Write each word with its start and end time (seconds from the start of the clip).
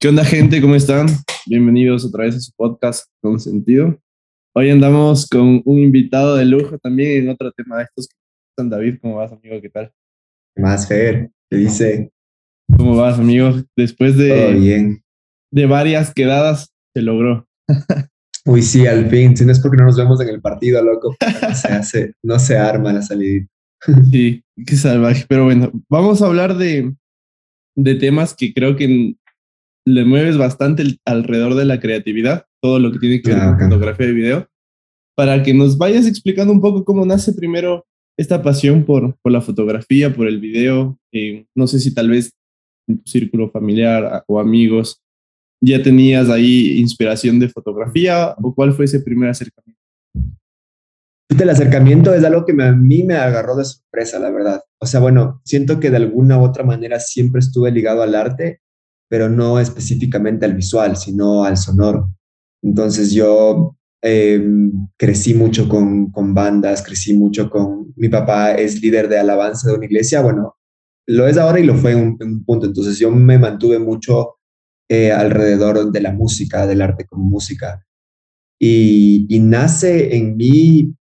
¿Qué 0.00 0.06
onda, 0.06 0.24
gente? 0.24 0.60
¿Cómo 0.60 0.76
están? 0.76 1.08
Bienvenidos 1.44 2.04
otra 2.04 2.22
vez 2.22 2.36
a 2.36 2.40
su 2.40 2.52
podcast 2.54 3.10
con 3.20 3.40
sentido. 3.40 3.98
Hoy 4.54 4.70
andamos 4.70 5.28
con 5.28 5.60
un 5.64 5.78
invitado 5.80 6.36
de 6.36 6.44
lujo 6.44 6.78
también 6.78 7.24
en 7.24 7.30
otro 7.30 7.50
tema 7.50 7.78
de 7.78 7.82
estos. 7.82 8.08
David, 8.56 8.98
¿cómo 9.02 9.16
vas, 9.16 9.32
amigo? 9.32 9.60
¿Qué 9.60 9.68
tal? 9.68 9.90
¿Qué 10.54 10.62
más, 10.62 10.86
Fer? 10.86 11.32
¿Qué 11.50 11.56
dice? 11.56 12.12
¿Cómo 12.76 12.94
vas, 12.94 13.18
amigo? 13.18 13.54
Después 13.76 14.16
de, 14.16 14.28
Todo 14.28 14.60
bien. 14.60 15.02
de 15.50 15.66
varias 15.66 16.14
quedadas, 16.14 16.72
se 16.94 17.02
logró. 17.02 17.48
Uy, 18.46 18.62
sí, 18.62 18.86
al 18.86 19.10
fin. 19.10 19.36
Si 19.36 19.44
no 19.44 19.50
es 19.50 19.58
porque 19.58 19.78
no 19.78 19.86
nos 19.86 19.96
vemos 19.96 20.20
en 20.20 20.28
el 20.28 20.40
partido, 20.40 20.80
loco. 20.80 21.16
No 21.42 21.54
se 21.56 21.68
hace, 21.68 22.14
no 22.22 22.38
se 22.38 22.56
arma 22.56 22.92
la 22.92 23.02
salida. 23.02 23.44
Sí, 24.12 24.44
qué 24.64 24.76
salvaje. 24.76 25.24
Pero 25.28 25.42
bueno, 25.42 25.72
vamos 25.88 26.22
a 26.22 26.26
hablar 26.26 26.56
de, 26.56 26.94
de 27.76 27.94
temas 27.96 28.32
que 28.32 28.54
creo 28.54 28.76
que 28.76 29.16
le 29.88 30.04
mueves 30.04 30.36
bastante 30.36 30.82
el- 30.82 30.98
alrededor 31.04 31.54
de 31.54 31.64
la 31.64 31.80
creatividad, 31.80 32.44
todo 32.62 32.78
lo 32.78 32.92
que 32.92 32.98
tiene 32.98 33.22
que 33.22 33.30
ver 33.30 33.38
Ah, 33.40 33.56
con 33.58 33.70
fotografía 33.70 34.08
y 34.08 34.12
video, 34.12 34.46
para 35.16 35.42
que 35.42 35.54
nos 35.54 35.78
vayas 35.78 36.06
explicando 36.06 36.52
un 36.52 36.60
poco 36.60 36.84
cómo 36.84 37.04
nace 37.06 37.32
primero 37.32 37.84
esta 38.18 38.42
pasión 38.42 38.84
por, 38.84 39.16
por 39.22 39.32
la 39.32 39.40
fotografía, 39.40 40.14
por 40.14 40.26
el 40.28 40.38
video. 40.40 40.98
eh, 41.12 41.46
no 41.56 41.66
sé 41.66 41.80
si 41.80 41.94
tal 41.94 42.10
vez 42.10 42.30
en 42.86 42.98
tu 42.98 43.10
círculo 43.10 43.50
familiar 43.50 44.04
a- 44.04 44.24
o 44.26 44.38
amigos 44.38 45.00
ya 45.64 45.82
tenías 45.82 46.28
ahí 46.28 46.78
inspiración 46.78 47.38
de 47.40 47.48
fotografía 47.48 48.34
o 48.42 48.54
cuál 48.54 48.72
fue 48.74 48.84
ese 48.84 49.00
primer 49.00 49.30
acercamiento. 49.30 49.80
El 51.38 51.50
acercamiento 51.50 52.12
es 52.14 52.24
algo 52.24 52.44
que 52.44 52.52
me- 52.52 52.64
a 52.64 52.72
mí 52.72 53.02
me 53.04 53.14
agarró 53.14 53.56
de 53.56 53.64
sorpresa, 53.64 54.18
la 54.18 54.30
verdad. 54.30 54.62
O 54.80 54.86
sea, 54.86 55.00
bueno, 55.00 55.40
siento 55.44 55.78
que 55.80 55.90
de 55.90 55.96
alguna 55.96 56.38
u 56.38 56.42
otra 56.42 56.64
manera 56.64 57.00
siempre 57.00 57.38
estuve 57.40 57.70
ligado 57.70 58.02
al 58.02 58.14
arte, 58.14 58.60
pero 59.08 59.28
no 59.28 59.58
específicamente 59.58 60.44
al 60.44 60.54
visual, 60.54 60.96
sino 60.96 61.44
al 61.44 61.56
sonoro. 61.56 62.12
Entonces 62.62 63.12
yo 63.12 63.76
eh, 64.02 64.42
crecí 64.96 65.34
mucho 65.34 65.68
con, 65.68 66.10
con 66.10 66.34
bandas, 66.34 66.82
crecí 66.82 67.16
mucho 67.16 67.48
con... 67.50 67.92
Mi 67.96 68.08
papá 68.08 68.52
es 68.52 68.80
líder 68.82 69.08
de 69.08 69.18
alabanza 69.18 69.68
de 69.68 69.76
una 69.76 69.86
iglesia, 69.86 70.20
bueno, 70.20 70.56
lo 71.06 71.26
es 71.26 71.38
ahora 71.38 71.58
y 71.58 71.64
lo 71.64 71.74
fue 71.74 71.92
en 71.92 71.98
un, 71.98 72.16
en 72.20 72.28
un 72.34 72.44
punto. 72.44 72.66
Entonces 72.66 72.98
yo 72.98 73.10
me 73.10 73.38
mantuve 73.38 73.78
mucho 73.78 74.36
eh, 74.88 75.10
alrededor 75.10 75.90
de 75.90 76.00
la 76.00 76.12
música, 76.12 76.66
del 76.66 76.82
arte 76.82 77.06
como 77.06 77.24
música. 77.24 77.84
Y, 78.60 79.26
y 79.28 79.38
nace 79.38 80.16
en 80.16 80.36
mí 80.36 80.94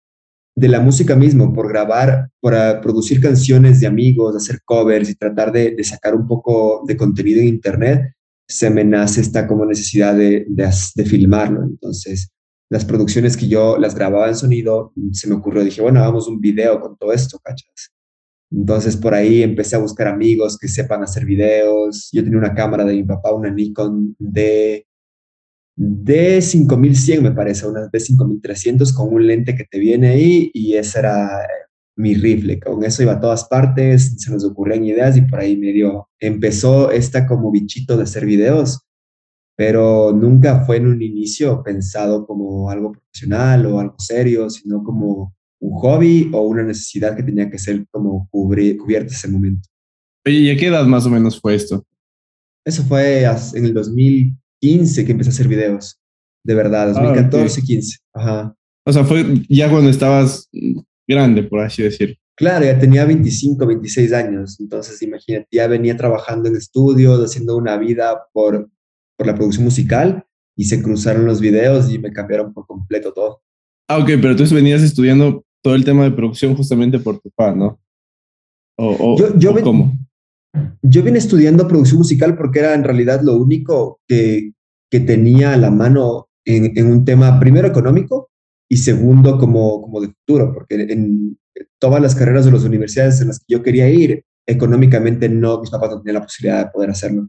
de 0.56 0.68
la 0.68 0.80
música 0.80 1.16
mismo, 1.16 1.52
por 1.52 1.68
grabar, 1.68 2.30
por 2.40 2.54
ah, 2.54 2.80
producir 2.80 3.20
canciones 3.20 3.80
de 3.80 3.86
amigos, 3.86 4.36
hacer 4.36 4.60
covers 4.64 5.10
y 5.10 5.14
tratar 5.16 5.50
de, 5.52 5.76
sacar 5.82 6.14
un 6.14 6.26
poco 6.26 6.84
de 6.86 6.96
contenido 6.96 7.40
en 7.40 7.48
internet, 7.48 8.12
se 8.46 8.70
me 8.70 8.82
esta 9.04 9.46
como 9.46 9.66
necesidad 9.66 10.14
de, 10.14 10.46
de, 10.48 10.70
de 10.94 11.04
filmarlo. 11.04 11.64
Entonces, 11.64 12.30
las 12.70 12.84
producciones 12.84 13.36
que 13.36 13.48
yo 13.48 13.78
las 13.78 13.94
grababa 13.94 14.28
en 14.28 14.36
sonido, 14.36 14.92
se 15.12 15.28
me 15.28 15.34
ocurrió, 15.34 15.64
dije, 15.64 15.82
bueno, 15.82 16.00
hagamos 16.00 16.28
un 16.28 16.40
video 16.40 16.80
con 16.80 16.96
todo 16.96 17.12
esto, 17.12 17.38
¿cachas? 17.42 17.92
Entonces, 18.50 18.96
por 18.96 19.14
ahí 19.14 19.42
empecé 19.42 19.76
a 19.76 19.80
buscar 19.80 20.06
amigos 20.06 20.56
que 20.58 20.68
sepan 20.68 21.02
hacer 21.02 21.24
videos. 21.24 22.08
Yo 22.12 22.22
tenía 22.22 22.38
una 22.38 22.54
cámara 22.54 22.84
de 22.84 22.94
mi 22.94 23.02
papá, 23.02 23.32
una 23.32 23.50
Nikon 23.50 24.14
D, 24.18 24.86
D5100, 25.76 27.20
me 27.22 27.32
parece, 27.32 27.66
una 27.66 27.88
D5300 27.90 28.92
con 28.94 29.12
un 29.12 29.26
lente 29.26 29.54
que 29.56 29.64
te 29.64 29.78
viene 29.78 30.08
ahí 30.08 30.50
y 30.54 30.74
ese 30.74 31.00
era 31.00 31.42
eh, 31.42 31.46
mi 31.96 32.14
rifle. 32.14 32.60
Con 32.60 32.84
eso 32.84 33.02
iba 33.02 33.12
a 33.14 33.20
todas 33.20 33.44
partes, 33.44 34.14
se 34.18 34.30
nos 34.32 34.44
ocurrían 34.44 34.84
ideas 34.84 35.16
y 35.16 35.22
por 35.22 35.40
ahí 35.40 35.56
medio 35.56 36.08
empezó 36.20 36.90
esta 36.90 37.26
como 37.26 37.50
bichito 37.50 37.96
de 37.96 38.04
hacer 38.04 38.24
videos, 38.24 38.80
pero 39.56 40.12
nunca 40.12 40.64
fue 40.64 40.76
en 40.78 40.86
un 40.88 41.02
inicio 41.02 41.62
pensado 41.62 42.26
como 42.26 42.70
algo 42.70 42.92
profesional 42.92 43.66
o 43.66 43.80
algo 43.80 43.96
serio, 43.98 44.50
sino 44.50 44.82
como 44.82 45.34
un 45.60 45.72
hobby 45.78 46.30
o 46.32 46.42
una 46.42 46.62
necesidad 46.62 47.16
que 47.16 47.22
tenía 47.22 47.50
que 47.50 47.58
ser 47.58 47.86
como 47.90 48.28
cubri- 48.30 48.76
cubierta 48.76 49.12
ese 49.12 49.28
momento. 49.28 49.68
Oye, 50.26 50.36
¿y 50.38 50.50
a 50.50 50.56
qué 50.56 50.66
edad 50.66 50.84
más 50.86 51.06
o 51.06 51.10
menos 51.10 51.40
fue 51.40 51.54
esto? 51.54 51.84
Eso 52.64 52.82
fue 52.84 53.24
en 53.24 53.64
el 53.64 53.74
2015 54.64 55.04
que 55.04 55.12
empecé 55.12 55.30
a 55.30 55.32
hacer 55.32 55.48
videos, 55.48 55.98
de 56.44 56.54
verdad, 56.54 56.88
Ah, 56.96 57.10
ok. 57.10 57.16
2014, 57.16 57.62
15. 57.62 57.98
Ajá. 58.14 58.54
O 58.86 58.92
sea, 58.92 59.04
fue 59.04 59.24
ya 59.48 59.70
cuando 59.70 59.90
estabas 59.90 60.48
grande, 61.06 61.42
por 61.42 61.60
así 61.60 61.82
decir. 61.82 62.18
Claro, 62.36 62.64
ya 62.64 62.78
tenía 62.78 63.04
25, 63.04 63.64
26 63.64 64.12
años, 64.12 64.58
entonces 64.60 65.00
imagínate, 65.02 65.46
ya 65.52 65.66
venía 65.68 65.96
trabajando 65.96 66.48
en 66.48 66.56
estudios, 66.56 67.20
haciendo 67.24 67.56
una 67.56 67.76
vida 67.76 68.24
por, 68.32 68.68
por 69.16 69.26
la 69.26 69.34
producción 69.34 69.64
musical 69.64 70.24
y 70.56 70.64
se 70.64 70.82
cruzaron 70.82 71.26
los 71.26 71.40
videos 71.40 71.90
y 71.92 71.98
me 71.98 72.12
cambiaron 72.12 72.52
por 72.52 72.66
completo 72.66 73.12
todo. 73.12 73.42
Ah, 73.88 73.98
ok, 73.98 74.10
pero 74.20 74.34
tú 74.34 74.44
venías 74.52 74.82
estudiando 74.82 75.44
todo 75.62 75.74
el 75.76 75.84
tema 75.84 76.04
de 76.04 76.10
producción 76.10 76.56
justamente 76.56 76.98
por 76.98 77.20
tu 77.20 77.30
papá, 77.30 77.54
¿no? 77.54 77.78
O, 78.76 79.14
o- 79.14 79.18
Yo- 79.18 79.38
yo 79.38 79.50
o 79.52 79.54
ven- 79.54 79.64
cómo. 79.64 79.92
Yo 80.82 81.02
vine 81.02 81.18
estudiando 81.18 81.66
producción 81.66 81.98
musical 81.98 82.36
porque 82.36 82.60
era 82.60 82.74
en 82.74 82.84
realidad 82.84 83.20
lo 83.22 83.36
único 83.36 84.00
que, 84.06 84.52
que 84.90 85.00
tenía 85.00 85.54
a 85.54 85.56
la 85.56 85.70
mano 85.70 86.28
en, 86.44 86.86
un 86.86 87.04
tema, 87.04 87.40
primero 87.40 87.66
económico 87.66 88.30
y 88.68 88.76
segundo 88.76 89.38
como, 89.38 89.82
como 89.82 90.00
de 90.00 90.08
futuro, 90.08 90.52
porque 90.52 90.74
en 90.74 91.38
todas 91.78 92.00
las 92.00 92.14
carreras 92.14 92.44
de 92.44 92.52
las 92.52 92.64
universidades 92.64 93.20
en 93.20 93.28
las 93.28 93.38
que 93.38 93.46
yo 93.48 93.62
quería 93.62 93.88
ir, 93.88 94.24
económicamente 94.46 95.28
no, 95.28 95.60
mis 95.60 95.70
papás 95.70 95.90
no 95.90 96.00
tenían 96.00 96.14
la 96.14 96.26
posibilidad 96.26 96.64
de 96.64 96.70
poder 96.70 96.90
hacerlo. 96.90 97.28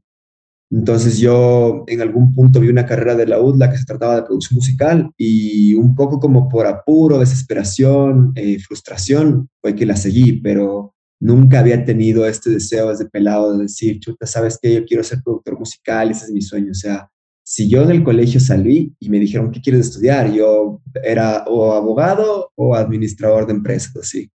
Entonces 0.72 1.20
yo 1.20 1.84
en 1.88 2.02
algún 2.02 2.34
punto 2.34 2.60
vi 2.60 2.70
una 2.70 2.86
carrera 2.86 3.16
de 3.16 3.28
la 3.28 3.40
UDLA 3.40 3.72
que 3.72 3.78
se 3.78 3.86
trataba 3.86 4.16
de 4.16 4.24
producción 4.24 4.56
musical 4.56 5.12
y 5.18 5.76
un 5.76 5.96
poco 5.96 6.20
como 6.20 6.50
por 6.50 6.66
apuro, 6.66 7.20
desesperación, 7.20 8.32
eh, 8.36 8.60
frustración, 8.60 9.48
fue 9.62 9.76
que 9.76 9.86
la 9.86 9.96
seguí, 9.96 10.34
pero 10.42 10.95
nunca 11.20 11.60
había 11.60 11.84
tenido 11.86 12.28
este 12.28 12.50
deseo 12.50 12.90
desde 12.90 13.10
pelado 13.10 13.58
de 13.58 13.64
decir, 13.64 14.00
chuta, 14.00 14.26
¿sabes 14.26 14.60
qué? 14.62 14.74
Yo 14.74 14.86
quiero 14.86 15.04
ser 15.04 15.22
productor 15.24 15.58
musical, 15.58 16.12
ese 16.12 16.26
es 16.26 16.32
mi 16.32 16.42
sueño. 16.42 16.72
O 16.72 16.76
sea, 16.76 17.10
si 17.44 17.70
yo 17.70 17.84
en 17.84 17.92
el 17.92 18.04
colegio 18.04 18.40
salí 18.40 18.94
y 19.00 19.10
me 19.10 19.20
dijeron, 19.20 19.52
¿qué 19.52 19.62
quieres 19.62 19.88
estudiar? 19.88 20.34
Yo 20.34 20.82
era 21.04 21.44
o 21.48 21.74
abogado 21.74 22.52
o 22.56 22.76
administrador 22.76 23.46
de 23.46 23.54
empresas, 23.54 23.96
así. 23.96 24.30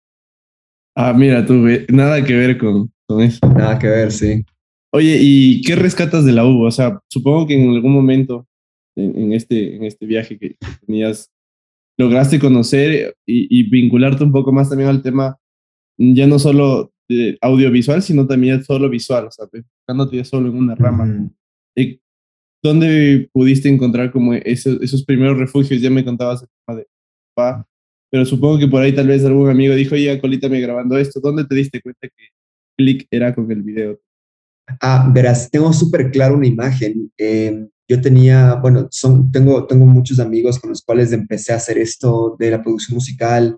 Ah, 0.95 1.13
mira, 1.13 1.45
tú, 1.45 1.65
nada 1.89 2.23
que 2.23 2.35
ver 2.35 2.57
con, 2.57 2.91
con 3.07 3.21
eso. 3.21 3.39
Nada 3.47 3.77
que 3.79 3.87
ver, 3.87 4.11
sí. 4.11 4.43
Oye, 4.91 5.17
¿y 5.21 5.61
qué 5.61 5.75
rescatas 5.75 6.25
de 6.25 6.31
la 6.31 6.45
U? 6.45 6.65
O 6.65 6.71
sea, 6.71 6.99
supongo 7.07 7.47
que 7.47 7.53
en 7.53 7.69
algún 7.69 7.93
momento 7.93 8.47
en, 8.95 9.15
en 9.17 9.33
este, 9.33 9.75
en 9.75 9.83
este 9.83 10.05
viaje 10.05 10.37
que, 10.37 10.55
tenías, 10.85 11.29
lograste 11.97 12.39
conocer 12.39 13.15
y, 13.25 13.59
y 13.59 13.63
vincularte 13.69 14.23
un 14.23 14.31
poco 14.31 14.51
más 14.51 14.69
también 14.69 14.89
al 14.89 15.01
tema, 15.01 15.37
ya 15.97 16.27
no 16.27 16.39
solo 16.39 16.91
de 17.09 17.37
audiovisual, 17.41 18.01
sino 18.01 18.27
también 18.27 18.63
solo 18.63 18.89
visual, 18.89 19.27
o 19.27 19.31
sea, 19.31 19.47
enfocándote 19.51 20.17
ya 20.17 20.25
solo 20.25 20.49
en 20.49 20.57
una 20.57 20.75
rama. 20.75 21.29
Eh, 21.75 21.99
¿Dónde 22.63 23.29
pudiste 23.31 23.69
encontrar 23.69 24.11
como 24.11 24.33
esos, 24.33 24.81
esos 24.81 25.03
primeros 25.05 25.37
refugios? 25.37 25.81
Ya 25.81 25.89
me 25.89 26.03
contabas 26.03 26.41
el 26.41 26.49
tema 26.65 26.79
de 26.79 26.87
papá, 27.33 27.67
pero 28.09 28.25
supongo 28.25 28.59
que 28.59 28.67
por 28.67 28.81
ahí 28.81 28.93
tal 28.93 29.07
vez 29.07 29.23
algún 29.23 29.49
amigo 29.49 29.75
dijo, 29.75 29.95
oye, 29.95 30.19
colítame 30.19 30.59
grabando 30.59 30.97
esto. 30.97 31.19
¿Dónde 31.19 31.45
te 31.45 31.55
diste 31.55 31.81
cuenta 31.81 32.07
que 32.07 32.29
click 32.77 33.07
era 33.11 33.33
con 33.33 33.49
el 33.51 33.61
video? 33.61 33.99
Ah, 34.81 35.09
verás, 35.13 35.49
tengo 35.49 35.71
súper 35.71 36.11
claro 36.11 36.35
una 36.35 36.47
imagen. 36.47 37.11
Eh, 37.17 37.67
yo 37.87 38.01
tenía, 38.01 38.55
bueno, 38.55 38.87
son, 38.91 39.31
tengo, 39.31 39.65
tengo 39.65 39.85
muchos 39.85 40.19
amigos 40.19 40.59
con 40.59 40.71
los 40.71 40.81
cuales 40.81 41.13
empecé 41.13 41.53
a 41.53 41.57
hacer 41.57 41.77
esto 41.77 42.35
de 42.37 42.51
la 42.51 42.61
producción 42.61 42.95
musical. 42.95 43.57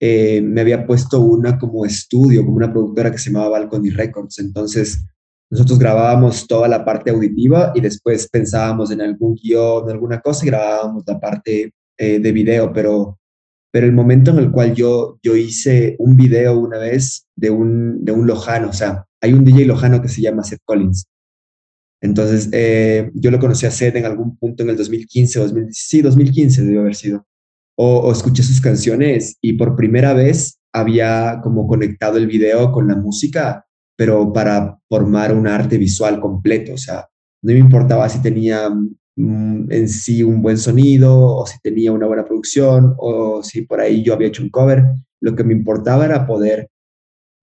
Eh, 0.00 0.42
me 0.42 0.60
había 0.60 0.86
puesto 0.86 1.20
una 1.20 1.58
como 1.58 1.86
estudio, 1.86 2.44
como 2.44 2.56
una 2.56 2.70
productora 2.70 3.10
que 3.10 3.18
se 3.18 3.30
llamaba 3.30 3.58
Balcony 3.58 3.90
Records. 3.90 4.38
Entonces, 4.38 5.04
nosotros 5.50 5.78
grabábamos 5.78 6.46
toda 6.46 6.68
la 6.68 6.84
parte 6.84 7.10
auditiva 7.10 7.72
y 7.74 7.80
después 7.80 8.28
pensábamos 8.28 8.90
en 8.90 9.00
algún 9.00 9.36
guion, 9.36 9.88
alguna 9.88 10.20
cosa 10.20 10.44
y 10.44 10.48
grabábamos 10.48 11.04
la 11.06 11.20
parte 11.20 11.72
eh, 11.98 12.18
de 12.18 12.32
video, 12.32 12.72
pero, 12.72 13.18
pero 13.72 13.86
el 13.86 13.92
momento 13.92 14.32
en 14.32 14.38
el 14.38 14.50
cual 14.50 14.74
yo, 14.74 15.18
yo 15.22 15.36
hice 15.36 15.96
un 15.98 16.16
video 16.16 16.58
una 16.58 16.78
vez 16.78 17.26
de 17.36 17.50
un, 17.50 18.04
de 18.04 18.12
un 18.12 18.26
lojano, 18.26 18.70
o 18.70 18.72
sea, 18.72 19.06
hay 19.20 19.32
un 19.32 19.44
DJ 19.44 19.66
lojano 19.66 20.02
que 20.02 20.08
se 20.08 20.20
llama 20.20 20.42
Seth 20.42 20.60
Collins. 20.64 21.06
Entonces, 22.02 22.50
eh, 22.52 23.10
yo 23.14 23.30
lo 23.30 23.38
conocí 23.38 23.66
a 23.66 23.70
Seth 23.70 23.96
en 23.96 24.04
algún 24.04 24.36
punto 24.36 24.62
en 24.62 24.70
el 24.70 24.76
2015, 24.76 25.38
2000, 25.38 25.68
sí, 25.70 26.02
2015 26.02 26.64
debió 26.64 26.80
haber 26.80 26.94
sido. 26.94 27.24
O, 27.78 28.10
escuché 28.10 28.42
sus 28.42 28.60
canciones 28.60 29.36
y 29.40 29.52
por 29.54 29.76
primera 29.76 30.14
vez 30.14 30.58
había 30.72 31.40
como 31.42 31.66
conectado 31.66 32.16
el 32.16 32.26
video 32.26 32.72
con 32.72 32.88
la 32.88 32.96
música, 32.96 33.66
pero 33.96 34.32
para 34.32 34.78
formar 34.88 35.34
un 35.34 35.46
arte 35.46 35.78
visual 35.78 36.20
completo. 36.20 36.74
O 36.74 36.78
sea, 36.78 37.06
no 37.42 37.52
me 37.52 37.58
importaba 37.58 38.08
si 38.08 38.20
tenía 38.22 38.70
mm, 38.70 39.70
en 39.70 39.88
sí 39.88 40.22
un 40.22 40.42
buen 40.42 40.58
sonido 40.58 41.36
o 41.36 41.46
si 41.46 41.58
tenía 41.62 41.92
una 41.92 42.06
buena 42.06 42.24
producción 42.24 42.94
o 42.98 43.42
si 43.42 43.62
por 43.62 43.80
ahí 43.80 44.02
yo 44.02 44.14
había 44.14 44.28
hecho 44.28 44.42
un 44.42 44.50
cover. 44.50 44.84
Lo 45.20 45.34
que 45.34 45.44
me 45.44 45.52
importaba 45.52 46.04
era 46.04 46.26
poder 46.26 46.68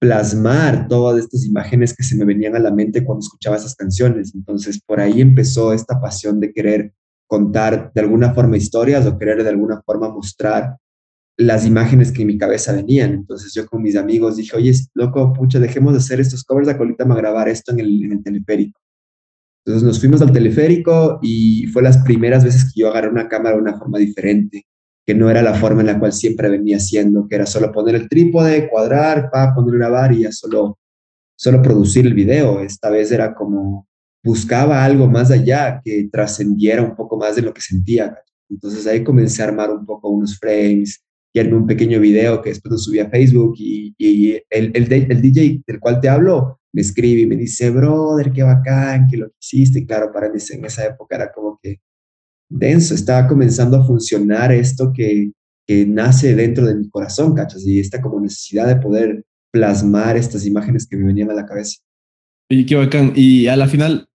plasmar 0.04 0.90
todas 0.90 1.24
estas 1.24 1.46
imágenes 1.46 1.96
que 1.96 2.04
se 2.04 2.18
me 2.18 2.26
venían 2.26 2.58
a 2.58 2.60
la 2.60 2.72
mente 2.72 3.06
cuando 3.06 3.22
escuchaba 3.22 3.56
esas 3.56 3.76
canciones. 3.76 4.36
Entonces, 4.36 4.82
por 4.86 5.00
ahí 5.00 5.22
empezó 5.22 5.72
esta 5.74 6.02
pasión 6.02 6.42
de 6.42 6.52
querer 6.52 6.94
contar 7.34 7.92
de 7.96 8.02
alguna 8.02 8.32
forma 8.32 8.58
historias 8.58 9.08
o 9.08 9.18
querer 9.18 9.44
de 9.44 9.50
alguna 9.50 9.82
forma 9.82 10.08
mostrar 10.08 10.78
las 11.36 11.66
imágenes 11.66 12.12
que 12.12 12.22
en 12.22 12.28
mi 12.28 12.38
cabeza 12.38 12.74
venían. 12.74 13.12
Entonces 13.12 13.52
yo 13.56 13.66
con 13.66 13.82
mis 13.82 13.96
amigos 13.96 14.38
dije, 14.38 14.56
oye, 14.56 14.72
loco, 14.94 15.34
pucha, 15.34 15.60
dejemos 15.60 15.94
de 15.94 15.98
hacer 15.98 16.20
estos 16.20 16.44
covers, 16.44 16.70
ahorita 16.70 17.06
a 17.06 17.16
grabar 17.16 17.50
esto 17.50 17.72
en 17.72 17.80
el, 17.80 18.22
teleférico. 18.24 18.80
Entonces 19.66 19.84
nos 19.84 20.00
fuimos 20.00 20.22
al 20.22 20.32
teleférico 20.32 21.18
y 21.24 21.66
fue 21.74 21.82
las 21.82 21.98
primeras 22.04 22.44
veces 22.44 22.66
que 22.66 22.82
yo 22.82 22.90
agarré 22.90 23.10
una 23.10 23.28
cámara 23.28 23.56
de 23.56 23.64
una 23.64 23.80
forma 23.80 23.98
diferente 23.98 24.68
que 25.04 25.16
no 25.16 25.28
era 25.32 25.42
la 25.42 25.56
forma 25.56 25.82
en 25.82 25.88
la 25.88 26.00
cual 26.00 26.14
siempre 26.14 26.50
venía 26.50 26.78
haciendo, 26.78 27.28
que 27.28 27.34
era 27.34 27.48
solo 27.48 27.72
poner 27.72 27.96
el 27.96 28.08
trípode, 28.08 28.70
cuadrar, 28.70 29.32
para 29.32 29.56
poner 29.56 29.80
grabar 29.80 30.14
y 30.14 30.20
ya 30.20 30.32
solo, 30.32 30.78
solo 31.36 31.64
producir 31.64 32.06
el 32.06 32.14
video. 32.14 32.60
Esta 32.60 32.92
vez 32.92 33.12
era 33.12 33.34
como 33.34 33.88
buscaba 34.24 34.84
algo 34.84 35.08
más 35.08 35.32
allá 35.32 35.82
que 35.84 36.10
trascendiera 36.12 36.82
un 36.82 36.96
poco 36.96 37.18
más 37.18 37.36
de 37.36 37.42
lo 37.42 37.54
que 37.54 37.62
sentía. 37.62 38.18
Entonces 38.50 38.88
ahí 38.88 39.04
comencé 39.04 39.42
a 39.42 39.48
armar 39.48 39.72
un 39.72 39.86
poco 39.86 40.10
unos 40.10 40.38
frames 40.40 41.04
y 41.34 41.40
armé 41.40 41.56
un 41.56 41.68
pequeño 41.68 42.00
video 42.00 42.42
que 42.42 42.50
después 42.50 42.72
lo 42.72 42.78
subí 42.78 43.00
a 43.00 43.10
Facebook 43.10 43.56
y, 43.58 43.94
y 43.98 44.34
el, 44.50 44.72
el, 44.74 44.94
el, 44.94 45.22
DJ 45.22 45.64
del 45.66 45.80
cual 45.80 46.00
te 46.00 46.08
hablo 46.08 46.60
me 46.72 46.82
escribe 46.82 47.22
y 47.22 47.28
me 47.28 47.36
dice, 47.36 47.70
brother, 47.70 48.32
qué 48.32 48.44
bacán, 48.44 49.08
que 49.08 49.18
lo 49.18 49.32
hiciste. 49.40 49.80
Y 49.80 49.86
claro, 49.86 50.12
para 50.12 50.30
mí 50.30 50.40
en 50.50 50.66
esa 50.66 50.86
época 50.86 51.16
era 51.16 51.32
como 51.32 51.60
que 51.62 51.80
denso, 52.50 52.96
estaba 52.96 53.28
comenzando 53.28 53.78
a 53.78 53.86
funcionar 53.86 54.52
esto 54.52 54.92
que, 54.94 55.32
que 55.68 55.86
nace 55.86 56.36
dentro 56.36 56.66
de 56.66 56.76
mi 56.76 56.90
corazón, 56.90 57.36
¿cachas? 57.36 57.66
Y 57.66 57.80
esta 57.80 58.02
como 58.02 58.20
necesidad 58.20 58.68
de 58.68 58.78
poder 58.78 59.24
plasmar 59.52 60.18
estas 60.18 60.46
imágenes 60.46 60.88
que 60.88 60.98
me 60.98 61.06
venían 61.06 61.30
a 61.30 61.36
la 61.36 61.46
cabeza. 61.46 61.80
Y 62.50 62.66
qué 62.66 62.76
bacán. 62.76 63.14
Y 63.16 63.48
a 63.48 63.56
la 63.56 63.68
final, 63.68 64.08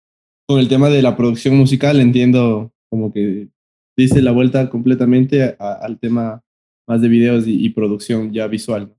con 0.48 0.58
el 0.58 0.68
tema 0.68 0.88
de 0.88 1.02
la 1.02 1.16
producción 1.16 1.56
musical, 1.56 2.00
entiendo 2.00 2.72
como 2.88 3.12
que 3.12 3.48
dice 3.96 4.22
la 4.22 4.32
vuelta 4.32 4.70
completamente 4.70 5.56
al 5.58 5.98
tema 5.98 6.42
más 6.88 7.02
de 7.02 7.08
videos 7.08 7.46
y, 7.46 7.64
y 7.64 7.68
producción 7.70 8.32
ya 8.32 8.46
visual. 8.46 8.94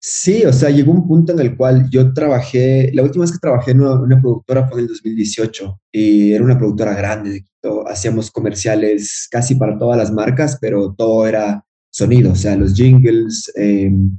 Sí, 0.00 0.44
o 0.44 0.52
sea, 0.52 0.70
llegó 0.70 0.92
un 0.92 1.08
punto 1.08 1.32
en 1.32 1.40
el 1.40 1.56
cual 1.56 1.88
yo 1.90 2.12
trabajé, 2.12 2.90
la 2.94 3.02
última 3.02 3.24
vez 3.24 3.32
que 3.32 3.38
trabajé 3.38 3.72
en 3.72 3.80
una, 3.80 4.20
productora 4.20 4.68
fue 4.68 4.78
en 4.78 4.84
el 4.84 4.88
2018 4.88 5.80
y 5.92 6.32
era 6.32 6.44
una 6.44 6.56
productora 6.56 6.94
grande. 6.94 7.44
Hacíamos 7.88 8.30
comerciales 8.30 9.26
casi 9.30 9.56
para 9.56 9.76
todas 9.76 9.98
las 9.98 10.12
marcas, 10.12 10.56
pero 10.60 10.94
todo 10.96 11.26
era 11.26 11.64
sonido, 11.90 12.32
o 12.32 12.36
sea, 12.36 12.54
los 12.56 12.74
jingles, 12.74 13.52
em, 13.56 14.18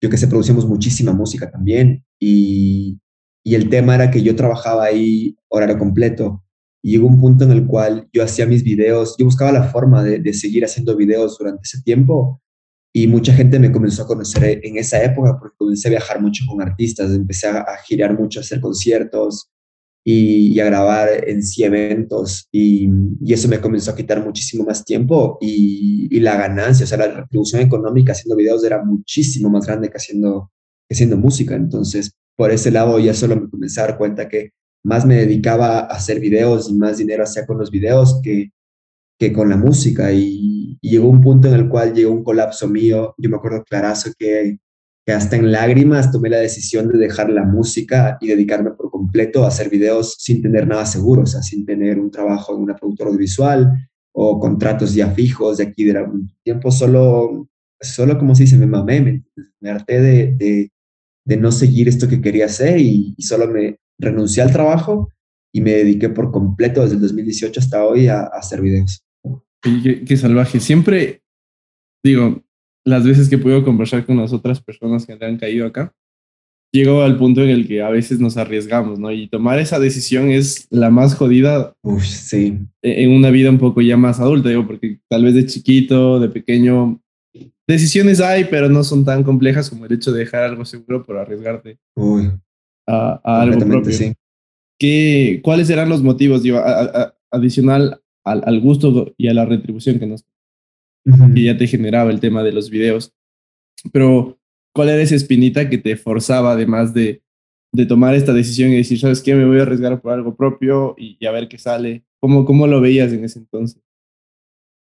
yo 0.00 0.10
que 0.10 0.16
sé, 0.16 0.26
producíamos 0.26 0.66
muchísima 0.66 1.12
música 1.12 1.48
también 1.50 2.04
y, 2.20 2.98
y 3.44 3.54
el 3.54 3.68
tema 3.68 3.94
era 3.94 4.10
que 4.10 4.22
yo 4.22 4.36
trabajaba 4.36 4.84
ahí 4.84 5.36
horario 5.48 5.78
completo 5.78 6.42
y 6.82 6.92
llegó 6.92 7.06
un 7.06 7.20
punto 7.20 7.44
en 7.44 7.52
el 7.52 7.66
cual 7.66 8.08
yo 8.12 8.24
hacía 8.24 8.46
mis 8.46 8.62
videos, 8.64 9.16
yo 9.18 9.24
buscaba 9.24 9.52
la 9.52 9.64
forma 9.64 10.02
de, 10.02 10.32
seguir 10.34 10.64
haciendo 10.64 10.96
videos 10.96 11.38
durante 11.38 11.62
ese 11.62 11.82
tiempo 11.82 12.40
y 12.92 13.06
mucha 13.06 13.32
gente 13.32 13.58
me 13.58 13.72
comenzó 13.72 14.02
a 14.02 14.06
conocer 14.06 14.60
en 14.62 14.76
esa 14.76 15.02
época 15.02 15.38
porque 15.38 15.56
comencé 15.56 15.88
a 15.88 15.92
viajar 15.92 16.20
mucho 16.20 16.44
con 16.46 16.60
artistas, 16.60 17.10
empecé 17.12 17.48
a, 17.48 17.64
girar 17.86 18.18
mucho, 18.18 18.40
a 18.40 18.42
hacer 18.42 18.60
conciertos 18.60 19.48
y, 20.04 20.58
a 20.58 20.64
grabar 20.64 21.28
en 21.28 21.42
sí 21.42 21.62
eventos 21.62 22.48
y, 22.52 22.88
eso 23.26 23.48
me 23.48 23.60
comenzó 23.60 23.92
a 23.92 23.96
quitar 23.96 24.22
muchísimo 24.22 24.64
más 24.64 24.84
tiempo 24.84 25.38
y, 25.40 26.08
y, 26.10 26.20
la 26.20 26.36
ganancia, 26.36 26.84
o 26.84 26.86
sea, 26.86 26.98
la 26.98 27.08
retribución 27.08 27.62
económica 27.62 28.12
haciendo 28.12 28.36
videos 28.36 28.64
era 28.64 28.84
muchísimo 28.84 29.48
más 29.48 29.66
grande 29.66 29.88
que 29.88 29.96
haciendo, 29.96 30.50
que 30.88 30.94
haciendo 30.94 31.16
música. 31.16 31.54
Entonces, 31.54 32.12
por 32.36 32.50
ese 32.50 32.70
lado 32.70 32.98
ya 32.98 33.14
solo 33.14 33.36
me 33.36 33.48
comencé 33.48 33.80
a 33.80 33.86
dar 33.86 33.98
cuenta 33.98 34.28
que 34.28 34.50
más 34.84 35.06
me 35.06 35.16
dedicaba 35.16 35.80
a 35.80 35.86
hacer 35.86 36.20
videos 36.20 36.68
y 36.68 36.74
más 36.74 36.98
dinero 36.98 37.24
hacía 37.24 37.46
con 37.46 37.58
los 37.58 37.70
videos 37.70 38.20
que, 38.22 38.50
que 39.18 39.32
con 39.32 39.48
la 39.48 39.56
música. 39.56 40.12
Y, 40.12 40.78
llegó 40.82 41.08
un 41.08 41.20
punto 41.20 41.46
en 41.48 41.54
el 41.54 41.68
cual 41.68 41.94
llegó 41.94 42.12
un 42.12 42.24
colapso 42.24 42.68
mío. 42.68 43.14
Yo 43.16 43.30
me 43.30 43.36
acuerdo 43.36 43.62
clarazo 43.62 44.10
que, 44.18 44.58
que 45.06 45.12
hasta 45.12 45.36
en 45.36 45.52
lágrimas 45.52 46.10
tomé 46.10 46.28
la 46.28 46.38
decisión 46.38 46.88
de 46.88 46.98
dejar 46.98 47.30
la 47.30 47.44
música 47.44 48.18
y 48.20 48.26
dedicarme 48.26 48.72
por 48.72 48.90
completo 48.90 49.44
a 49.44 49.48
hacer 49.48 49.70
videos 49.70 50.16
sin 50.18 50.42
tener 50.42 50.66
nada 50.66 50.84
seguro, 50.84 51.22
o 51.22 51.26
sea, 51.26 51.42
sin 51.42 51.64
tener 51.64 52.00
un 52.00 52.10
trabajo 52.10 52.54
en 52.54 52.62
una 52.62 52.74
productora 52.74 53.10
audiovisual 53.10 53.72
o 54.12 54.38
contratos 54.38 54.94
ya 54.94 55.10
fijos 55.10 55.58
de 55.58 55.64
aquí 55.64 55.84
de 55.84 55.98
algún 55.98 56.30
tiempo, 56.42 56.70
solo, 56.70 57.48
solo 57.80 58.18
como 58.18 58.34
se 58.34 58.44
dice, 58.44 58.58
me 58.58 58.66
mamé, 58.66 59.24
me, 59.60 59.70
harté 59.70 60.00
de, 60.00 60.70
de, 61.24 61.36
no 61.36 61.52
seguir 61.52 61.88
esto 61.88 62.08
que 62.08 62.20
quería 62.20 62.46
hacer 62.46 62.78
y, 62.80 63.14
y 63.16 63.22
solo 63.22 63.48
me 63.48 63.78
renuncié 63.98 64.42
al 64.42 64.52
trabajo 64.52 65.08
y 65.54 65.60
me 65.60 65.72
dediqué 65.72 66.08
por 66.08 66.30
completo 66.32 66.82
desde 66.82 66.96
el 66.96 67.02
2018 67.02 67.60
hasta 67.60 67.84
hoy 67.84 68.08
a, 68.08 68.20
a 68.20 68.38
hacer 68.38 68.60
videos. 68.60 69.04
Qué, 69.62 70.16
salvaje. 70.16 70.58
Siempre, 70.58 71.22
digo, 72.04 72.42
las 72.84 73.04
veces 73.04 73.28
que 73.28 73.38
puedo 73.38 73.64
conversar 73.64 74.04
con 74.04 74.16
las 74.16 74.32
otras 74.32 74.60
personas 74.60 75.06
que 75.06 75.12
han 75.12 75.38
caído 75.38 75.66
acá, 75.66 75.94
llego 76.72 77.02
al 77.02 77.16
punto 77.16 77.42
en 77.42 77.50
el 77.50 77.68
que 77.68 77.80
a 77.80 77.90
veces 77.90 78.18
nos 78.18 78.36
arriesgamos, 78.36 78.98
¿no? 78.98 79.12
Y 79.12 79.28
tomar 79.28 79.60
esa 79.60 79.78
decisión 79.78 80.30
es 80.30 80.66
la 80.70 80.90
más 80.90 81.14
jodida 81.14 81.74
Uf, 81.82 82.04
sí. 82.04 82.58
En 82.82 83.12
una 83.12 83.30
vida 83.30 83.50
un 83.50 83.58
poco 83.58 83.82
ya 83.82 83.96
más 83.96 84.18
adulta, 84.18 84.48
digo, 84.48 84.66
porque 84.66 84.98
tal 85.08 85.24
vez 85.24 85.34
de 85.34 85.46
chiquito, 85.46 86.18
de 86.18 86.28
pequeño, 86.28 87.00
decisiones 87.66 88.20
hay, 88.20 88.44
pero 88.44 88.68
no 88.68 88.84
son 88.84 89.04
tan 89.04 89.22
complejas 89.22 89.70
como 89.70 89.86
el 89.86 89.92
hecho 89.92 90.12
de 90.12 90.20
dejar 90.20 90.44
algo 90.44 90.64
seguro 90.64 91.04
por 91.04 91.18
arriesgarte 91.18 91.78
a, 92.86 93.20
algo 93.24 93.58
propio. 93.60 93.92
Sí. 93.92 94.14
¿Qué, 94.78 95.40
¿Cuáles 95.42 95.68
serán 95.68 95.88
los 95.88 96.02
motivos? 96.02 96.42
Digo, 96.42 96.60
adicional 97.30 98.00
al, 98.24 98.42
al, 98.44 98.60
gusto 98.60 99.12
y 99.16 99.28
a 99.28 99.34
la 99.34 99.44
retribución 99.44 99.98
que, 99.98 100.06
nos, 100.06 100.24
que 101.34 101.42
ya 101.42 101.56
te 101.56 101.66
generaba 101.66 102.10
el 102.10 102.20
tema 102.20 102.42
de 102.42 102.52
los 102.52 102.70
videos. 102.70 103.12
Pero, 103.92 104.38
¿cuál 104.74 104.88
era 104.88 105.02
esa 105.02 105.14
espinita 105.14 105.68
que 105.68 105.78
te 105.78 105.96
forzaba, 105.96 106.52
además 106.52 106.94
de, 106.94 107.22
de 107.72 107.86
tomar 107.86 108.14
esta 108.14 108.32
decisión 108.32 108.70
y 108.70 108.76
decir, 108.76 108.98
¿sabes 108.98 109.22
qué? 109.22 109.34
Me 109.34 109.46
voy 109.46 109.58
a 109.58 109.62
arriesgar 109.62 110.00
por 110.00 110.12
algo 110.12 110.36
propio 110.36 110.94
y, 110.98 111.24
a 111.24 111.30
ver 111.30 111.48
qué 111.48 111.58
sale. 111.58 112.04
¿Cómo, 112.20 112.44
¿Cómo 112.44 112.66
lo 112.66 112.80
veías 112.80 113.12
en 113.12 113.24
ese 113.24 113.38
entonces? 113.38 113.82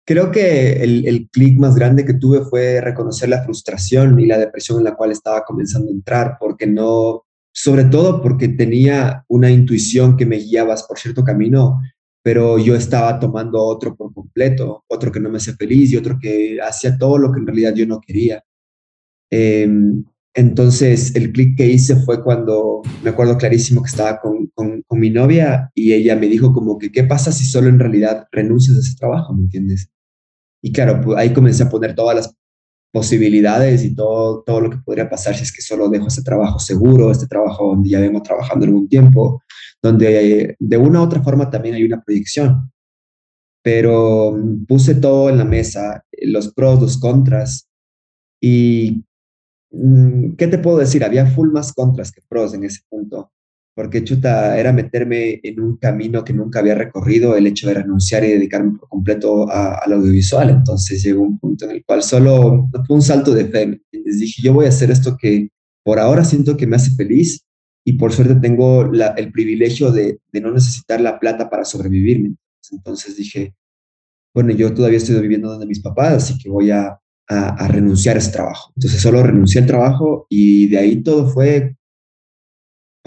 Creo 0.08 0.30
que 0.30 0.72
el, 0.82 1.06
el 1.06 1.28
clic 1.28 1.58
más 1.58 1.74
grande 1.74 2.06
que 2.06 2.14
tuve 2.14 2.40
fue 2.40 2.80
reconocer 2.80 3.28
la 3.28 3.42
frustración 3.44 4.18
y 4.18 4.24
la 4.24 4.38
depresión 4.38 4.78
en 4.78 4.84
la 4.84 4.94
cual 4.94 5.12
estaba 5.12 5.44
comenzando 5.44 5.90
a 5.90 5.92
entrar, 5.92 6.38
porque 6.40 6.66
no, 6.66 7.26
sobre 7.52 7.84
todo 7.84 8.22
porque 8.22 8.48
tenía 8.48 9.26
una 9.28 9.50
intuición 9.50 10.16
que 10.16 10.24
me 10.24 10.38
guiaba 10.38 10.74
por 10.88 10.98
cierto 10.98 11.22
camino, 11.24 11.82
pero 12.22 12.58
yo 12.58 12.74
estaba 12.74 13.20
tomando 13.20 13.62
otro 13.62 13.94
por 13.94 14.14
completo, 14.14 14.82
otro 14.88 15.12
que 15.12 15.20
no 15.20 15.28
me 15.28 15.36
hacía 15.36 15.54
feliz 15.56 15.92
y 15.92 15.98
otro 15.98 16.18
que 16.18 16.56
hacía 16.66 16.96
todo 16.96 17.18
lo 17.18 17.30
que 17.30 17.40
en 17.40 17.46
realidad 17.46 17.74
yo 17.74 17.86
no 17.86 18.00
quería. 18.00 18.42
Em, 19.30 20.04
entonces, 20.32 21.14
el 21.16 21.32
clic 21.32 21.54
que 21.54 21.66
hice 21.66 21.96
fue 21.96 22.24
cuando 22.24 22.80
me 23.04 23.10
acuerdo 23.10 23.36
clarísimo 23.36 23.82
que 23.82 23.90
estaba 23.90 24.18
con, 24.20 24.46
con, 24.54 24.80
con, 24.86 24.98
mi 24.98 25.10
novia 25.10 25.70
y 25.74 25.92
ella 25.92 26.16
me 26.16 26.28
dijo 26.28 26.54
como 26.54 26.78
que, 26.78 26.90
¿qué 26.90 27.04
pasa 27.04 27.30
si 27.30 27.44
solo 27.44 27.68
en 27.68 27.78
realidad 27.78 28.26
renuncias 28.32 28.78
a 28.78 28.80
ese 28.80 28.96
trabajo? 28.96 29.34
¿Me 29.34 29.42
entiendes? 29.42 29.90
Y 30.62 30.72
claro, 30.72 31.00
pues 31.00 31.18
ahí 31.18 31.32
comencé 31.32 31.62
a 31.62 31.68
poner 31.68 31.94
todas 31.94 32.16
las 32.16 32.34
posibilidades 32.92 33.84
y 33.84 33.94
todo, 33.94 34.42
todo 34.42 34.60
lo 34.62 34.70
que 34.70 34.78
podría 34.78 35.08
pasar 35.08 35.34
si 35.34 35.42
es 35.42 35.52
que 35.52 35.62
solo 35.62 35.88
dejo 35.88 36.08
ese 36.08 36.22
trabajo 36.22 36.58
seguro, 36.58 37.10
este 37.10 37.26
trabajo 37.26 37.68
donde 37.68 37.90
ya 37.90 38.00
vengo 38.00 38.22
trabajando 38.22 38.64
algún 38.64 38.88
tiempo, 38.88 39.42
donde 39.82 40.56
de 40.58 40.76
una 40.76 41.00
u 41.00 41.04
otra 41.04 41.22
forma 41.22 41.50
también 41.50 41.74
hay 41.74 41.84
una 41.84 42.02
proyección. 42.02 42.72
Pero 43.62 44.32
mm, 44.32 44.66
puse 44.66 44.94
todo 44.94 45.28
en 45.28 45.38
la 45.38 45.44
mesa, 45.44 46.04
los 46.22 46.52
pros, 46.54 46.80
los 46.80 46.98
contras, 46.98 47.68
y 48.40 49.04
mm, 49.70 50.36
¿qué 50.36 50.46
te 50.46 50.58
puedo 50.58 50.78
decir? 50.78 51.04
Había 51.04 51.26
full 51.26 51.50
más 51.50 51.72
contras 51.72 52.12
que 52.12 52.22
pros 52.28 52.54
en 52.54 52.64
ese 52.64 52.80
punto, 52.88 53.30
porque 53.78 54.02
chuta, 54.02 54.58
era 54.58 54.72
meterme 54.72 55.38
en 55.40 55.60
un 55.60 55.76
camino 55.76 56.24
que 56.24 56.32
nunca 56.32 56.58
había 56.58 56.74
recorrido, 56.74 57.36
el 57.36 57.46
hecho 57.46 57.68
de 57.68 57.74
renunciar 57.74 58.24
y 58.24 58.32
dedicarme 58.32 58.76
por 58.76 58.88
completo 58.88 59.48
al 59.48 59.92
audiovisual. 59.92 60.50
Entonces 60.50 61.00
llegó 61.00 61.22
un 61.22 61.38
punto 61.38 61.64
en 61.64 61.70
el 61.70 61.84
cual 61.84 62.02
solo 62.02 62.68
fue 62.84 62.96
un 62.96 63.02
salto 63.02 63.32
de 63.32 63.44
fe. 63.44 63.80
Les 63.92 64.18
dije, 64.18 64.42
yo 64.42 64.52
voy 64.52 64.66
a 64.66 64.70
hacer 64.70 64.90
esto 64.90 65.16
que 65.16 65.50
por 65.84 66.00
ahora 66.00 66.24
siento 66.24 66.56
que 66.56 66.66
me 66.66 66.74
hace 66.74 66.90
feliz 66.96 67.44
y 67.84 67.92
por 67.92 68.12
suerte 68.12 68.34
tengo 68.34 68.90
el 68.92 69.30
privilegio 69.30 69.92
de, 69.92 70.18
no 70.32 70.50
necesitar 70.50 71.00
la 71.00 71.20
plata 71.20 71.48
para 71.48 71.64
sobrevivir. 71.64 72.34
Entonces 72.72 73.16
dije, 73.16 73.54
bueno, 74.34 74.50
yo 74.50 74.74
todavía 74.74 74.98
estoy 74.98 75.20
viviendo 75.20 75.50
donde 75.50 75.66
mis 75.66 75.80
papás, 75.80 76.14
así 76.14 76.36
que 76.36 76.50
voy 76.50 76.72
a, 76.72 76.98
renunciar 77.68 78.16
a 78.16 78.18
ese 78.18 78.32
trabajo. 78.32 78.72
Entonces 78.74 79.00
solo 79.00 79.22
renuncié 79.22 79.60
al 79.60 79.68
trabajo 79.68 80.26
y 80.28 80.66
de 80.66 80.78
ahí 80.78 80.96
todo 81.00 81.28
fue 81.28 81.76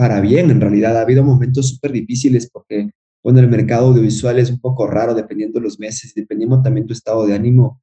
para 0.01 0.19
bien. 0.19 0.49
En 0.49 0.59
realidad 0.59 0.97
ha 0.97 1.01
habido 1.01 1.23
momentos 1.23 1.69
súper 1.69 1.91
difíciles 1.91 2.49
porque 2.51 2.89
cuando 3.21 3.39
el 3.39 3.47
mercado 3.47 3.89
audiovisual 3.89 4.39
es 4.39 4.49
un 4.49 4.59
poco 4.59 4.87
raro 4.87 5.13
dependiendo 5.13 5.59
de 5.59 5.65
los 5.65 5.79
meses, 5.79 6.15
dependiendo 6.15 6.59
también 6.63 6.87
tu 6.87 6.93
estado 6.93 7.27
de 7.27 7.35
ánimo 7.35 7.79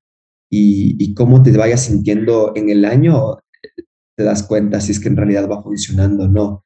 y, 0.50 0.96
y 0.98 1.14
cómo 1.14 1.44
te 1.44 1.56
vayas 1.56 1.84
sintiendo 1.84 2.50
en 2.56 2.70
el 2.70 2.84
año, 2.84 3.36
te 4.16 4.24
das 4.24 4.42
cuenta 4.42 4.80
si 4.80 4.90
es 4.90 4.98
que 4.98 5.06
en 5.06 5.16
realidad 5.16 5.48
va 5.48 5.62
funcionando 5.62 6.24
o 6.24 6.28
no. 6.28 6.64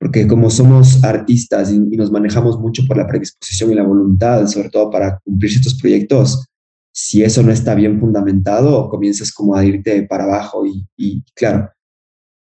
Porque 0.00 0.26
como 0.26 0.48
somos 0.48 1.04
artistas 1.04 1.70
y, 1.70 1.78
nos 1.78 2.10
manejamos 2.10 2.58
mucho 2.58 2.86
por 2.88 2.96
la 2.96 3.06
predisposición 3.06 3.72
y 3.72 3.74
la 3.74 3.82
voluntad, 3.82 4.46
sobre 4.46 4.70
todo 4.70 4.90
para 4.90 5.18
cumplir 5.18 5.52
ciertos 5.52 5.78
proyectos, 5.78 6.46
si 6.90 7.22
eso 7.22 7.42
no 7.42 7.52
está 7.52 7.74
bien 7.74 8.00
fundamentado, 8.00 8.88
comienzas 8.88 9.30
como 9.30 9.54
a 9.54 9.62
irte 9.62 10.04
para 10.04 10.24
abajo 10.24 10.64
y, 10.96 11.22
claro, 11.34 11.68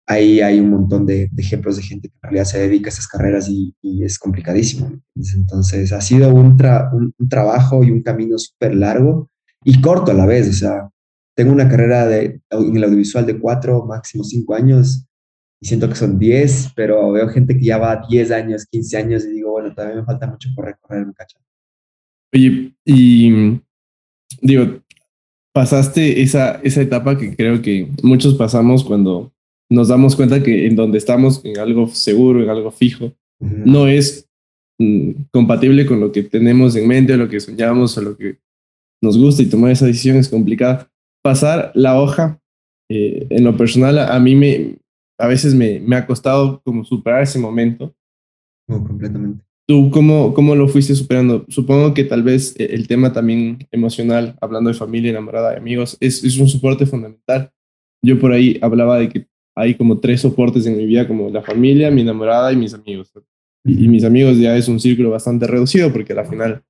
ahí 0.09 0.41
hay 0.41 0.59
un 0.59 0.71
montón 0.71 1.07
de, 1.07 1.31
ejemplos 1.37 1.77
de 1.77 1.83
gente 1.83 2.09
que 2.09 2.15
en 2.15 2.23
realidad 2.23 2.45
se 2.45 2.59
dedica 2.59 2.89
a 2.89 2.93
esas 2.93 3.07
carreras 3.07 3.49
y, 3.49 3.75
es 4.03 4.19
complicadísimo. 4.19 5.01
Entonces 5.15 5.93
ha 5.93 6.01
sido 6.01 6.35
un, 6.35 6.57
un 7.19 7.29
trabajo 7.29 7.85
y 7.85 7.91
un 7.91 8.03
camino 8.03 8.39
súper 8.39 8.75
largo 8.75 9.31
y 9.65 9.81
corto 9.81 10.11
a 10.11 10.15
la 10.15 10.25
vez. 10.25 10.49
O 10.49 10.53
sea, 10.53 10.89
tengo 11.37 11.53
una 11.53 11.69
carrera 11.69 12.07
de, 12.07 12.41
en 12.51 12.77
el 12.77 12.85
audiovisual 12.85 13.27
de 13.27 13.39
cuatro, 13.39 13.85
máximo 13.85 14.25
cinco 14.25 14.55
años, 14.55 15.07
y 15.61 15.67
siento 15.67 15.89
que 15.89 15.95
son 15.95 16.19
diez, 16.19 16.73
pero 16.75 17.13
veo 17.13 17.29
gente 17.29 17.57
que 17.57 17.65
ya 17.65 17.79
va 17.79 18.03
diez 18.09 18.31
años, 18.31 18.67
quince 18.67 18.97
años, 18.97 19.25
y 19.25 19.35
digo, 19.35 19.51
bueno, 19.53 19.75
todavía 19.75 19.97
me 19.97 20.05
falta 20.05 20.27
mucho 20.27 20.49
por 20.55 20.65
recorrer, 20.65 21.05
un 21.05 21.13
cacho. 21.13 21.39
Oye, 22.33 22.75
y 22.85 23.61
digo, 24.41 24.81
pasaste 25.53 26.23
esa, 26.23 26.61
esa 26.63 26.81
etapa 26.81 27.19
que 27.19 27.35
creo 27.37 27.61
que 27.61 27.91
muchos 28.03 28.35
pasamos 28.35 28.85
cuando 28.85 29.33
nos 29.71 29.89
damos 29.89 30.17
cuenta 30.17 30.43
que 30.43 30.67
en 30.67 30.77
donde 30.77 30.99
estamos, 30.99 31.45
en 31.45 31.59
algo 31.59 31.89
seguro, 31.89 32.43
en 32.43 32.51
algo 32.51 32.71
fijo, 32.71 33.13
no 33.41 33.87
es 33.87 34.29
mm, 34.79 35.11
compatible 35.31 35.87
con 35.87 36.01
lo 36.01 36.11
que 36.11 36.23
tenemos 36.23 36.75
en 36.77 36.89
mente, 36.89 37.15
o 37.15 37.17
lo 37.17 37.29
que 37.29 37.41
soñamos, 37.41 37.97
o 37.99 38.03
lo 38.03 38.17
que 38.17 38.39
nos 39.03 39.19
gusta, 39.19 39.43
y 39.43 39.47
tomar 39.47 39.71
esa 39.71 39.87
decisión 39.87 40.17
es 40.17 40.29
complicada 40.29 40.91
pasar 41.23 41.73
la 41.75 42.01
hoja, 42.01 42.41
eh, 42.91 43.27
en 43.31 43.45
lo 43.45 43.57
personal, 43.57 43.99
a, 43.99 44.19
mí 44.19 44.35
me, 44.35 44.77
a 45.19 45.27
veces 45.27 45.55
me, 45.55 45.79
me, 45.81 45.97
ha 45.97 46.07
costado 46.07 46.63
como 46.63 46.85
superar 46.85 47.23
ese 47.23 47.39
momento. 47.39 47.95
No, 48.67 48.83
completamente. 48.83 49.45
¿Tú 49.69 49.91
cómo, 49.91 50.33
cómo 50.33 50.55
lo 50.55 50.69
fuiste 50.69 50.95
superando? 50.95 51.45
Supongo 51.49 51.93
que 51.93 52.05
tal 52.05 52.23
vez 52.23 52.59
eh, 52.59 52.71
el 52.71 52.89
tema 52.89 53.13
también 53.13 53.59
emocional, 53.71 54.37
hablando 54.41 54.71
de 54.71 54.75
familia, 54.75 55.11
enamorada, 55.11 55.51
de 55.51 55.59
amigos, 55.59 55.99
es, 56.01 56.25
es 56.25 56.39
un 56.39 56.49
soporte 56.49 56.87
fundamental. 56.87 57.53
Yo 58.03 58.19
por 58.19 58.33
ahí 58.33 58.59
hablaba 58.63 58.99
de 58.99 59.11
que 59.11 59.27
hay 59.59 59.75
como 59.75 59.99
tres 59.99 60.21
soportes 60.21 60.67
en 60.67 60.77
mi 60.77 60.87
vida, 60.87 61.07
como 61.07 61.31
la 61.31 61.43
familia, 61.43 61.91
mi 61.91 62.03
enamorada 62.03 62.53
y 62.53 62.57
mis 62.57 62.75
amigos. 62.75 63.13
Y, 63.65 63.85
y 63.85 63.89
mis 63.89 64.05
amigos 64.05 64.39
ya 64.39 64.57
es 64.57 64.69
un 64.69 64.79
círculo 64.79 65.11
bastante 65.11 65.47
reducido 65.47 65.93
porque 65.93 66.13
al 66.13 66.27
final 66.27 66.63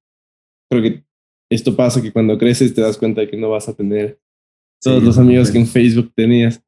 creo 0.70 0.82
que 0.82 1.04
esto 1.50 1.76
pasa 1.76 2.02
que 2.02 2.12
cuando 2.12 2.38
creces 2.38 2.74
te 2.74 2.80
das 2.80 2.96
cuenta 2.96 3.20
de 3.20 3.28
que 3.28 3.36
no 3.36 3.50
vas 3.50 3.68
a 3.68 3.74
tener 3.74 4.18
todos 4.82 5.02
los 5.02 5.18
amigos 5.18 5.50
que 5.50 5.58
en 5.58 5.66
Facebook 5.66 6.12
tenías. 6.14 6.62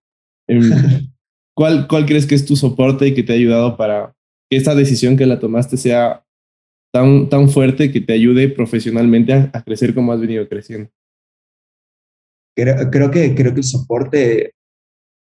Em, 0.49 0.61
¿Cuál, 1.57 1.87
¿Cuál 1.89 2.07
crees 2.07 2.27
que 2.27 2.35
es 2.35 2.47
tu 2.47 2.57
soporte 2.57 3.07
y 3.07 3.15
que 3.15 3.23
te 3.23 3.33
ha 3.33 3.37
ayudado 3.37 3.77
para 3.77 4.15
que 4.51 4.57
esta 4.57 4.75
decisión 4.75 5.17
que 5.17 5.27
la 5.27 5.39
tomaste 5.39 5.77
sea 5.77 6.25
tan, 6.93 7.29
tan 7.29 7.49
fuerte 7.49 7.93
que 7.93 8.01
te 8.01 8.13
ayude 8.13 8.49
profesionalmente 8.49 9.33
a, 9.33 9.63
crecer 9.63 9.95
como 9.95 10.13
has 10.13 10.21
venido 10.21 10.49
creciendo? 10.49 10.91
Creo, 12.57 12.91
creo, 12.91 13.11
que, 13.11 13.35
creo 13.35 13.53
que 13.53 13.61
el 13.61 13.65
soporte 13.65 14.55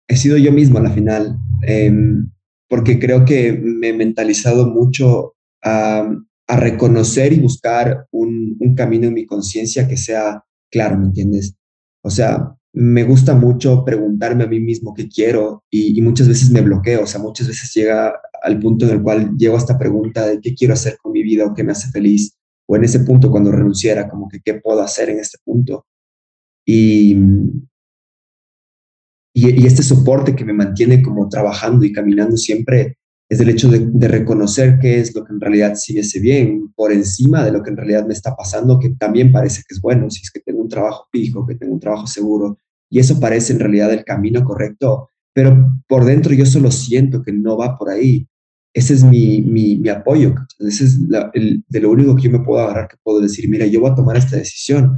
he 0.08 0.16
sido 0.16 0.36
yo 0.36 0.52
mismo 0.52 0.78
a 0.78 0.82
la 0.82 0.90
final, 0.90 1.36
em, 1.62 2.30
porque 2.68 2.98
creo 2.98 3.24
que 3.24 3.52
me 3.52 3.88
he 3.88 3.92
mentalizado 3.92 4.68
mucho 4.68 5.34
a, 5.62 6.08
reconocer 6.46 7.32
y 7.32 7.40
buscar 7.40 8.06
un, 8.10 8.74
camino 8.76 9.06
en 9.06 9.14
mi 9.14 9.24
conciencia 9.24 9.88
que 9.88 9.96
sea 9.96 10.44
claro, 10.70 10.98
¿me 10.98 11.06
entiendes? 11.06 11.54
O 12.02 12.10
sea, 12.10 12.54
me 12.74 13.04
gusta 13.04 13.34
mucho 13.34 13.84
preguntarme 13.84 14.44
a 14.44 14.48
mí 14.48 14.60
mismo 14.60 14.92
qué 14.94 15.08
quiero 15.08 15.64
y, 15.70 16.00
muchas 16.02 16.28
veces 16.28 16.50
me 16.50 16.60
bloqueo, 16.60 17.04
o 17.04 17.06
sea, 17.06 17.20
muchas 17.20 17.48
veces 17.48 17.72
llega 17.72 18.14
al 18.42 18.58
punto 18.58 18.84
en 18.84 18.92
el 18.92 19.02
cual 19.02 19.34
llego 19.38 19.54
a 19.54 19.58
esta 19.58 19.78
pregunta 19.78 20.26
de 20.26 20.40
qué 20.40 20.54
quiero 20.54 20.74
hacer 20.74 20.98
con 21.00 21.12
mi 21.12 21.22
vida 21.22 21.46
o 21.46 21.54
qué 21.54 21.64
me 21.64 21.72
hace 21.72 21.90
feliz, 21.90 22.36
o 22.66 22.76
en 22.76 22.84
ese 22.84 23.00
punto 23.00 23.30
cuando 23.30 23.52
renunciara, 23.52 24.08
como 24.08 24.28
que 24.28 24.40
qué 24.44 24.54
puedo 24.54 24.82
hacer 24.82 25.08
en 25.10 25.20
este 25.20 25.38
punto. 25.44 25.86
Y, 26.66 27.16
y, 29.36 29.66
este 29.66 29.82
soporte 29.82 30.36
que 30.36 30.44
me 30.44 30.52
mantiene 30.52 31.02
como 31.02 31.28
trabajando 31.28 31.84
y 31.84 31.92
caminando 31.92 32.36
siempre 32.36 32.98
es 33.28 33.40
el 33.40 33.48
hecho 33.48 33.68
de, 33.68 34.08
reconocer 34.08 34.78
qué 34.80 35.00
es 35.00 35.14
lo 35.14 35.24
que 35.24 35.32
en 35.32 35.40
realidad 35.40 35.74
sí 35.74 35.98
ese 35.98 36.20
bien, 36.20 36.72
por 36.76 36.92
encima 36.92 37.44
de 37.44 37.50
lo 37.50 37.62
que 37.62 37.70
en 37.70 37.76
realidad 37.76 38.06
me 38.06 38.12
está 38.12 38.36
pasando, 38.36 38.78
que 38.78 38.90
también 38.90 39.32
parece 39.32 39.62
que 39.66 39.74
es 39.74 39.80
bueno, 39.80 40.08
si 40.08 40.22
es 40.22 40.30
que 40.30 40.40
tengo 40.40 40.60
un 40.60 40.68
trabajo 40.68 41.06
fijo, 41.10 41.44
que 41.46 41.56
tengo 41.56 41.72
un 41.72 41.80
trabajo 41.80 42.06
seguro, 42.06 42.58
y 42.88 43.00
eso 43.00 43.18
parece 43.18 43.54
en 43.54 43.60
realidad 43.60 43.92
el 43.92 44.04
camino 44.04 44.44
correcto, 44.44 45.10
pero 45.32 45.72
por 45.88 46.04
dentro 46.04 46.32
yo 46.32 46.46
solo 46.46 46.70
siento 46.70 47.22
que 47.22 47.32
no 47.32 47.56
va 47.56 47.76
por 47.76 47.90
ahí. 47.90 48.28
Ese 48.72 48.94
es 48.94 49.04
mi, 49.04 49.40
mi, 49.42 49.88
apoyo, 49.88 50.34
ese 50.60 50.84
es 50.84 51.08
de 51.08 51.80
lo 51.80 51.90
único 51.90 52.14
que 52.14 52.22
yo 52.22 52.30
me 52.30 52.44
puedo 52.44 52.62
agarrar, 52.62 52.88
que 52.88 52.96
puedo 53.02 53.20
decir, 53.20 53.48
mira, 53.48 53.66
yo 53.66 53.80
voy 53.80 53.90
a 53.90 53.94
tomar 53.94 54.16
esta 54.16 54.36
decisión 54.36 54.96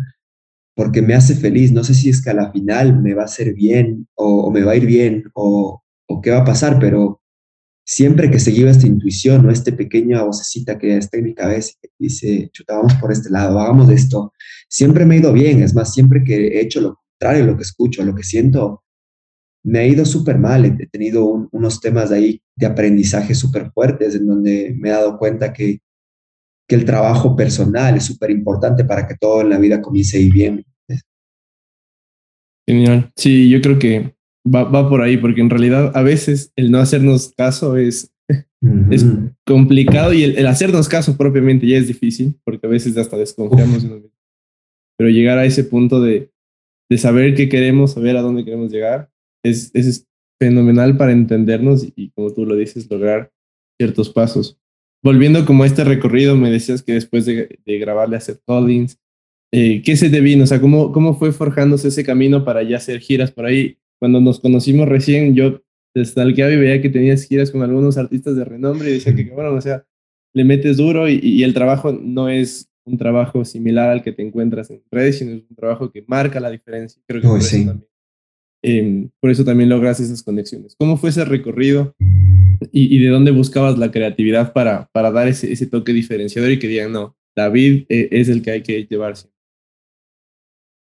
porque 0.76 1.02
me 1.02 1.14
hace 1.14 1.34
feliz. 1.34 1.72
No 1.72 1.82
sé 1.82 1.94
si 1.94 2.10
es 2.10 2.22
que 2.22 2.30
a 2.30 2.34
la 2.34 2.52
final 2.52 3.02
me 3.02 3.14
va 3.14 3.22
a 3.22 3.24
hacer 3.24 3.54
bien 3.54 4.06
o, 4.14 4.50
me 4.52 4.62
va 4.62 4.72
a 4.72 4.76
ir 4.76 4.86
bien 4.86 5.24
o, 5.34 5.82
o, 6.06 6.20
qué 6.20 6.30
va 6.30 6.38
a 6.38 6.44
pasar, 6.44 6.78
pero 6.78 7.22
siempre 7.84 8.30
que 8.30 8.38
seguía 8.38 8.70
esta 8.70 8.86
intuición 8.86 9.46
o 9.46 9.50
esta 9.50 9.74
pequeña 9.74 10.22
vocecita 10.22 10.78
que 10.78 10.96
está 10.98 11.16
en 11.16 11.24
mi 11.24 11.34
cabeza 11.34 11.72
y 11.72 11.86
que 11.86 11.94
dice, 11.98 12.50
chuta, 12.52 12.76
vamos 12.76 12.94
por 12.94 13.10
este 13.10 13.30
lado, 13.30 13.58
hagamos 13.58 13.88
esto, 13.90 14.32
siempre 14.68 15.06
me 15.06 15.14
ha 15.14 15.18
ido 15.18 15.32
bien. 15.32 15.62
Es 15.62 15.74
más, 15.74 15.94
siempre 15.94 16.22
que 16.22 16.48
he 16.48 16.60
hecho 16.60 16.80
lo 16.80 17.00
contrario 17.18 17.46
lo 17.46 17.56
que 17.56 17.62
escucho, 17.62 18.04
lo 18.04 18.14
que 18.14 18.22
siento, 18.22 18.82
me 19.64 19.78
ha 19.78 19.86
ido 19.86 20.04
súper 20.04 20.38
mal. 20.38 20.66
He 20.66 20.86
tenido 20.88 21.24
unos 21.50 21.80
temas 21.80 22.10
de 22.10 22.16
ahí 22.16 22.42
de 22.54 22.66
aprendizaje 22.66 23.34
súper 23.34 23.70
fuertes 23.72 24.14
en 24.14 24.26
donde 24.26 24.74
me 24.78 24.90
he 24.90 24.92
dado 24.92 25.18
cuenta 25.18 25.52
que, 25.54 25.80
que 26.68 26.74
el 26.74 26.84
trabajo 26.84 27.34
personal 27.34 27.96
es 27.96 28.04
súper 28.04 28.30
importante 28.30 28.84
para 28.84 29.06
que 29.06 29.16
todo 29.16 29.40
en 29.40 29.50
la 29.50 29.58
vida 29.58 29.80
comience 29.80 30.20
ir 30.20 30.32
bien. 30.32 30.65
Genial. 32.66 33.12
Sí, 33.16 33.48
yo 33.48 33.60
creo 33.60 33.78
que 33.78 34.14
va, 34.46 34.64
va 34.64 34.88
por 34.88 35.02
ahí, 35.02 35.16
porque 35.16 35.40
en 35.40 35.50
realidad 35.50 35.92
a 35.94 36.02
veces 36.02 36.52
el 36.56 36.70
no 36.70 36.78
hacernos 36.78 37.32
caso 37.36 37.76
es, 37.76 38.12
es 38.90 39.06
complicado 39.46 40.12
y 40.12 40.24
el, 40.24 40.46
hacernos 40.46 40.88
caso 40.88 41.16
propiamente 41.16 41.66
ya 41.66 41.76
es 41.78 41.86
difícil, 41.86 42.34
porque 42.44 42.66
a 42.66 42.70
veces 42.70 42.96
hasta 42.96 43.16
desconfiamos. 43.16 43.86
Pero 44.98 45.10
llegar 45.10 45.38
a 45.38 45.44
ese 45.44 45.64
punto 45.64 46.00
de, 46.00 46.30
de 46.90 46.98
saber 46.98 47.34
qué 47.34 47.48
queremos, 47.48 47.92
saber 47.92 48.16
a 48.16 48.22
dónde 48.22 48.44
queremos 48.44 48.72
llegar, 48.72 49.10
es, 49.44 49.70
es 49.74 50.06
fenomenal 50.40 50.96
para 50.96 51.12
entendernos 51.12 51.86
y, 51.94 52.10
como 52.10 52.32
tú 52.32 52.46
lo 52.46 52.56
dices, 52.56 52.90
lograr 52.90 53.30
ciertos 53.78 54.10
pasos. 54.10 54.58
Volviendo 55.04 55.44
como 55.44 55.62
a 55.62 55.66
este 55.66 55.84
recorrido, 55.84 56.36
me 56.36 56.50
decías 56.50 56.82
que 56.82 56.94
después 56.94 57.26
de, 57.26 57.58
de 57.64 57.78
grabarle 57.78 58.16
a 58.16 58.20
Seth 58.20 58.40
Collins, 58.44 58.98
eh, 59.58 59.80
¿qué 59.82 59.96
se 59.96 60.10
te 60.10 60.20
vino? 60.20 60.44
O 60.44 60.46
sea, 60.46 60.60
¿cómo, 60.60 60.92
¿cómo 60.92 61.14
fue 61.14 61.32
forjándose 61.32 61.88
ese 61.88 62.04
camino 62.04 62.44
para 62.44 62.62
ya 62.62 62.76
hacer 62.76 63.00
giras 63.00 63.32
por 63.32 63.46
ahí? 63.46 63.78
Cuando 63.98 64.20
nos 64.20 64.38
conocimos 64.38 64.86
recién, 64.86 65.34
yo 65.34 65.62
destalqueaba 65.94 66.52
y 66.52 66.58
veía 66.58 66.82
que 66.82 66.90
tenías 66.90 67.24
giras 67.24 67.50
con 67.50 67.62
algunos 67.62 67.96
artistas 67.96 68.36
de 68.36 68.44
renombre 68.44 68.90
y 68.90 68.92
decía 68.94 69.14
que, 69.14 69.30
bueno, 69.30 69.54
o 69.54 69.60
sea, 69.62 69.86
le 70.34 70.44
metes 70.44 70.76
duro 70.76 71.08
y, 71.08 71.20
y 71.22 71.42
el 71.42 71.54
trabajo 71.54 71.90
no 71.90 72.28
es 72.28 72.68
un 72.84 72.98
trabajo 72.98 73.46
similar 73.46 73.88
al 73.88 74.02
que 74.02 74.12
te 74.12 74.20
encuentras 74.20 74.70
en 74.70 74.82
redes, 74.90 75.18
sino 75.18 75.32
es 75.32 75.42
un 75.48 75.56
trabajo 75.56 75.90
que 75.90 76.04
marca 76.06 76.38
la 76.38 76.50
diferencia. 76.50 77.00
Creo 77.06 77.22
que 77.22 77.28
por, 77.28 77.38
eso 77.38 77.56
también, 77.56 77.86
em, 78.62 79.10
por 79.20 79.30
eso 79.30 79.42
también 79.42 79.70
logras 79.70 80.00
esas 80.00 80.22
conexiones. 80.22 80.76
¿Cómo 80.78 80.98
fue 80.98 81.08
ese 81.08 81.24
recorrido 81.24 81.94
y, 82.72 82.98
de 82.98 83.08
dónde 83.08 83.30
buscabas 83.30 83.78
la 83.78 83.90
creatividad 83.90 84.52
para, 84.52 84.90
para 84.92 85.10
dar 85.10 85.28
ese, 85.28 85.50
ese, 85.50 85.66
toque 85.66 85.94
diferenciador 85.94 86.50
y 86.50 86.58
que 86.58 86.68
digan, 86.68 86.92
no, 86.92 87.16
David 87.34 87.86
eh, 87.88 88.08
es 88.12 88.28
el 88.28 88.42
que 88.42 88.50
hay 88.50 88.62
que 88.62 88.84
llevarse? 88.84 89.30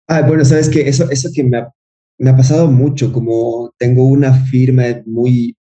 Ah, 0.07 0.23
bueno, 0.23 0.45
sabes 0.45 0.69
que 0.69 0.89
eso, 0.89 1.11
eso 1.11 1.31
que 1.35 1.43
me 1.45 1.59
ha, 1.59 2.37
pasado 2.37 2.71
mucho, 2.71 3.13
como 3.13 3.73
tengo 3.79 4.07
una 4.07 4.35
firma 4.35 4.85
muy, 5.07 5.57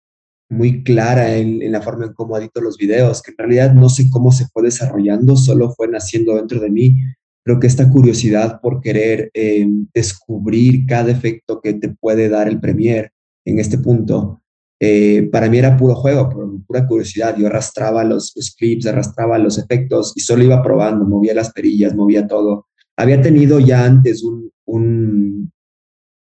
muy 0.48 0.82
clara 0.82 1.36
en, 1.36 1.70
la 1.70 1.80
forma 1.80 2.06
en 2.06 2.12
cómo 2.12 2.36
edito 2.36 2.60
los 2.60 2.76
videos, 2.76 3.22
que 3.22 3.30
en 3.32 3.38
realidad 3.38 3.72
no 3.74 3.88
sé 3.88 4.10
cómo 4.10 4.32
se 4.32 4.46
fue 4.48 4.64
desarrollando, 4.64 5.36
solo 5.36 5.72
fue 5.72 5.88
naciendo 5.88 6.36
dentro 6.36 6.60
de 6.60 6.70
mí. 6.70 6.98
Creo 7.44 7.60
que 7.60 7.66
esta 7.66 7.90
curiosidad 7.90 8.60
por 8.60 8.80
querer 8.80 9.30
eh, 9.34 9.66
descubrir 9.94 10.86
cada 10.86 11.10
efecto 11.10 11.60
que 11.60 11.74
te 11.74 11.88
puede 11.90 12.28
dar 12.28 12.48
el 12.48 12.60
Premiere 12.60 13.12
en 13.44 13.58
este 13.58 13.78
punto, 13.78 14.42
eh, 14.84 15.28
para 15.30 15.48
mí 15.48 15.58
era 15.58 15.76
puro 15.76 15.94
juego, 15.94 16.28
pura 16.66 16.84
curiosidad. 16.88 17.36
Yo 17.38 17.46
arrastraba 17.46 18.02
los, 18.02 18.34
clips, 18.58 18.84
arrastraba 18.86 19.38
los 19.38 19.56
efectos 19.56 20.12
y 20.16 20.20
solo 20.22 20.42
iba 20.42 20.60
probando, 20.60 21.04
movía 21.04 21.34
las 21.34 21.52
perillas, 21.52 21.94
movía 21.94 22.26
todo. 22.26 22.66
Había 23.02 23.20
tenido 23.20 23.58
ya 23.58 23.84
antes 23.84 24.22
un, 24.22 24.50
un, 24.66 25.52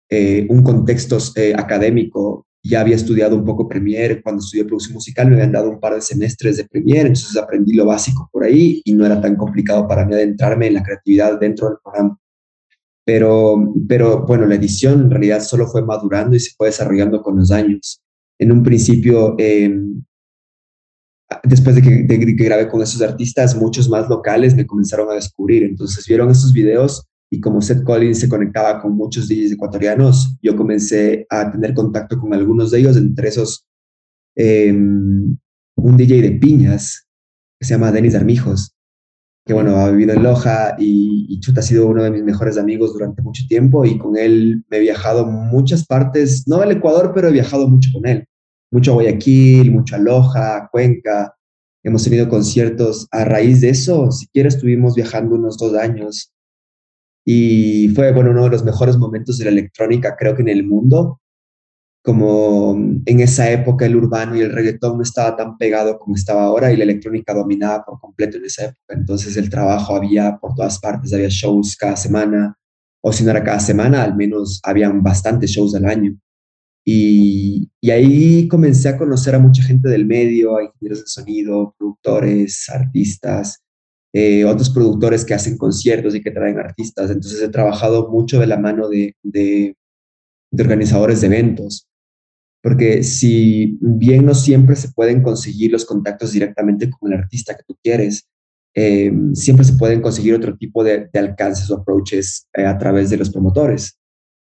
eh, 0.09 0.47
un 0.49 0.63
contexto 0.63 1.17
académico 1.55 2.45
ya 2.63 2.81
había 2.81 2.95
estudiado 2.95 3.35
un 3.35 3.43
poco 3.43 3.67
Premiere, 3.67 4.21
cuando 4.21 4.41
estudié 4.41 4.65
producción 4.65 4.93
musical 4.93 5.27
me 5.27 5.35
habían 5.35 5.51
dado 5.51 5.69
un 5.69 5.79
par 5.79 5.95
de 5.95 6.01
semestres 6.01 6.57
de 6.57 6.65
Premiere, 6.65 7.07
entonces 7.07 7.35
aprendí 7.35 7.73
lo 7.73 7.85
básico 7.85 8.29
por 8.31 8.43
ahí 8.43 8.81
y 8.85 8.93
no 8.93 9.05
era 9.05 9.19
tan 9.19 9.35
complicado 9.35 9.87
para 9.87 10.05
mí 10.05 10.13
adentrarme 10.13 10.67
en 10.67 10.75
la 10.75 10.83
creatividad 10.83 11.39
dentro 11.39 11.69
del 11.69 11.77
programa. 11.83 12.17
Pero, 13.03 13.73
pero 13.87 14.25
bueno, 14.25 14.45
la 14.45 14.55
edición 14.55 15.01
en 15.01 15.11
realidad 15.11 15.41
solo 15.41 15.67
fue 15.67 15.83
madurando 15.83 16.35
y 16.35 16.39
se 16.39 16.51
fue 16.55 16.67
desarrollando 16.67 17.21
con 17.21 17.37
los 17.37 17.51
años. 17.51 18.01
En 18.39 18.51
un 18.51 18.61
principio, 18.61 19.35
em, 19.39 20.03
después 21.43 21.75
de 21.75 21.81
que, 21.81 22.43
grabé 22.43 22.67
con 22.67 22.81
esos 22.81 23.01
artistas, 23.01 23.55
muchos 23.55 23.89
más 23.89 24.09
locales 24.09 24.55
me 24.55 24.65
comenzaron 24.65 25.09
a 25.09 25.13
descubrir. 25.13 25.63
Entonces 25.63 26.05
vieron 26.07 26.29
esos 26.29 26.53
videos 26.53 27.05
y 27.29 27.39
como 27.39 27.61
Seth 27.61 27.83
Collins 27.83 28.19
se 28.19 28.29
conectaba 28.29 28.81
con 28.81 28.95
muchos 28.95 29.29
DJs 29.29 29.53
ecuatorianos, 29.53 30.38
yo 30.41 30.55
comencé 30.55 31.25
a 31.29 31.50
tener 31.50 31.73
contacto 31.73 32.19
con 32.19 32.33
algunos 32.33 32.71
de 32.71 32.79
ellos, 32.79 32.97
entre 32.97 33.29
esos 33.29 33.65
em, 34.35 35.38
un 35.77 35.97
DJ 35.97 36.21
de 36.21 36.31
piñas 36.31 37.07
que 37.57 37.65
se 37.65 37.73
llama 37.73 37.91
Denis 37.91 38.15
Armijos, 38.15 38.75
que 39.45 39.53
bueno, 39.53 39.77
ha 39.77 39.89
vivido 39.89 40.13
en 40.13 40.23
Loja 40.23 40.75
y, 40.77 41.25
y 41.29 41.39
Chuta 41.39 41.61
ha 41.61 41.63
sido 41.63 41.88
uno 41.88 42.03
de 42.03 42.11
mis 42.11 42.23
mejores 42.23 42.57
amigos 42.57 42.91
durante 42.91 43.21
mucho 43.21 43.43
tiempo 43.47 43.85
y 43.85 43.97
con 43.97 44.17
él 44.17 44.65
me 44.69 44.77
he 44.77 44.81
viajado 44.81 45.25
muchas 45.25 45.85
partes, 45.85 46.43
no 46.47 46.57
al 46.57 46.71
Ecuador, 46.71 47.13
pero 47.15 47.29
he 47.29 47.31
viajado 47.31 47.67
mucho 47.69 47.89
con 47.93 48.07
él. 48.07 48.27
Mucho 48.71 48.93
Guayaquil, 48.93 49.71
mucho 49.71 49.95
a 49.95 49.99
Loja, 49.99 50.69
Cuenca. 50.71 51.35
Hemos 51.83 52.03
tenido 52.03 52.29
conciertos. 52.29 53.07
A 53.11 53.25
raíz 53.25 53.59
de 53.61 53.69
eso, 53.69 54.11
siquiera 54.11 54.47
estuvimos 54.47 54.95
viajando 54.95 55.35
unos 55.35 55.57
dos 55.57 55.75
años 55.75 56.31
y 57.25 57.89
fue, 57.89 58.11
bueno, 58.13 58.31
uno 58.31 58.45
de 58.45 58.49
los 58.49 58.63
mejores 58.63 58.97
momentos 58.97 59.37
de 59.37 59.45
la 59.45 59.51
electrónica, 59.51 60.15
creo 60.17 60.35
que 60.35 60.41
en 60.41 60.49
el 60.49 60.65
mundo, 60.65 61.19
como 62.03 62.75
en 63.05 63.19
esa 63.19 63.51
época 63.51 63.85
el 63.85 63.95
urbano 63.95 64.35
y 64.35 64.41
el 64.41 64.51
reggaetón 64.51 64.97
no 64.97 65.03
estaba 65.03 65.35
tan 65.35 65.57
pegado 65.57 65.99
como 65.99 66.15
estaba 66.15 66.43
ahora 66.43 66.71
y 66.71 66.77
la 66.77 66.83
electrónica 66.83 67.33
dominaba 67.33 67.83
por 67.85 67.99
completo 67.99 68.37
en 68.37 68.45
esa 68.45 68.65
época. 68.65 68.95
Entonces 68.95 69.37
el 69.37 69.49
trabajo 69.49 69.95
había 69.95 70.37
por 70.37 70.55
todas 70.55 70.79
partes, 70.79 71.13
había 71.13 71.29
shows 71.29 71.75
cada 71.75 71.97
semana, 71.97 72.55
o 73.03 73.11
si 73.11 73.23
no 73.23 73.31
era 73.31 73.43
cada 73.43 73.59
semana, 73.59 74.03
al 74.03 74.15
menos 74.15 74.61
habían 74.63 75.03
bastantes 75.03 75.51
shows 75.51 75.75
al 75.75 75.85
año. 75.85 76.15
Y, 76.83 77.69
y 77.79 77.91
ahí 77.91 78.47
comencé 78.47 78.89
a 78.89 78.97
conocer 78.97 79.35
a 79.35 79.39
mucha 79.39 79.63
gente 79.63 79.88
del 79.89 80.05
medio, 80.05 80.57
a 80.57 80.63
ingenieros 80.63 81.01
de 81.01 81.07
sonido, 81.07 81.75
productores, 81.77 82.69
artistas, 82.69 83.61
eh, 84.13 84.43
otros 84.43 84.69
productores 84.69 85.23
que 85.23 85.33
hacen 85.33 85.57
conciertos 85.57 86.13
y 86.15 86.21
que 86.21 86.31
traen 86.31 86.59
artistas. 86.59 87.09
Entonces 87.09 87.41
he 87.41 87.47
trabajado 87.47 88.09
mucho 88.09 88.39
de 88.39 88.47
la 88.47 88.57
mano 88.57 88.89
de, 88.89 89.15
de, 89.23 89.77
organizadores 90.57 91.21
de 91.21 91.27
eventos, 91.27 91.88
porque 92.61 93.03
si 93.03 93.77
bien 93.81 94.25
no 94.25 94.35
siempre 94.35 94.75
se 94.75 94.91
pueden 94.91 95.21
conseguir 95.23 95.71
los 95.71 95.85
contactos 95.85 96.33
directamente 96.33 96.89
con 96.89 97.11
el 97.11 97.19
artista 97.19 97.55
que 97.55 97.63
tú 97.65 97.77
quieres, 97.81 98.27
eh, 98.75 99.11
siempre 99.33 99.65
se 99.65 99.73
pueden 99.73 100.01
conseguir 100.01 100.33
otro 100.33 100.57
tipo 100.57 100.83
de, 100.83 101.09
alcances 101.13 101.69
o 101.71 101.75
approaches 101.75 102.47
eh, 102.53 102.65
a 102.65 102.77
través 102.77 103.09
de 103.09 103.17
los 103.17 103.29
promotores. 103.29 103.97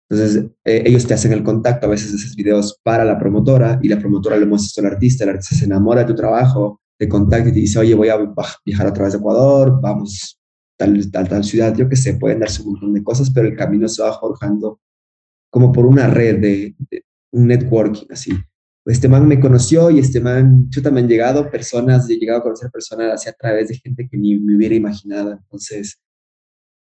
Entonces, 0.09 0.45
ellos 0.63 1.07
te 1.07 1.15
hacen 1.15 1.33
el 1.33 1.43
contacto, 1.43 1.87
a 1.87 1.89
veces 1.89 2.13
haces 2.13 2.35
videos 2.35 2.79
para 2.83 3.03
la 3.03 3.17
promotora 3.17 3.79
y 3.81 3.89
la 3.89 3.99
promotora 3.99 4.37
le 4.37 4.45
muestra 4.45 4.87
al 4.87 4.93
artista, 4.93 5.23
el 5.23 5.31
artista 5.31 5.55
se 5.55 5.65
enamora 5.65 6.01
de 6.01 6.07
tu 6.07 6.15
trabajo 6.15 6.79
te 6.97 7.09
contacta 7.09 7.49
y 7.49 7.53
te 7.53 7.59
dice, 7.59 7.79
oye, 7.79 7.93
voy 7.93 8.09
a 8.09 8.17
viajar 8.65 8.87
a 8.87 8.93
través 8.93 9.13
de 9.13 9.19
Ecuador, 9.19 9.79
vamos 9.81 10.39
tal, 10.77 11.11
tal, 11.11 11.43
ciudad, 11.43 11.75
yo 11.75 11.87
que 11.87 11.95
sé, 11.95 12.15
pueden 12.15 12.39
darse 12.39 12.61
un 12.61 12.73
montón 12.73 12.93
de 12.93 13.03
cosas, 13.03 13.29
pero 13.31 13.47
el 13.47 13.55
camino 13.55 13.87
se 13.87 14.01
va 14.01 14.17
forjando 14.17 14.79
como 15.49 15.71
por 15.71 15.85
una 15.85 16.07
red 16.07 16.39
de, 16.39 16.75
un 17.31 17.47
networking 17.47 18.07
así. 18.11 18.31
Este 18.85 19.07
man 19.07 19.27
me 19.27 19.39
conoció 19.39 19.89
y 19.89 19.99
este 19.99 20.19
man, 20.19 20.67
yo 20.69 20.81
también 20.81 21.07
llegado 21.07 21.49
personas, 21.49 22.09
he 22.09 22.17
llegado 22.17 22.39
a 22.39 22.43
conocer 22.43 22.69
personas 22.69 23.13
así 23.13 23.29
a 23.29 23.33
través 23.33 23.69
de 23.69 23.77
gente 23.77 24.07
que 24.09 24.17
ni 24.17 24.37
me 24.37 24.55
hubiera 24.55 24.75
imaginado. 24.75 25.31
Entonces, 25.31 25.97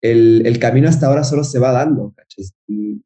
el, 0.02 0.46
el, 0.46 0.58
camino 0.58 0.88
hasta 0.88 1.06
ahora 1.06 1.24
solo 1.24 1.44
se 1.44 1.58
va 1.58 1.72
dando. 1.72 2.14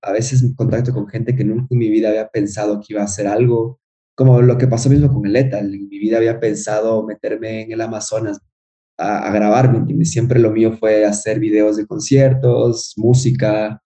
A 0.03 0.13
veces 0.13 0.45
contacto 0.57 0.93
con 0.93 1.09
gente 1.09 1.35
que 1.35 1.45
nunca 1.45 1.67
en 1.71 1.79
mi 1.79 1.89
vida 1.89 2.09
había 2.09 2.29
pensado 2.29 2.81
que 2.81 2.95
iba 2.95 3.03
a 3.03 3.07
hacer 3.07 3.27
algo 3.27 3.81
como 4.15 4.43
lo 4.43 4.59
que 4.59 4.69
pasó 4.69 4.89
mismo 4.91 5.13
con 5.13 5.27
el 5.27 5.37
ETA. 5.37 5.59
En 5.59 5.71
mi 5.71 5.99
vida 5.99 6.19
había 6.19 6.39
pensado 6.39 7.05
meterme 7.05 7.63
en 7.63 7.73
el 7.73 7.81
Amazonas 7.81 8.41
a, 8.97 9.29
a 9.29 9.33
grabar, 9.33 9.85
Siempre 10.03 10.39
lo 10.39 10.53
mío 10.53 10.73
fue 10.73 11.05
hacer 11.05 11.41
videos 11.41 11.77
de 11.77 11.87
conciertos, 11.87 12.95
música, 12.97 13.83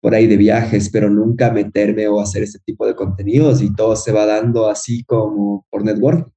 por 0.00 0.14
ahí 0.14 0.26
de 0.26 0.36
viajes, 0.36 0.90
pero 0.90 1.10
nunca 1.10 1.50
meterme 1.50 2.08
o 2.08 2.20
hacer 2.20 2.42
este 2.42 2.58
tipo 2.64 2.86
de 2.86 2.94
contenidos 2.94 3.62
y 3.62 3.74
todo 3.74 3.96
se 3.96 4.12
va 4.12 4.26
dando 4.26 4.68
así 4.68 5.04
como 5.04 5.66
por 5.70 5.84
network. 5.84 6.30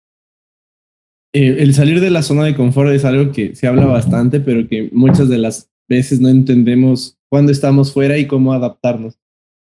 Eh, 1.33 1.57
el 1.59 1.73
salir 1.73 1.99
de 1.99 2.11
la 2.11 2.21
zona 2.21 2.43
de 2.43 2.55
confort 2.55 2.91
es 2.91 3.05
algo 3.05 3.31
que 3.31 3.55
se 3.55 3.67
habla 3.67 3.85
bastante, 3.85 4.39
pero 4.39 4.67
que 4.67 4.89
muchas 4.93 5.29
de 5.29 5.39
las 5.39 5.72
veces 5.87 6.19
no 6.19 6.29
entendemos 6.29 7.17
cuándo 7.29 7.51
estamos 7.51 7.91
fuera 7.91 8.17
y 8.17 8.27
cómo 8.27 8.53
adaptarnos. 8.53 9.19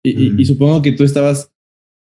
Y, 0.05 0.29
y 0.29 0.31
mm. 0.31 0.45
supongo 0.45 0.83
que 0.83 0.93
tú 0.93 1.05
estabas 1.05 1.53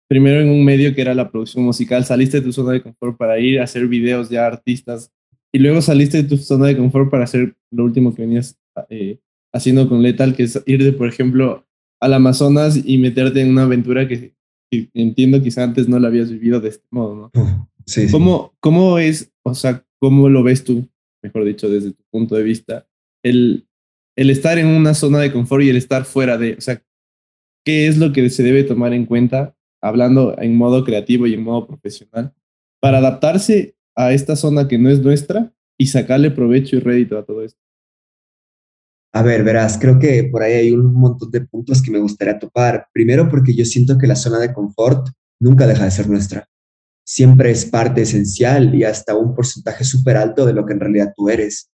primero 0.08 0.40
en 0.40 0.48
un 0.48 0.64
medio 0.64 0.94
que 0.94 1.00
era 1.00 1.14
la 1.14 1.30
producción 1.30 1.64
musical, 1.64 2.04
saliste 2.04 2.38
de 2.38 2.44
tu 2.44 2.52
zona 2.52 2.72
de 2.72 2.82
confort 2.82 3.16
para 3.16 3.38
ir 3.38 3.60
a 3.60 3.64
hacer 3.64 3.86
videos 3.88 4.28
ya 4.28 4.46
artistas 4.46 5.10
y 5.52 5.58
luego 5.58 5.80
saliste 5.80 6.22
de 6.22 6.28
tu 6.28 6.36
zona 6.36 6.66
de 6.66 6.76
confort 6.76 7.10
para 7.10 7.24
hacer 7.24 7.56
lo 7.70 7.84
último 7.84 8.14
que 8.14 8.22
venías 8.22 8.58
eh, 8.90 9.18
haciendo 9.52 9.88
con 9.88 10.02
Lethal, 10.02 10.34
que 10.34 10.44
es 10.44 10.62
ir 10.66 10.84
de, 10.84 10.92
por 10.92 11.08
ejemplo, 11.08 11.64
al 12.00 12.14
Amazonas 12.14 12.80
y 12.84 12.98
meterte 12.98 13.40
en 13.40 13.50
una 13.50 13.62
aventura 13.62 14.06
que, 14.06 14.34
entiendo 14.70 15.42
quizá 15.42 15.62
antes 15.62 15.88
no 15.88 15.98
la 15.98 16.08
habías 16.08 16.30
vivido 16.30 16.60
de 16.60 16.68
este 16.68 16.86
modo, 16.90 17.32
¿no? 17.32 17.32
Sí, 17.86 18.08
¿Cómo, 18.10 18.52
¿Cómo 18.58 18.98
es, 18.98 19.32
o 19.44 19.54
sea, 19.54 19.84
cómo 20.00 20.28
lo 20.28 20.42
ves 20.42 20.64
tú, 20.64 20.88
mejor 21.22 21.44
dicho, 21.44 21.70
desde 21.70 21.92
tu 21.92 22.02
punto 22.10 22.34
de 22.34 22.42
vista, 22.42 22.84
el, 23.22 23.65
el 24.16 24.30
estar 24.30 24.58
en 24.58 24.66
una 24.66 24.94
zona 24.94 25.18
de 25.20 25.32
confort 25.32 25.62
y 25.62 25.70
el 25.70 25.76
estar 25.76 26.04
fuera 26.04 26.38
de, 26.38 26.54
o 26.54 26.60
sea, 26.60 26.82
¿qué 27.64 27.86
es 27.86 27.98
lo 27.98 28.12
que 28.12 28.28
se 28.30 28.42
debe 28.42 28.64
tomar 28.64 28.92
en 28.94 29.06
cuenta 29.06 29.54
hablando 29.82 30.34
en 30.38 30.56
modo 30.56 30.84
creativo 30.84 31.26
y 31.26 31.34
en 31.34 31.42
modo 31.42 31.66
profesional, 31.66 32.34
para 32.80 32.98
adaptarse 32.98 33.76
a 33.94 34.12
esta 34.12 34.34
zona 34.34 34.66
que 34.66 34.78
no 34.78 34.90
es 34.90 35.00
nuestra 35.00 35.52
y 35.78 35.86
sacarle 35.86 36.30
provecho 36.30 36.76
y 36.76 36.80
rédito 36.80 37.18
a 37.18 37.24
todo 37.24 37.42
esto? 37.42 37.60
A 39.12 39.22
ver, 39.22 39.44
verás, 39.44 39.78
creo 39.78 39.98
que 39.98 40.24
por 40.24 40.42
ahí 40.42 40.54
hay 40.54 40.70
un 40.72 40.92
montón 40.92 41.30
de 41.30 41.40
puntos 41.40 41.80
que 41.80 41.90
me 41.90 41.98
gustaría 41.98 42.38
topar. 42.38 42.88
Primero 42.92 43.28
porque 43.30 43.54
yo 43.54 43.64
siento 43.64 43.96
que 43.96 44.06
la 44.06 44.16
zona 44.16 44.38
de 44.38 44.52
confort 44.52 45.08
nunca 45.40 45.66
deja 45.66 45.84
de 45.84 45.90
ser 45.90 46.08
nuestra. 46.08 46.46
Siempre 47.02 47.50
es 47.50 47.64
parte 47.64 48.02
esencial 48.02 48.74
y 48.74 48.84
hasta 48.84 49.16
un 49.16 49.34
porcentaje 49.34 49.84
súper 49.84 50.16
alto 50.16 50.44
de 50.44 50.52
lo 50.52 50.66
que 50.66 50.74
en 50.74 50.80
realidad 50.80 51.14
tú 51.16 51.30
eres 51.30 51.70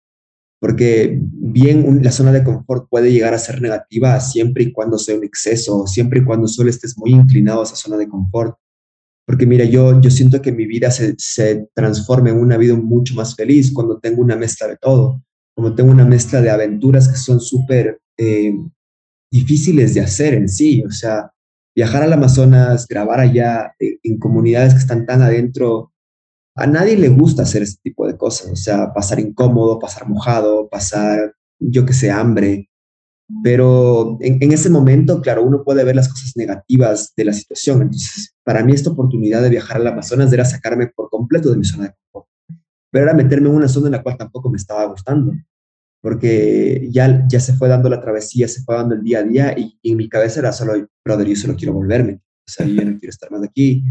porque 0.60 1.18
bien 1.22 2.02
la 2.02 2.12
zona 2.12 2.32
de 2.32 2.44
confort 2.44 2.86
puede 2.90 3.10
llegar 3.10 3.32
a 3.32 3.38
ser 3.38 3.62
negativa 3.62 4.20
siempre 4.20 4.64
y 4.64 4.72
cuando 4.72 4.98
sea 4.98 5.16
un 5.16 5.24
exceso, 5.24 5.86
siempre 5.86 6.20
y 6.20 6.24
cuando 6.24 6.46
solo 6.46 6.68
estés 6.68 6.96
muy 6.98 7.12
inclinado 7.12 7.60
a 7.60 7.64
esa 7.64 7.76
zona 7.76 7.96
de 7.96 8.08
confort. 8.08 8.56
Porque 9.26 9.46
mira, 9.46 9.64
yo, 9.64 10.00
yo 10.00 10.10
siento 10.10 10.42
que 10.42 10.52
mi 10.52 10.66
vida 10.66 10.90
se, 10.90 11.14
se 11.16 11.66
transforma 11.74 12.30
en 12.30 12.38
una 12.38 12.58
vida 12.58 12.74
mucho 12.74 13.14
más 13.14 13.34
feliz 13.34 13.72
cuando 13.72 13.98
tengo 13.98 14.20
una 14.20 14.36
mezcla 14.36 14.68
de 14.68 14.76
todo, 14.76 15.22
como 15.54 15.74
tengo 15.74 15.90
una 15.90 16.04
mezcla 16.04 16.42
de 16.42 16.50
aventuras 16.50 17.08
que 17.08 17.16
son 17.16 17.40
súper 17.40 17.98
eh, 18.18 18.54
difíciles 19.32 19.94
de 19.94 20.02
hacer 20.02 20.34
en 20.34 20.48
sí, 20.48 20.82
o 20.84 20.90
sea, 20.90 21.30
viajar 21.74 22.02
al 22.02 22.12
Amazonas, 22.12 22.86
grabar 22.86 23.20
allá 23.20 23.72
eh, 23.78 23.98
en 24.02 24.18
comunidades 24.18 24.74
que 24.74 24.80
están 24.80 25.06
tan 25.06 25.22
adentro 25.22 25.92
a 26.56 26.66
nadie 26.66 26.96
le 26.96 27.08
gusta 27.08 27.42
hacer 27.42 27.62
este 27.62 27.80
tipo 27.82 28.06
de 28.06 28.16
cosas, 28.16 28.50
o 28.50 28.56
sea, 28.56 28.92
pasar 28.92 29.20
incómodo, 29.20 29.78
pasar 29.78 30.08
mojado, 30.08 30.68
pasar, 30.68 31.34
yo 31.58 31.84
que 31.86 31.92
sé, 31.92 32.10
hambre. 32.10 32.68
Pero 33.44 34.18
en, 34.20 34.52
ese 34.52 34.68
momento, 34.70 35.20
claro, 35.20 35.44
uno 35.44 35.62
puede 35.62 35.84
ver 35.84 35.94
las 35.94 36.08
cosas 36.08 36.32
negativas 36.34 37.12
de 37.16 37.24
la 37.24 37.32
situación. 37.32 37.82
Entonces, 37.82 38.34
para 38.42 38.64
mí 38.64 38.72
esta 38.72 38.90
oportunidad 38.90 39.40
de 39.42 39.50
viajar 39.50 39.76
al 39.76 39.86
Amazonas 39.86 40.32
era 40.32 40.44
sacarme 40.44 40.88
por 40.88 41.08
completo 41.08 41.50
de 41.50 41.56
mi 41.56 41.64
zona 41.64 41.84
de 41.84 41.94
confort. 42.10 42.28
Pero 42.90 43.04
era 43.04 43.14
meterme 43.14 43.48
en 43.48 43.54
una 43.54 43.68
zona 43.68 43.86
en 43.86 43.92
la 43.92 44.02
cual 44.02 44.16
tampoco 44.16 44.50
me 44.50 44.56
estaba 44.56 44.84
gustando, 44.86 45.32
porque 46.02 46.88
ya, 46.90 47.24
ya 47.28 47.38
se 47.38 47.52
fue 47.52 47.68
dando 47.68 47.88
la 47.88 48.00
travesía, 48.00 48.48
se 48.48 48.64
fue 48.64 48.74
dando 48.74 48.96
el 48.96 49.04
día 49.04 49.20
a 49.20 49.22
día 49.22 49.54
y, 49.56 49.78
y 49.80 49.92
en 49.92 49.96
mi 49.96 50.08
cabeza 50.08 50.40
era 50.40 50.52
solo, 50.52 50.88
brother, 51.04 51.28
yo 51.28 51.36
solo 51.36 51.54
quiero 51.54 51.72
volverme. 51.72 52.14
O 52.14 52.52
sea, 52.52 52.66
yo 52.66 52.84
no 52.84 52.98
quiero 52.98 53.10
estar 53.10 53.30
más 53.30 53.44
aquí 53.44 53.84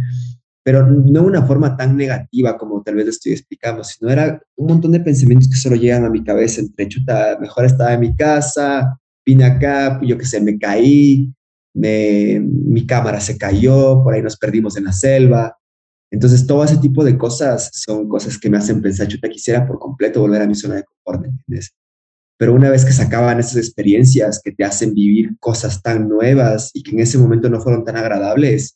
pero 0.69 0.85
no 0.85 1.23
una 1.23 1.41
forma 1.47 1.75
tan 1.75 1.97
negativa 1.97 2.55
como 2.55 2.83
tal 2.83 2.93
vez 2.93 3.05
le 3.05 3.09
estoy 3.09 3.31
explicando, 3.31 3.83
sino 3.83 4.11
era 4.11 4.39
un 4.55 4.67
montón 4.67 4.91
de 4.91 4.99
pensamientos 4.99 5.49
que 5.49 5.57
solo 5.57 5.75
llegan 5.75 6.05
a 6.05 6.11
mi 6.11 6.23
cabeza 6.23 6.61
entre 6.61 6.87
chuta, 6.87 7.39
mejor 7.41 7.65
estaba 7.65 7.93
en 7.93 8.01
mi 8.01 8.15
casa, 8.15 8.95
vine 9.25 9.45
acá, 9.45 9.99
yo 10.03 10.15
qué 10.15 10.27
sé, 10.27 10.39
me 10.39 10.59
caí, 10.59 11.33
mi 11.73 12.85
cámara 12.85 13.19
se 13.19 13.35
cayó, 13.35 14.03
por 14.03 14.13
ahí 14.13 14.21
nos 14.21 14.37
perdimos 14.37 14.77
en 14.77 14.83
la 14.83 14.91
selva. 14.91 15.57
Entonces, 16.11 16.45
todo 16.45 16.63
ese 16.63 16.77
tipo 16.77 17.03
de 17.03 17.17
cosas 17.17 17.71
son 17.73 18.07
cosas 18.07 18.37
que 18.37 18.51
me 18.51 18.59
hacen 18.59 18.79
pensar, 18.79 19.07
chuta, 19.07 19.27
quisiera 19.27 19.65
por 19.65 19.79
completo 19.79 20.21
volver 20.21 20.43
a 20.43 20.47
mi 20.47 20.53
zona 20.53 20.75
de 20.75 20.83
confort, 20.83 21.25
entiendes? 21.25 21.71
Pero 22.37 22.53
una 22.53 22.69
vez 22.69 22.85
que 22.85 22.91
se 22.91 23.01
acaban 23.01 23.39
esas 23.39 23.57
experiencias 23.57 24.39
que 24.39 24.51
te 24.51 24.63
hacen 24.63 24.93
vivir 24.93 25.35
cosas 25.39 25.81
tan 25.81 26.07
nuevas 26.07 26.69
y 26.75 26.83
que 26.83 26.91
en 26.91 26.99
ese 26.99 27.17
momento 27.17 27.49
no 27.49 27.59
fueron 27.59 27.83
tan 27.83 27.97
agradables, 27.97 28.75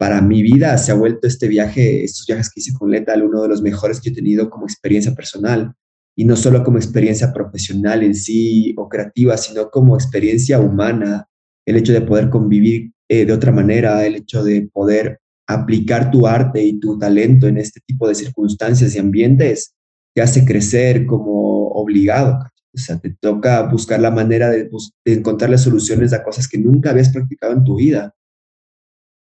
para 0.00 0.22
mi 0.22 0.40
vida 0.42 0.78
se 0.78 0.92
ha 0.92 0.94
vuelto 0.94 1.28
este 1.28 1.46
viaje, 1.46 2.02
estos 2.02 2.26
viajes 2.26 2.48
que 2.48 2.60
hice 2.60 2.72
con 2.72 2.90
Lethal, 2.90 3.22
uno 3.22 3.42
de 3.42 3.48
los 3.48 3.60
mejores 3.60 4.00
que 4.00 4.08
he 4.08 4.14
tenido 4.14 4.48
como 4.48 4.64
experiencia 4.64 5.14
personal. 5.14 5.74
y 6.16 6.24
no 6.24 6.36
solo 6.36 6.64
como 6.64 6.78
experiencia 6.78 7.32
profesional 7.32 8.02
en 8.02 8.14
sí 8.14 8.74
o 8.78 8.88
creativa, 8.88 9.36
sino 9.36 9.70
como 9.70 9.94
experiencia 9.94 10.58
humana, 10.58 11.28
el 11.66 11.76
hecho 11.76 11.92
de 11.92 12.00
poder 12.00 12.30
convivir 12.30 12.92
eh, 13.08 13.26
de 13.26 13.32
otra 13.32 13.52
manera, 13.52 14.04
el 14.06 14.16
hecho 14.16 14.42
de 14.42 14.68
poder 14.72 15.20
aplicar 15.46 16.10
tu 16.10 16.26
arte 16.26 16.62
y 16.62 16.80
tu 16.80 16.98
talento 16.98 17.46
en 17.46 17.58
este 17.58 17.80
tipo 17.86 18.08
de 18.08 18.14
circunstancias 18.14 18.94
y 18.94 18.98
ambientes, 18.98 19.74
te 20.14 20.22
hace 20.22 20.46
crecer 20.46 21.04
como 21.06 21.68
obligado. 21.68 22.38
O 22.74 22.78
sea, 22.78 22.98
te 22.98 23.14
toca 23.20 23.62
buscar 23.64 24.00
la 24.00 24.10
manera 24.10 24.48
de, 24.48 24.70
de 25.04 25.12
encontrarle 25.12 25.58
soluciones 25.58 26.14
a 26.14 26.22
cosas 26.22 26.48
que 26.48 26.58
nunca 26.58 26.90
habías 26.90 27.10
practicado 27.10 27.52
en 27.52 27.64
tu 27.64 27.76
vida. 27.76 28.14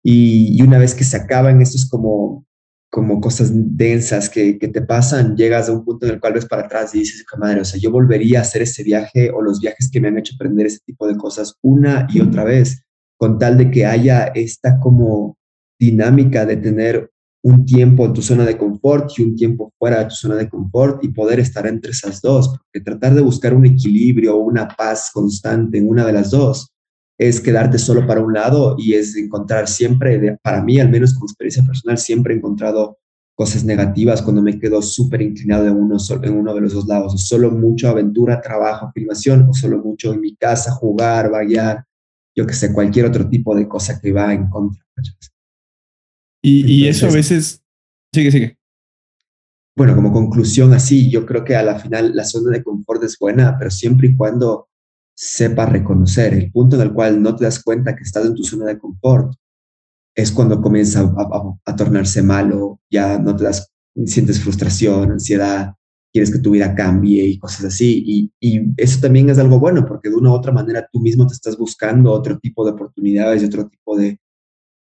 Y, 0.04 0.62
una 0.62 0.78
vez 0.78 0.94
que 0.96 1.04
se 1.04 1.18
acaban 1.18 1.62
estos 1.62 1.90
como 1.90 2.46
como 2.90 3.20
cosas 3.20 3.52
densas 3.54 4.30
que, 4.30 4.58
que, 4.58 4.70
te 4.70 4.82
pasan, 4.82 5.36
llegas 5.36 5.68
a 5.68 5.74
un 5.74 5.84
punto 5.84 6.06
en 6.06 6.14
el 6.14 6.20
cual 6.22 6.34
ves 6.34 6.46
para 6.46 6.64
atrás 6.64 6.96
y 6.96 7.00
dices, 7.00 7.26
madre, 7.38 7.60
o 7.60 7.66
sea, 7.66 7.80
yo 7.82 7.92
volvería 7.92 8.40
a 8.40 8.44
hacer 8.44 8.62
ese 8.62 8.82
viaje 8.82 9.30
o 9.30 9.42
los 9.42 9.60
viajes 9.60 9.92
que 9.92 10.00
me 10.00 10.08
han 10.08 10.18
hecho 10.18 10.36
aprender 10.36 10.66
ese 10.68 10.80
tipo 10.86 11.06
de 11.06 11.18
cosas 11.18 11.56
una 11.62 12.08
y 12.10 12.22
otra 12.22 12.46
vez, 12.46 12.82
con 13.18 13.38
tal 13.38 13.58
de 13.58 13.70
que 13.70 13.86
haya 13.86 14.28
esta 14.28 14.80
como 14.80 15.38
dinámica 15.78 16.46
de 16.46 16.58
tener 16.58 17.12
un 17.44 17.66
tiempo 17.66 18.06
en 18.06 18.14
tu 18.14 18.22
zona 18.22 18.46
de 18.46 18.58
confort 18.58 19.12
y 19.18 19.24
un 19.24 19.36
tiempo 19.36 19.74
fuera 19.78 20.00
de 20.00 20.06
tu 20.06 20.16
zona 20.16 20.36
de 20.36 20.50
confort 20.50 21.04
y 21.04 21.10
poder 21.10 21.40
estar 21.40 21.68
entre 21.68 21.92
esas 21.92 22.22
dos, 22.22 22.50
porque 22.50 22.84
tratar 22.84 23.14
de 23.14 23.22
buscar 23.22 23.54
un 23.54 23.66
equilibrio 23.66 24.38
o 24.38 24.44
una 24.44 24.68
paz 24.68 25.12
constante 25.14 25.78
en 25.78 25.88
una 25.88 26.06
de 26.06 26.14
las 26.14 26.32
dos 26.32 26.72
es 27.18 27.42
quedarte 27.42 27.80
solo 27.80 28.06
para 28.06 28.22
un 28.22 28.34
lado 28.34 28.76
y 28.78 28.94
es 28.94 29.16
encontrar 29.16 29.68
siempre, 29.68 30.38
para 30.42 30.64
mí 30.64 30.80
al 30.80 30.90
menos 30.90 31.14
como 31.14 31.26
experiencia 31.26 31.64
personal, 31.64 31.98
siempre 31.98 32.34
he 32.34 32.38
encontrado 32.38 33.00
cosas 33.36 33.64
negativas 33.64 34.22
cuando 34.22 34.42
me 34.42 34.60
quedo 34.60 34.82
súper 34.82 35.22
inclinado 35.22 35.68
en 35.68 35.76
uno, 35.76 35.98
en 36.24 36.34
uno 36.34 36.54
de 36.56 36.62
los 36.62 36.74
dos 36.74 36.88
lados, 36.88 37.14
o 37.14 37.18
solo 37.18 37.52
mucho 37.52 37.88
aventura, 37.88 38.42
trabajo, 38.42 38.92
filmación, 38.94 39.48
o 39.50 39.54
solo 39.54 39.78
mucho 39.78 40.14
en 40.14 40.22
mi 40.22 40.36
casa, 40.36 40.72
jugar, 40.72 41.30
vaguear, 41.30 41.86
yo 42.36 42.48
que 42.48 42.54
sé, 42.54 42.74
cualquier 42.74 43.06
otro 43.06 43.30
tipo 43.30 43.56
de 43.56 43.68
cosa 43.68 44.00
que 44.00 44.12
va 44.12 44.34
en 44.34 44.50
contra. 44.50 44.84
Y, 46.42 46.66
y 46.66 46.88
eso 46.88 47.08
a 47.08 47.12
veces, 47.12 47.62
sigue, 48.14 48.32
sigue. 48.32 48.58
Bueno, 49.76 49.96
como 49.96 50.12
conclusión 50.12 50.74
así, 50.74 51.10
yo 51.12 51.24
creo 51.26 51.44
que 51.44 51.56
a 51.56 51.62
la 51.62 51.78
final 51.78 52.16
la 52.16 52.24
zona 52.24 52.50
de 52.50 52.64
confort 52.64 53.04
es 53.04 53.20
buena, 53.20 53.56
pero 53.60 53.70
siempre 53.70 54.08
y 54.08 54.16
cuando 54.16 54.70
sepa 55.18 55.66
reconocer. 55.66 56.34
El 56.36 56.52
punto 56.52 56.76
en 56.76 56.84
el 56.84 56.94
cual 56.94 57.22
no 57.22 57.36
te 57.36 57.46
das 57.46 57.62
cuenta 57.64 57.96
que 57.96 58.04
estás 58.04 58.26
en 58.28 58.36
tu 58.36 58.44
zona 58.44 58.66
de 58.68 58.78
confort 58.78 59.34
es 60.16 60.32
cuando 60.32 60.62
comienza 60.62 61.02
a, 61.66 61.76
tornarse 61.76 62.22
malo, 62.22 62.80
ya 62.90 63.18
no 63.18 63.36
te 63.36 63.46
das, 63.46 63.72
sientes 64.06 64.40
frustración, 64.40 65.12
ansiedad, 65.12 65.74
quieres 66.14 66.32
que 66.32 66.40
tu 66.40 66.52
vida 66.52 66.74
cambie 66.76 67.26
y 67.26 67.40
cosas 67.40 67.66
así. 67.66 68.32
Y, 68.40 68.74
eso 68.78 69.00
también 69.00 69.30
es 69.30 69.40
algo 69.40 69.60
bueno 69.60 69.86
porque 69.86 70.10
de 70.10 70.16
una 70.16 70.32
u 70.32 70.34
otra 70.34 70.52
manera 70.52 70.88
tú 70.92 71.00
mismo 71.00 71.26
te 71.26 71.34
estás 71.34 71.58
buscando 71.58 72.12
otro 72.12 72.38
tipo 72.40 72.64
de 72.64 72.72
oportunidades 72.72 73.42
y 73.42 73.46
otro 73.46 73.68
tipo 73.68 73.98
de, 73.98 74.20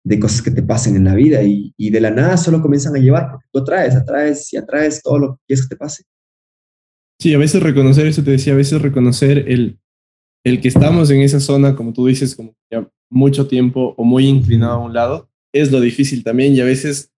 de 0.04 0.20
cosas 0.20 0.42
que 0.42 0.50
te 0.50 0.62
pasen 0.62 0.96
en 0.96 1.04
la 1.04 1.14
vida 1.14 1.42
y, 1.42 1.72
y, 1.76 1.90
de 1.90 2.00
la 2.00 2.10
nada 2.10 2.36
solo 2.36 2.60
comienzan 2.60 2.96
a 2.96 3.00
llevar 3.00 3.30
porque 3.30 3.46
tú 3.52 3.60
atraes, 3.60 3.94
atraes 3.94 4.52
y 4.52 4.56
atraes 4.56 5.00
todo 5.02 5.18
lo 5.18 5.34
que 5.34 5.42
quieres 5.46 5.66
que 5.66 5.74
te 5.74 5.78
pase. 5.78 6.04
Sí, 7.20 7.32
a 7.34 7.38
veces 7.38 7.62
reconocer 7.62 8.06
eso, 8.06 8.24
te 8.24 8.32
decía, 8.32 8.52
a 8.52 8.56
veces 8.56 8.82
reconocer 8.82 9.48
el, 9.48 9.78
el 10.44 10.60
que 10.60 10.68
estamos 10.68 11.10
en 11.10 11.22
esa 11.22 11.40
zona, 11.40 11.74
como 11.74 11.92
tú 11.92 12.06
dices, 12.06 12.36
como 12.36 12.54
ya 12.70 12.86
mucho 13.10 13.48
tiempo 13.48 13.94
o 13.96 14.04
muy 14.04 14.26
inclinado 14.26 14.74
a 14.74 14.84
un 14.84 14.92
lado, 14.92 15.30
es 15.52 15.72
lo 15.72 15.80
difícil 15.80 16.22
también 16.22 16.54
y 16.54 16.60
a 16.60 16.64
veces, 16.64 17.10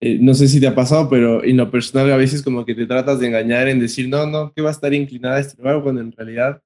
eh, 0.00 0.18
no 0.20 0.32
sé 0.32 0.48
si 0.48 0.58
te 0.58 0.66
ha 0.66 0.74
pasado, 0.74 1.10
pero 1.10 1.44
en 1.44 1.58
lo 1.58 1.70
personal 1.70 2.10
a 2.10 2.16
veces 2.16 2.42
como 2.42 2.64
que 2.64 2.74
te 2.74 2.86
tratas 2.86 3.20
de 3.20 3.26
engañar 3.26 3.68
en 3.68 3.78
decir, 3.78 4.08
no, 4.08 4.26
no, 4.26 4.52
que 4.54 4.62
va 4.62 4.70
a 4.70 4.72
estar 4.72 4.94
inclinada 4.94 5.36
a 5.36 5.40
este 5.40 5.58
lugar, 5.58 5.82
cuando 5.82 6.00
en 6.00 6.12
realidad 6.12 6.62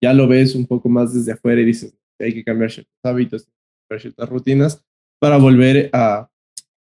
ya 0.00 0.12
lo 0.12 0.28
ves 0.28 0.54
un 0.54 0.66
poco 0.66 0.88
más 0.88 1.12
desde 1.12 1.32
afuera 1.32 1.60
y 1.60 1.64
dices, 1.64 1.96
hay 2.20 2.32
que 2.32 2.44
cambiar 2.44 2.70
ciertos 2.70 2.94
hábitos, 3.02 3.48
cambiar 3.88 4.02
ciertas 4.02 4.28
rutinas 4.28 4.84
para 5.18 5.36
volver 5.36 5.90
a, 5.92 6.28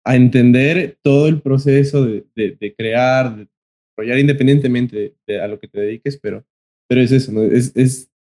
a 0.05 0.17
entender 0.17 0.99
todo 1.03 1.27
el 1.27 1.41
proceso 1.41 2.05
de, 2.05 2.27
de, 2.35 2.75
crear, 2.77 3.35
de 3.35 3.49
desarrollar 3.97 4.19
independientemente 4.19 5.15
de, 5.27 5.41
a 5.41 5.49
lo 5.49 5.59
que 5.59 5.69
te 5.69 5.81
dediques, 5.81 6.19
pero, 6.19 6.45
pero 6.87 7.01
es 7.01 7.13
eso, 7.13 7.33
¿no? 7.33 7.43
es, 7.45 7.73
es 7.77 8.12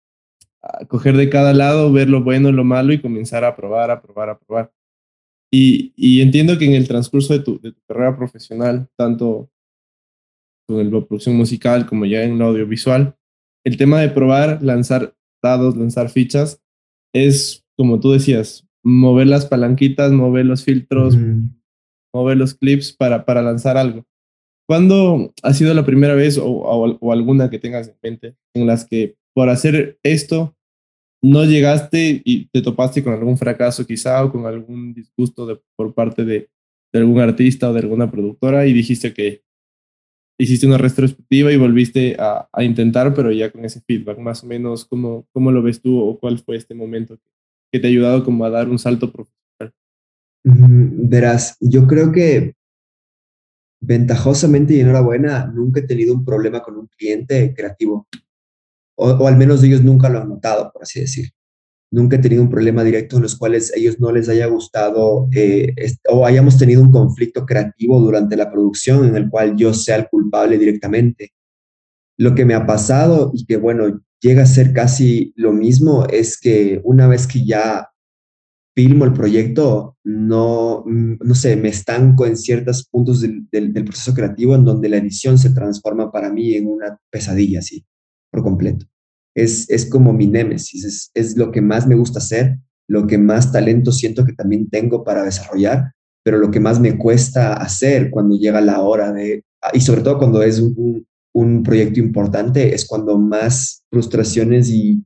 coger 0.88 1.16
de 1.16 1.29
cada 1.29 1.53
lado, 1.53 1.92
ver 1.92 2.09
lo 2.09 2.22
bueno, 2.22 2.53
lo 2.53 2.64
malo 2.64 2.92
y 2.92 3.01
comenzar 3.01 3.44
a 3.44 3.57
probar, 3.57 3.90
a 3.90 4.01
probar, 4.01 4.31
a 4.31 4.38
probar. 4.38 4.72
Y, 5.51 5.92
y 5.96 6.22
entiendo 6.22 6.59
que 6.59 6.64
en 6.64 6.75
el 6.75 6.88
transcurso 6.88 7.35
de 7.35 7.40
tu, 7.40 7.61
de 7.61 7.72
tu 7.72 7.81
carrera 7.87 8.16
profesional, 8.16 8.88
tanto 8.96 9.51
con 10.66 10.90
la 10.90 11.01
producción 11.05 11.37
musical 11.37 11.87
como 11.87 12.07
ya 12.07 12.22
en 12.22 12.38
lo 12.38 12.46
audiovisual, 12.46 13.16
el 13.64 13.77
tema 13.77 14.01
de 14.01 14.09
probar, 14.09 14.62
lanzar 14.62 15.14
dados, 15.42 15.77
lanzar 15.77 16.09
fichas, 16.09 16.62
es, 17.14 17.64
como 17.77 18.01
tú 18.01 18.12
decías, 18.12 18.66
mover 18.83 19.27
las 19.27 19.46
palanquitas, 19.46 20.12
mover 20.12 20.46
los 20.46 20.64
filtros, 20.64 21.16
mover 22.12 22.37
los 22.37 22.55
clips 22.55 22.92
para, 22.92 23.25
para 23.25 23.42
lanzar 23.42 23.77
algo. 23.77 24.05
¿Cuándo 24.68 25.33
ha 25.42 25.53
sido 25.53 25.75
la 25.75 25.85
primera 25.85 26.14
vez 26.14 26.38
o, 26.38 26.46
o, 26.46 27.12
alguna 27.12 27.51
que 27.51 27.59
tengas 27.59 27.88
en 27.88 27.96
mente 28.03 28.37
en 28.55 28.66
las 28.66 28.85
que 28.85 29.16
por 29.34 29.48
hacer 29.48 29.98
esto 30.02 30.54
no 31.22 31.44
llegaste 31.44 32.20
y 32.24 32.46
te 32.46 32.62
topaste 32.62 33.02
con 33.02 33.12
algún 33.12 33.38
fracaso 33.38 33.86
quizá 33.86 34.24
o 34.24 34.32
con 34.32 34.44
algún 34.44 34.92
disgusto 34.92 35.62
por 35.76 35.94
parte 35.94 36.24
de, 36.24 36.48
algún 36.92 37.20
artista 37.20 37.70
o 37.70 37.72
de 37.72 37.80
alguna 37.80 38.10
productora 38.10 38.66
y 38.66 38.72
dijiste 38.72 39.14
que 39.14 39.42
hiciste 40.38 40.66
una 40.66 40.78
retrospectiva 40.78 41.52
y 41.52 41.56
volviste 41.56 42.16
a, 42.18 42.48
intentar, 42.62 43.14
pero 43.14 43.30
ya 43.30 43.50
con 43.50 43.64
ese 43.64 43.80
feedback, 43.80 44.18
más 44.18 44.42
o 44.42 44.46
menos, 44.46 44.84
¿cómo, 44.84 45.26
¿cómo 45.32 45.52
lo 45.52 45.62
ves 45.62 45.80
tú 45.80 45.98
o 46.00 46.18
cuál 46.18 46.38
fue 46.38 46.56
este 46.56 46.74
momento 46.74 47.18
que 47.70 47.78
te 47.78 47.86
ha 47.86 47.90
ayudado 47.90 48.24
como 48.24 48.44
a 48.44 48.50
dar 48.50 48.68
un 48.68 48.78
salto 48.78 49.10
profesional? 49.10 49.72
verás, 50.44 51.56
yo 51.60 51.86
creo 51.86 52.10
que 52.10 52.54
ventajosamente 53.80 54.74
y 54.74 54.80
enhorabuena, 54.80 55.46
nunca 55.46 55.80
he 55.80 55.84
tenido 55.84 56.14
un 56.14 56.24
problema 56.24 56.60
con 56.60 56.76
un 56.76 56.88
cliente 56.88 57.54
creativo 57.54 58.08
o, 58.96 59.26
al 59.26 59.37
menos 59.37 59.62
ellos 59.62 59.83
nunca 59.83 60.09
lo 60.09 60.20
han 60.20 60.28
notado, 60.28 60.70
por 60.72 60.83
así 60.83 61.00
decir. 61.00 61.31
Nunca 61.90 62.16
he 62.16 62.20
tenido 62.20 62.42
un 62.42 62.50
problema 62.50 62.83
directo 62.85 63.16
en 63.16 63.22
los 63.22 63.37
cuales 63.37 63.72
ellos 63.76 64.00
no 64.00 64.12
les 64.12 64.28
haya 64.28 64.46
gustado 64.46 65.28
eh, 65.35 65.74
o 66.09 66.24
hayamos 66.24 66.57
tenido 66.57 66.81
un 66.81 66.90
conflicto 66.90 67.44
creativo 67.44 68.00
durante 68.00 68.37
la 68.37 68.50
producción 68.50 69.05
en 69.05 69.16
el 69.16 69.28
cual 69.28 69.57
yo 69.57 69.74
sea 69.74 69.96
el 69.96 70.09
culpable 70.09 70.57
directamente. 70.57 71.33
Lo 72.16 72.35
que 72.35 72.46
me 72.46 72.55
ha 72.55 72.66
pasado 72.66 73.31
y 73.35 73.44
que, 73.44 73.59
bueno, 73.59 74.00
llega 74.22 74.44
a 74.44 74.46
ser 74.46 74.72
casi 74.72 75.35
lo 75.37 75.52
mismo 75.52 76.07
es 76.07 76.38
que 76.40 76.81
una 76.85 77.09
vez 77.09 77.26
que 77.26 77.44
ya 77.44 77.90
filmo 78.74 79.05
el 79.05 79.12
proyecto, 79.12 79.98
no, 80.02 80.85
no 80.87 81.35
sé, 81.35 81.57
me 81.57 81.68
estanco 81.68 82.24
en 82.24 82.38
ciertos 82.38 82.88
puntos 82.88 83.20
del, 83.20 83.46
del, 83.50 83.70
del, 83.74 83.85
proceso 83.85 84.14
creativo 84.14 84.55
en 84.55 84.64
donde 84.64 84.88
la 84.88 84.96
edición 84.96 85.37
se 85.37 85.50
transforma 85.50 86.11
para 86.11 86.33
mí 86.33 86.55
en 86.55 86.68
una 86.68 86.98
pesadilla, 87.11 87.59
así 87.59 87.85
por 88.32 88.42
completo. 88.42 88.86
Es, 89.34 89.70
es 89.70 89.86
como 89.86 90.12
mi 90.12 90.26
némesis, 90.26 91.10
es, 91.14 91.36
lo 91.36 91.52
que 91.52 91.60
más 91.60 91.86
me 91.86 91.94
gusta 91.94 92.18
hacer, 92.18 92.58
lo 92.88 93.06
que 93.06 93.18
más 93.18 93.52
talento 93.52 93.92
siento 93.92 94.24
que 94.24 94.32
también 94.32 94.68
tengo 94.68 95.04
para 95.04 95.22
desarrollar, 95.22 95.92
pero 96.24 96.38
lo 96.38 96.50
que 96.50 96.60
más 96.60 96.80
me 96.80 96.98
cuesta 96.98 97.54
hacer 97.54 98.10
cuando 98.10 98.36
llega 98.36 98.60
la 98.60 98.80
hora 98.80 99.12
de, 99.12 99.44
y 99.72 99.80
sobre 99.80 100.02
todo 100.02 100.18
cuando 100.18 100.42
es 100.42 100.58
un, 100.58 101.06
un 101.34 101.62
proyecto 101.62 102.00
importante, 102.00 102.74
es 102.74 102.84
cuando 102.84 103.18
más 103.18 103.82
frustraciones 103.90 104.68
y, 104.68 105.02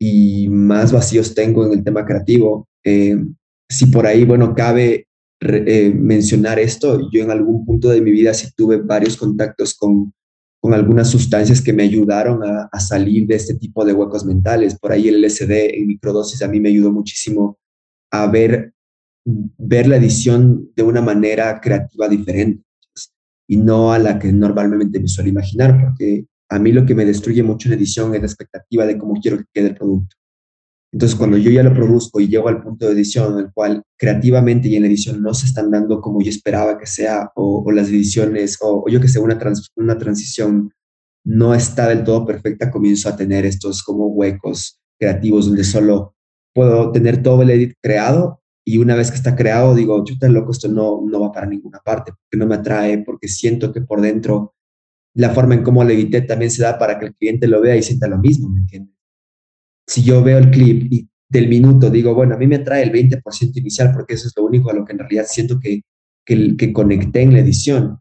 y 0.00 0.48
más 0.48 0.92
vacíos 0.92 1.34
tengo 1.34 1.66
en 1.66 1.72
el 1.72 1.84
tema 1.84 2.04
creativo. 2.04 2.68
Eh, 2.84 3.16
si 3.68 3.86
por 3.86 4.06
ahí, 4.06 4.24
bueno, 4.24 4.54
cabe 4.54 5.06
eh, 5.40 5.92
mencionar 5.94 6.58
esto, 6.58 7.08
yo 7.12 7.22
en 7.22 7.30
algún 7.30 7.64
punto 7.64 7.88
de 7.88 8.00
mi 8.00 8.10
vida 8.10 8.34
sí 8.34 8.48
tuve 8.56 8.78
varios 8.78 9.16
contactos 9.16 9.74
con 9.74 10.12
con 10.64 10.72
algunas 10.72 11.10
sustancias 11.10 11.60
que 11.60 11.74
me 11.74 11.82
ayudaron 11.82 12.40
a, 12.42 12.80
salir 12.80 13.26
de 13.26 13.34
este 13.34 13.52
tipo 13.52 13.84
de 13.84 13.92
huecos 13.92 14.24
mentales. 14.24 14.78
Por 14.78 14.92
ahí 14.92 15.08
el 15.08 15.22
LSD 15.22 15.76
en 15.76 15.86
microdosis 15.86 16.40
a 16.40 16.48
mí 16.48 16.58
me 16.58 16.70
ayudó 16.70 16.90
muchísimo 16.90 17.58
a 18.10 18.26
ver, 18.28 18.72
ver 19.26 19.86
la 19.86 19.96
edición 19.96 20.70
de 20.74 20.82
una 20.82 21.02
manera 21.02 21.60
creativa 21.60 22.08
diferente 22.08 22.64
y 23.46 23.58
no 23.58 23.92
a 23.92 23.98
la 23.98 24.18
que 24.18 24.32
normalmente 24.32 24.98
me 24.98 25.06
suelo 25.06 25.28
imaginar, 25.28 25.78
porque 25.78 26.24
a 26.48 26.58
mí 26.58 26.72
lo 26.72 26.86
que 26.86 26.94
me 26.94 27.04
destruye 27.04 27.42
mucho 27.42 27.68
en 27.68 27.74
edición 27.74 28.14
es 28.14 28.22
la 28.22 28.26
expectativa 28.26 28.86
de 28.86 28.96
cómo 28.96 29.20
quiero 29.20 29.36
que 29.36 29.44
quede 29.52 29.66
el 29.66 29.74
producto. 29.74 30.16
Entonces, 30.94 31.18
cuando 31.18 31.36
yo 31.36 31.50
ya 31.50 31.64
lo 31.64 31.74
produzco 31.74 32.20
y 32.20 32.28
llego 32.28 32.46
al 32.46 32.62
punto 32.62 32.86
de 32.86 32.92
edición 32.92 33.32
en 33.32 33.46
el 33.46 33.52
cual 33.52 33.82
creativamente 33.98 34.68
y 34.68 34.76
en 34.76 34.82
la 34.82 34.88
edición 34.88 35.20
no 35.20 35.34
se 35.34 35.46
están 35.46 35.68
dando 35.68 36.00
como 36.00 36.22
yo 36.22 36.30
esperaba 36.30 36.78
que 36.78 36.86
sea, 36.86 37.32
o, 37.34 37.68
las 37.72 37.88
ediciones, 37.88 38.58
o, 38.60 38.84
yo 38.88 39.00
que 39.00 39.08
sé, 39.08 39.18
una, 39.18 39.36
transición 39.98 40.70
no 41.24 41.52
está 41.52 41.88
del 41.88 42.04
todo 42.04 42.24
perfecta, 42.24 42.70
comienzo 42.70 43.08
a 43.08 43.16
tener 43.16 43.44
estos 43.44 43.82
como 43.82 44.06
huecos 44.06 44.78
creativos 44.96 45.46
donde 45.46 45.64
solo 45.64 46.14
puedo 46.54 46.92
tener 46.92 47.24
todo 47.24 47.42
el 47.42 47.50
edit 47.50 47.74
creado 47.82 48.40
y 48.64 48.78
una 48.78 48.94
vez 48.94 49.10
que 49.10 49.16
está 49.16 49.34
creado 49.34 49.74
digo, 49.74 50.04
chuta 50.04 50.28
loco, 50.28 50.52
esto 50.52 50.68
no, 50.68 51.02
no 51.04 51.18
va 51.18 51.32
para 51.32 51.48
ninguna 51.48 51.80
parte, 51.84 52.12
porque 52.12 52.38
no 52.38 52.46
me 52.46 52.54
atrae, 52.54 52.98
porque 52.98 53.26
siento 53.26 53.72
que 53.72 53.80
por 53.80 54.00
dentro 54.00 54.54
la 55.12 55.30
forma 55.30 55.56
en 55.56 55.64
cómo 55.64 55.82
lo 55.82 55.90
edité 55.90 56.20
también 56.20 56.52
se 56.52 56.62
da 56.62 56.78
para 56.78 57.00
que 57.00 57.06
el 57.06 57.16
cliente 57.16 57.48
lo 57.48 57.60
vea 57.60 57.74
y 57.74 57.82
sienta 57.82 58.06
lo 58.06 58.18
mismo, 58.18 58.48
¿me 58.48 58.60
entiendes? 58.60 58.93
Si 59.86 60.02
yo 60.02 60.22
veo 60.22 60.38
el 60.38 60.50
clip 60.50 60.92
y 60.92 61.08
del 61.28 61.48
minuto 61.48 61.90
digo, 61.90 62.14
bueno, 62.14 62.34
a 62.34 62.38
mí 62.38 62.46
me 62.46 62.56
atrae 62.56 62.82
el 62.82 62.92
20% 62.92 63.56
inicial 63.56 63.92
porque 63.92 64.14
eso 64.14 64.28
es 64.28 64.34
lo 64.36 64.44
único 64.44 64.70
a 64.70 64.74
lo 64.74 64.84
que 64.84 64.92
en 64.92 65.00
realidad 65.00 65.24
siento 65.28 65.58
que, 65.58 65.82
que, 66.24 66.72
conecté 66.72 67.22
en 67.22 67.32
la 67.32 67.40
edición. 67.40 67.98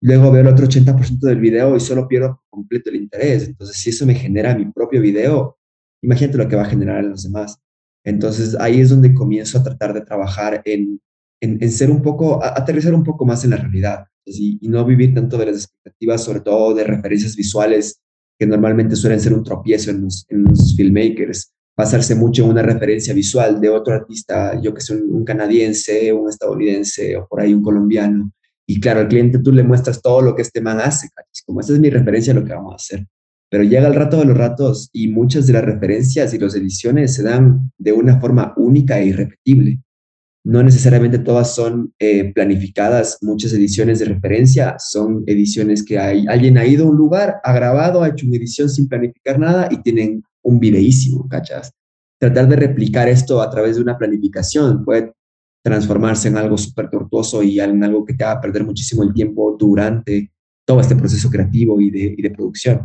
Luego 0.00 0.30
veo 0.30 0.42
el 0.42 0.48
otro 0.48 0.66
80% 0.66 1.20
del 1.20 1.40
video 1.40 1.76
y 1.76 1.80
solo 1.80 2.08
pierdo 2.08 2.42
completo 2.50 2.90
el 2.90 2.96
interés. 2.96 3.48
Entonces, 3.48 3.76
si 3.76 3.90
eso 3.90 4.06
me 4.06 4.14
genera 4.14 4.56
mi 4.56 4.70
propio 4.70 5.00
video, 5.00 5.58
imagínate 6.02 6.38
lo 6.38 6.48
que 6.48 6.56
va 6.56 6.62
a 6.62 6.70
generar 6.70 7.04
en 7.04 7.10
los 7.10 7.22
demás. 7.24 7.58
Entonces, 8.04 8.56
ahí 8.60 8.80
es 8.80 8.90
donde 8.90 9.14
comienzo 9.14 9.58
a 9.58 9.62
tratar 9.62 9.94
de 9.94 10.02
trabajar 10.02 10.62
en, 10.64 11.00
en, 11.40 11.70
ser 11.70 11.90
un 11.90 12.02
poco, 12.02 12.42
aterrizar 12.44 12.94
un 12.94 13.04
poco 13.04 13.24
más 13.24 13.44
en 13.44 13.50
la 13.50 13.56
realidad 13.56 14.06
y, 14.26 14.58
no 14.68 14.84
vivir 14.84 15.14
tanto 15.14 15.38
de 15.38 15.46
las 15.46 15.56
expectativas, 15.56 16.24
sobre 16.24 16.40
todo 16.40 16.74
de 16.74 16.84
referencias 16.84 17.36
visuales 17.36 18.00
que 18.38 18.46
normalmente 18.46 18.96
suelen 18.96 19.20
ser 19.20 19.32
un 19.32 19.44
tropiezo 19.44 19.90
en 19.90 20.02
los, 20.02 20.26
en 20.28 20.44
los 20.44 20.74
filmmakers. 20.76 21.52
Pasarse 21.76 22.14
mucho 22.14 22.44
en 22.44 22.50
una 22.50 22.62
referencia 22.62 23.12
visual 23.12 23.60
de 23.60 23.68
otro 23.68 23.94
artista, 23.94 24.60
yo 24.60 24.72
que 24.72 24.80
soy 24.80 24.98
un 24.98 25.24
canadiense, 25.24 26.12
un 26.12 26.28
estadounidense 26.28 27.16
o 27.16 27.26
por 27.26 27.40
ahí 27.40 27.52
un 27.52 27.62
colombiano, 27.62 28.32
y 28.66 28.80
claro, 28.80 29.00
al 29.00 29.08
cliente 29.08 29.38
tú 29.38 29.52
le 29.52 29.62
muestras 29.62 30.00
todo 30.00 30.22
lo 30.22 30.34
que 30.34 30.42
este 30.42 30.60
man 30.60 30.80
hace, 30.80 31.08
como 31.44 31.60
esta 31.60 31.74
es 31.74 31.80
mi 31.80 31.90
referencia 31.90 32.32
a 32.32 32.36
lo 32.36 32.44
que 32.44 32.54
vamos 32.54 32.72
a 32.72 32.76
hacer. 32.76 33.06
Pero 33.50 33.62
llega 33.62 33.86
el 33.86 33.94
rato 33.94 34.18
de 34.18 34.24
los 34.24 34.36
ratos 34.36 34.88
y 34.92 35.08
muchas 35.08 35.46
de 35.46 35.52
las 35.52 35.64
referencias 35.64 36.32
y 36.32 36.38
las 36.38 36.54
ediciones 36.54 37.14
se 37.14 37.22
dan 37.22 37.70
de 37.78 37.92
una 37.92 38.18
forma 38.20 38.54
única 38.56 38.98
e 38.98 39.06
irrepetible. 39.06 39.80
No 40.44 40.62
necesariamente 40.62 41.18
todas 41.18 41.54
son 41.54 41.94
eh, 41.98 42.32
planificadas, 42.34 43.18
muchas 43.22 43.52
ediciones 43.54 43.98
de 43.98 44.04
referencia 44.04 44.76
son 44.78 45.24
ediciones 45.26 45.82
que 45.82 45.98
hay, 45.98 46.26
alguien 46.28 46.58
ha 46.58 46.66
ido 46.66 46.86
a 46.86 46.90
un 46.90 46.96
lugar, 46.96 47.40
ha 47.42 47.52
grabado, 47.54 48.02
ha 48.02 48.10
hecho 48.10 48.26
una 48.26 48.36
edición 48.36 48.68
sin 48.68 48.86
planificar 48.86 49.38
nada 49.38 49.68
y 49.70 49.82
tienen 49.82 50.22
un 50.42 50.60
videísimo, 50.60 51.26
¿cachas? 51.28 51.72
Tratar 52.20 52.48
de 52.48 52.56
replicar 52.56 53.08
esto 53.08 53.40
a 53.40 53.48
través 53.48 53.76
de 53.76 53.82
una 53.82 53.96
planificación 53.96 54.84
puede 54.84 55.14
transformarse 55.64 56.28
en 56.28 56.36
algo 56.36 56.58
súper 56.58 56.90
tortuoso 56.90 57.42
y 57.42 57.58
en 57.58 57.82
algo 57.82 58.04
que 58.04 58.12
te 58.12 58.24
haga 58.24 58.40
perder 58.40 58.64
muchísimo 58.64 59.02
el 59.02 59.14
tiempo 59.14 59.56
durante 59.58 60.30
todo 60.66 60.80
este 60.80 60.94
proceso 60.94 61.30
creativo 61.30 61.80
y 61.80 61.90
de, 61.90 62.14
y 62.18 62.22
de 62.22 62.30
producción. 62.30 62.82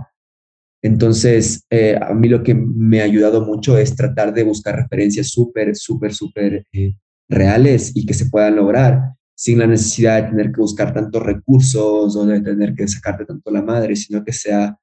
Entonces, 0.82 1.66
eh, 1.70 1.98
a 2.02 2.14
mí 2.14 2.30
lo 2.30 2.42
que 2.42 2.54
me 2.54 3.02
ha 3.02 3.04
ayudado 3.04 3.46
mucho 3.46 3.78
es 3.78 3.96
tratar 3.96 4.34
de 4.34 4.44
buscar 4.44 4.78
referencias 4.78 5.28
súper, 5.28 5.76
súper, 5.76 6.14
súper 6.14 6.66
eh, 6.72 6.94
reales 7.30 7.92
y 7.96 8.06
que 8.06 8.14
se 8.14 8.26
puedan 8.26 8.56
lograr 8.56 9.14
sin 9.36 9.60
la 9.60 9.68
necesidad 9.68 10.22
de 10.22 10.30
tener 10.30 10.52
que 10.52 10.60
buscar 10.60 10.94
tantos 10.94 11.24
recursos 11.24 12.14
o 12.16 12.26
de 12.26 12.42
tener 12.42 12.76
que 12.76 12.88
sacarte 12.88 13.26
tanto 13.26 13.52
la 13.52 13.62
madre, 13.62 13.96
sino 13.96 14.24
que 14.26 14.34
sea 14.34 14.78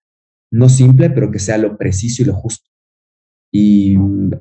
no 0.51 0.69
simple, 0.69 1.11
pero 1.11 1.31
que 1.31 1.39
sea 1.39 1.59
lo 1.59 1.77
preciso 1.77 2.23
y 2.23 2.25
lo 2.25 2.35
justo. 2.35 2.71
Y 3.53 3.97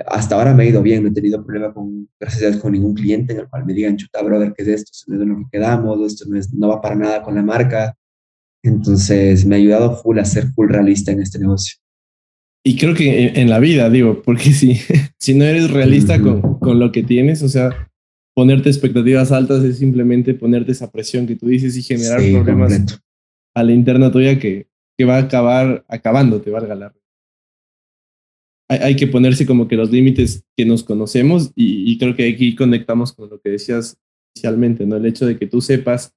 hasta 0.08 0.36
ahora 0.36 0.54
me 0.54 0.64
ha 0.64 0.68
ido 0.68 0.82
bien, 0.82 1.04
no 1.04 1.10
he 1.10 1.14
tenido 1.14 1.44
problema 1.44 1.74
con, 1.74 2.08
gracias 2.20 2.58
con 2.58 2.72
ningún 2.72 2.94
cliente 2.94 3.34
en 3.34 3.40
el 3.40 3.50
cual 3.50 3.66
me 3.66 3.74
digan, 3.74 3.98
chuta, 3.98 4.22
brother, 4.22 4.54
¿qué 4.56 4.64
es 4.64 4.70
esto? 4.70 4.92
Esto 4.94 5.06
no 5.12 5.16
es 5.16 5.20
de 5.20 5.26
lo 5.26 5.38
que 5.38 5.46
quedamos, 5.52 6.14
esto 6.14 6.26
no, 6.30 6.38
es, 6.38 6.54
no 6.54 6.70
va 6.70 6.82
para 6.82 6.96
nada 6.96 7.22
con 7.22 7.36
la 7.36 7.44
marca. 7.44 7.98
Entonces 8.64 9.46
me 9.46 9.56
ha 9.56 9.58
ayudado 9.58 9.98
full 9.98 10.18
a 10.20 10.26
ser 10.26 10.48
full 10.54 10.70
realista 10.70 11.12
en 11.12 11.22
este 11.22 11.40
negocio. 11.40 11.76
Y 12.64 12.78
creo 12.78 12.96
que 12.96 13.28
en, 13.40 13.50
la 13.50 13.60
vida, 13.60 13.90
digo, 13.90 14.22
porque 14.24 14.52
si, 14.52 14.80
si 15.20 15.34
no 15.34 15.44
eres 15.44 15.70
realista 15.70 16.20
con, 16.22 16.58
con 16.60 16.80
lo 16.80 16.92
que 16.92 17.04
tienes, 17.04 17.44
o 17.44 17.50
sea, 17.50 17.92
ponerte 18.36 18.70
expectativas 18.70 19.32
altas 19.32 19.64
es 19.64 19.78
simplemente 19.78 20.34
ponerte 20.34 20.74
esa 20.74 20.92
presión 20.92 21.26
que 21.26 21.36
tú 21.36 21.48
dices 21.48 21.76
y 21.78 21.82
generar 21.82 22.20
problemas 22.20 23.00
a 23.56 23.64
la 23.64 23.72
interna 23.72 24.12
tuya 24.12 24.38
que, 24.38 24.68
que 24.98 25.06
va 25.06 25.16
a 25.16 25.22
acabar 25.22 25.86
acabándote, 25.88 26.52
valga 26.52 26.76
la 26.76 26.94
hay, 28.68 28.96
que 28.96 29.08
ponerse 29.08 29.46
como 29.46 29.68
que 29.68 29.76
los 29.76 29.92
límites 29.92 30.44
que 30.58 30.66
nos 30.66 30.84
conocemos 30.84 31.52
y, 31.56 31.98
creo 31.98 32.16
que 32.16 32.28
aquí 32.28 32.56
conectamos 32.56 33.14
con 33.14 33.30
lo 33.30 33.40
que 33.40 33.52
decías 33.52 33.98
inicialmente, 34.36 34.86
¿no? 34.86 34.96
El 34.96 35.06
hecho 35.06 35.26
de 35.26 35.38
que 35.38 35.48
tú 35.48 35.62
sepas 35.62 36.14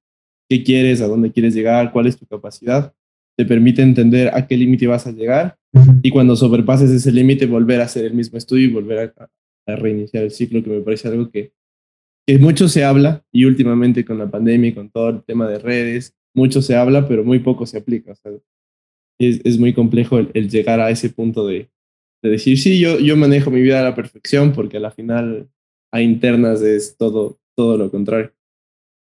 qué 0.49 0.65
quieres, 0.65 1.01
a 1.03 1.07
dónde 1.07 1.31
quieres 1.31 1.55
llegar, 1.55 1.93
cuál 1.93 2.07
es 2.07 2.17
tu 2.17 2.27
capacidad, 2.27 2.95
te 3.37 3.45
permite 3.45 3.83
entender 3.83 4.35
a 4.35 4.47
qué 4.47 4.57
límite 4.57 4.87
vas 4.87 5.07
a 5.07 5.13
llegar 5.13 5.57
y 6.03 6.11
cuando 6.11 6.35
sobrepases 6.35 6.91
ese 6.91 7.13
límite 7.13 7.47
volver 7.47 7.81
a 7.81 7.85
hacer 7.85 8.07
el 8.07 8.15
mismo 8.15 8.39
estudio 8.39 8.67
y 8.67 8.73
volver 8.73 9.15
a, 9.17 9.29
reiniciar 9.67 10.25
el 10.25 10.31
ciclo, 10.31 10.63
que 10.63 10.71
me 10.71 10.81
parece 10.81 11.09
algo 11.09 11.31
que, 11.31 11.53
que 12.29 12.39
mucho 12.39 12.69
se 12.69 12.85
habla 12.85 13.25
y 13.33 13.47
últimamente 13.47 14.05
con 14.05 14.19
la 14.19 14.31
pandemia 14.31 14.69
y 14.69 14.75
con 14.75 14.91
todo 14.91 15.09
el 15.09 15.23
tema 15.23 15.49
de 15.49 15.59
redes, 15.59 16.15
mucho 16.35 16.61
se 16.61 16.77
habla, 16.77 17.09
pero 17.09 17.25
muy 17.25 17.39
poco 17.39 17.65
se 17.65 17.79
aplica. 17.79 18.13
es, 19.19 19.41
es 19.45 19.59
muy 19.59 19.73
complejo 19.73 20.19
el 20.19 20.51
llegar 20.51 20.79
a 20.79 20.91
ese 20.91 21.09
punto 21.09 21.47
de, 21.47 21.71
de 22.23 22.29
decir, 22.29 22.59
sí, 22.59 22.79
yo, 22.79 22.99
yo 22.99 23.17
manejo 23.17 23.51
mi 23.51 23.63
vida 23.63 23.81
a 23.81 23.85
la 23.85 23.95
perfección 23.95 24.53
porque 24.53 24.77
a 24.77 24.81
la 24.81 24.91
final 24.91 25.49
a 25.91 26.03
internas 26.03 26.61
es 26.61 26.99
todo, 26.99 27.41
todo 27.57 27.79
lo 27.79 27.91
contrario. 27.91 28.31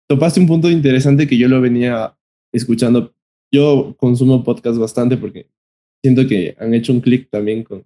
Topaste 0.08 0.40
un 0.40 0.48
punto 0.48 0.68
interesante 0.68 1.28
que 1.28 1.38
yo 1.38 1.46
lo 1.46 1.61
venía 1.61 2.18
escuchando. 2.52 3.14
Yo 3.54 3.94
consumo 3.98 4.42
podcast 4.42 4.78
bastante 4.78 5.16
porque 5.16 5.48
siento 6.04 6.26
que 6.26 6.56
han 6.58 6.74
hecho 6.74 6.92
un 6.92 7.00
clic 7.00 7.30
también 7.30 7.62
con, 7.62 7.85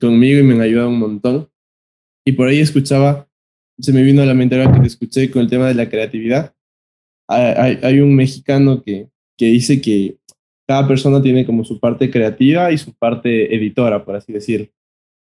conmigo 0.00 0.40
y 0.40 0.42
me 0.42 0.54
han 0.54 0.62
ayudado 0.62 0.88
un 0.88 1.00
montón. 1.00 1.50
Y 2.24 2.32
por 2.32 2.48
ahí 2.48 2.60
escuchaba, 2.60 3.28
se 3.82 3.92
me 3.92 4.02
vino 4.02 4.22
a 4.22 4.26
la 4.26 4.34
mente 4.34 4.56
ahora 4.56 4.72
que 4.72 4.80
te 4.80 4.86
escuché 4.86 5.30
con 5.30 5.42
el 5.42 5.50
tema 5.50 5.68
de 5.68 5.74
la 5.74 5.90
creatividad. 5.90 6.54
Hay, 7.28 7.78
hay 7.82 8.00
un 8.00 8.14
mexicano 8.14 8.82
que, 8.82 9.08
que 9.36 9.46
dice 9.46 9.80
que 9.80 10.18
cada 10.66 10.86
persona 10.86 11.20
tiene 11.20 11.44
como 11.44 11.64
su 11.64 11.80
parte 11.80 12.10
creativa 12.10 12.70
y 12.70 12.78
su 12.78 12.94
parte 12.94 13.54
editora, 13.54 14.04
por 14.04 14.16
así 14.16 14.32
decirlo. 14.32 14.68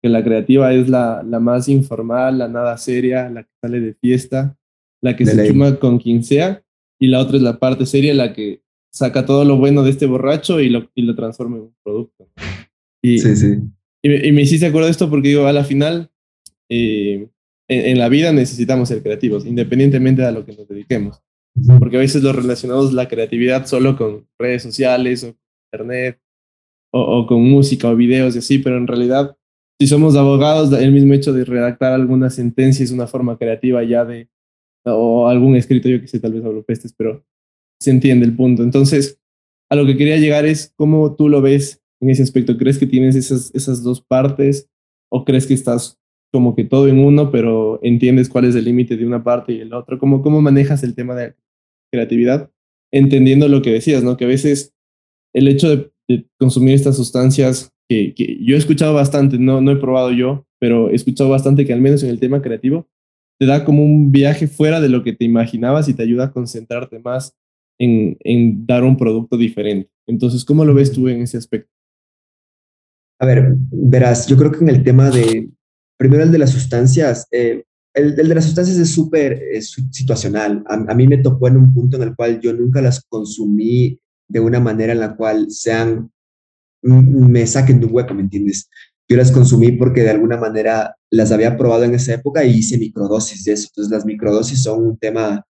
Que 0.02 0.08
la 0.08 0.24
creativa 0.24 0.72
es 0.74 0.88
la, 0.88 1.22
la 1.22 1.40
más 1.40 1.68
informal, 1.68 2.38
la 2.38 2.48
nada 2.48 2.76
seria, 2.78 3.28
la 3.30 3.44
que 3.44 3.50
sale 3.60 3.80
de 3.80 3.94
fiesta, 3.94 4.56
la 5.00 5.16
que 5.16 5.26
se 5.26 5.48
chuma 5.48 5.76
con 5.76 5.98
quien 5.98 6.24
sea, 6.24 6.62
y 6.98 7.06
la 7.06 7.20
otra 7.20 7.36
es 7.36 7.42
la 7.42 7.58
parte 7.58 7.86
seria, 7.86 8.14
la 8.14 8.32
que 8.32 8.62
saca 8.92 9.24
todo 9.24 9.44
lo 9.44 9.56
bueno 9.56 9.82
de 9.82 9.90
este 9.90 10.06
borracho 10.06 10.60
y 10.60 10.68
lo, 10.68 10.90
y 10.94 11.02
lo 11.02 11.14
transforma 11.14 11.56
en 11.56 11.62
un 11.62 11.74
producto. 11.84 12.28
Y, 13.02 13.18
sí, 13.18 13.36
sí. 13.36 13.58
Y, 14.02 14.32
me 14.32 14.42
hiciste 14.42 14.66
acuerdo 14.66 14.86
de 14.86 14.92
esto 14.92 15.08
porque 15.08 15.28
digo, 15.28 15.46
a 15.46 15.52
la 15.52 15.64
final, 15.64 16.10
eh, 16.68 17.28
en, 17.70 17.98
la 17.98 18.08
vida 18.08 18.32
necesitamos 18.32 18.88
ser 18.88 19.02
creativos, 19.02 19.46
independientemente 19.46 20.22
de 20.22 20.28
a 20.28 20.32
lo 20.32 20.44
que 20.44 20.52
nos 20.52 20.68
dediquemos 20.68 21.22
porque 21.78 21.96
a 21.96 22.00
veces 22.00 22.22
lo 22.22 22.32
relacionamos 22.32 22.92
la 22.92 23.08
creatividad 23.08 23.66
solo 23.66 23.96
con 23.96 24.26
redes 24.38 24.62
sociales 24.62 25.24
o 25.24 25.34
internet 25.72 26.20
o, 26.92 27.26
con 27.26 27.42
música 27.42 27.88
o 27.88 27.96
videos 27.96 28.34
y 28.34 28.38
así, 28.38 28.58
pero 28.58 28.76
en 28.76 28.86
realidad 28.86 29.36
si 29.78 29.86
somos 29.86 30.16
abogados, 30.16 30.72
el 30.72 30.92
mismo 30.92 31.14
hecho 31.14 31.32
de 31.32 31.44
redactar 31.44 31.92
alguna 31.92 32.28
sentencia 32.28 32.84
es 32.84 32.90
una 32.90 33.06
forma 33.06 33.38
creativa 33.38 33.82
ya 33.82 34.04
de, 34.04 34.28
o 34.84 35.28
algún 35.28 35.56
escrito, 35.56 35.88
yo 35.88 36.00
que 36.00 36.08
sé, 36.08 36.20
tal 36.20 36.34
vez 36.34 36.44
hablo 36.44 36.62
pestes, 36.62 36.92
pero 36.92 37.24
se 37.80 37.90
entiende 37.90 38.26
el 38.26 38.36
punto. 38.36 38.62
Entonces, 38.62 39.18
a 39.70 39.76
lo 39.76 39.86
que 39.86 39.96
quería 39.96 40.18
llegar 40.18 40.44
es 40.44 40.74
cómo 40.76 41.14
tú 41.14 41.30
lo 41.30 41.40
ves 41.40 41.80
en 42.00 42.10
ese 42.10 42.22
aspecto. 42.22 42.58
¿Crees 42.58 42.76
que 42.76 42.86
tienes 42.86 43.16
esas, 43.16 43.54
esas 43.54 43.82
dos 43.82 44.02
partes 44.02 44.68
o 45.10 45.24
crees 45.24 45.46
que 45.46 45.54
estás 45.54 45.98
como 46.32 46.54
que 46.54 46.64
todo 46.64 46.88
en 46.88 46.98
uno, 46.98 47.30
pero 47.30 47.80
entiendes 47.82 48.28
cuál 48.28 48.44
es 48.44 48.54
el 48.54 48.64
límite 48.64 48.96
de 48.96 49.06
una 49.06 49.22
parte 49.22 49.52
y 49.52 49.60
el 49.60 49.72
otro. 49.72 49.98
¿Cómo, 49.98 50.22
¿Cómo 50.22 50.40
manejas 50.40 50.82
el 50.82 50.94
tema 50.94 51.14
de 51.14 51.34
creatividad? 51.92 52.50
Entendiendo 52.92 53.48
lo 53.48 53.62
que 53.62 53.72
decías, 53.72 54.02
¿no? 54.02 54.16
Que 54.16 54.24
a 54.24 54.28
veces 54.28 54.74
el 55.34 55.48
hecho 55.48 55.76
de, 55.76 55.90
consumir 56.38 56.74
estas 56.74 56.96
sustancias, 56.96 57.72
que, 57.88 58.14
que, 58.14 58.38
yo 58.42 58.56
he 58.56 58.58
escuchado 58.58 58.94
bastante, 58.94 59.38
no, 59.38 59.60
no 59.60 59.70
he 59.70 59.76
probado 59.76 60.10
yo, 60.10 60.44
pero 60.58 60.90
he 60.90 60.94
escuchado 60.94 61.30
bastante 61.30 61.64
que 61.64 61.72
al 61.72 61.80
menos 61.80 62.02
en 62.02 62.10
el 62.10 62.18
tema 62.18 62.42
creativo, 62.42 62.88
te 63.38 63.46
da 63.46 63.64
como 63.64 63.84
un 63.84 64.10
viaje 64.10 64.48
fuera 64.48 64.80
de 64.80 64.88
lo 64.88 65.04
que 65.04 65.12
te 65.12 65.24
imaginabas 65.24 65.88
y 65.88 65.94
te 65.94 66.02
ayuda 66.02 66.24
a 66.24 66.32
concentrarte 66.32 66.98
más 66.98 67.36
en, 67.78 68.16
en 68.20 68.66
dar 68.66 68.84
un 68.84 68.96
producto 68.96 69.36
diferente. 69.36 69.90
Entonces, 70.06 70.44
¿cómo 70.44 70.64
lo 70.64 70.74
ves 70.74 70.92
tú 70.92 71.08
en 71.08 71.22
ese 71.22 71.38
aspecto? 71.38 71.70
A 73.20 73.26
ver, 73.26 73.54
verás, 73.70 74.26
yo 74.26 74.36
creo 74.36 74.50
que 74.50 74.58
en 74.58 74.68
el 74.68 74.82
tema 74.82 75.10
de, 75.10 75.48
Primero 76.00 76.22
el 76.22 76.32
de 76.32 76.38
las 76.38 76.48
sustancias. 76.48 77.26
Eh, 77.30 77.62
el, 77.92 78.16
de 78.16 78.34
las 78.34 78.46
sustancias 78.46 78.78
es 78.78 78.88
súper 78.88 79.38
situacional. 79.60 80.64
A, 80.66 80.94
mí 80.94 81.06
me 81.06 81.18
tocó 81.18 81.46
en 81.46 81.58
un 81.58 81.74
punto 81.74 81.98
en 81.98 82.04
el 82.04 82.16
cual 82.16 82.40
yo 82.40 82.54
nunca 82.54 82.80
las 82.80 83.04
consumí 83.04 84.00
de 84.26 84.40
una 84.40 84.60
manera 84.60 84.94
en 84.94 85.00
la 85.00 85.14
cual 85.14 85.50
sean, 85.50 86.10
me 86.80 87.46
saquen 87.46 87.80
de 87.80 87.86
un 87.86 87.94
hueco, 87.94 88.14
¿me 88.14 88.22
entiendes? 88.22 88.70
Yo 89.06 89.18
las 89.18 89.30
consumí 89.30 89.72
porque 89.72 90.02
de 90.02 90.08
alguna 90.08 90.38
manera 90.38 90.96
las 91.10 91.32
había 91.32 91.58
probado 91.58 91.84
en 91.84 91.94
esa 91.94 92.14
época 92.14 92.46
y 92.46 92.60
hice 92.60 92.78
microdosis 92.78 93.44
de 93.44 93.52
eso. 93.52 93.68
Entonces 93.70 93.92
las 93.92 94.06
microdosis 94.06 94.62
son 94.62 94.86
un 94.86 94.96
tema 94.96 95.44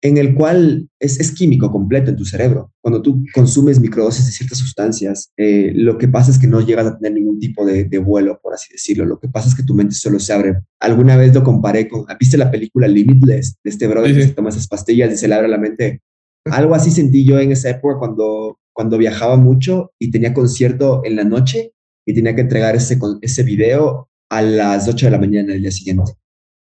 en 0.00 0.16
el 0.16 0.34
cual 0.34 0.88
es, 1.00 1.18
es, 1.18 1.32
químico 1.32 1.72
completo 1.72 2.10
en 2.10 2.16
tu 2.16 2.24
cerebro. 2.24 2.72
Cuando 2.80 3.02
tú 3.02 3.24
consumes 3.34 3.80
microdosis 3.80 4.26
de 4.26 4.32
ciertas 4.32 4.58
sustancias, 4.58 5.32
eh, 5.36 5.72
lo 5.74 5.98
que 5.98 6.06
pasa 6.06 6.30
es 6.30 6.38
que 6.38 6.46
no 6.46 6.60
llegas 6.60 6.86
a 6.86 6.96
tener 6.96 7.14
ningún 7.14 7.40
tipo 7.40 7.66
de, 7.66 7.84
de, 7.84 7.98
vuelo, 7.98 8.38
por 8.40 8.54
así 8.54 8.72
decirlo. 8.72 9.04
Lo 9.04 9.18
que 9.18 9.28
pasa 9.28 9.48
es 9.48 9.54
que 9.54 9.64
tu 9.64 9.74
mente 9.74 9.94
solo 9.94 10.20
se 10.20 10.32
abre. 10.32 10.60
Alguna 10.80 11.16
vez 11.16 11.34
lo 11.34 11.42
comparé 11.42 11.88
con, 11.88 12.06
¿viste 12.18 12.36
la 12.36 12.50
película 12.50 12.86
Limitless? 12.86 13.56
De 13.64 13.70
este 13.70 13.88
brother 13.88 14.14
que 14.14 14.22
se 14.22 14.34
toma 14.34 14.50
esas 14.50 14.68
pastillas 14.68 15.12
y 15.12 15.16
se 15.16 15.26
le 15.26 15.34
abre 15.34 15.48
la 15.48 15.58
mente. 15.58 16.00
Algo 16.44 16.74
así 16.74 16.90
sentí 16.90 17.24
yo 17.24 17.38
en 17.40 17.50
esa 17.50 17.70
época 17.70 17.98
cuando, 17.98 18.58
cuando 18.72 18.98
viajaba 18.98 19.36
mucho 19.36 19.92
y 19.98 20.10
tenía 20.12 20.32
concierto 20.32 21.02
en 21.04 21.16
la 21.16 21.24
noche 21.24 21.72
y 22.06 22.14
tenía 22.14 22.34
que 22.34 22.42
entregar 22.42 22.76
ese, 22.76 22.98
ese 23.20 23.42
video 23.42 24.08
a 24.30 24.42
las 24.42 24.88
8 24.88 25.06
de 25.06 25.10
la 25.10 25.18
mañana 25.18 25.52
del 25.52 25.62
día 25.62 25.70
siguiente. 25.70 26.12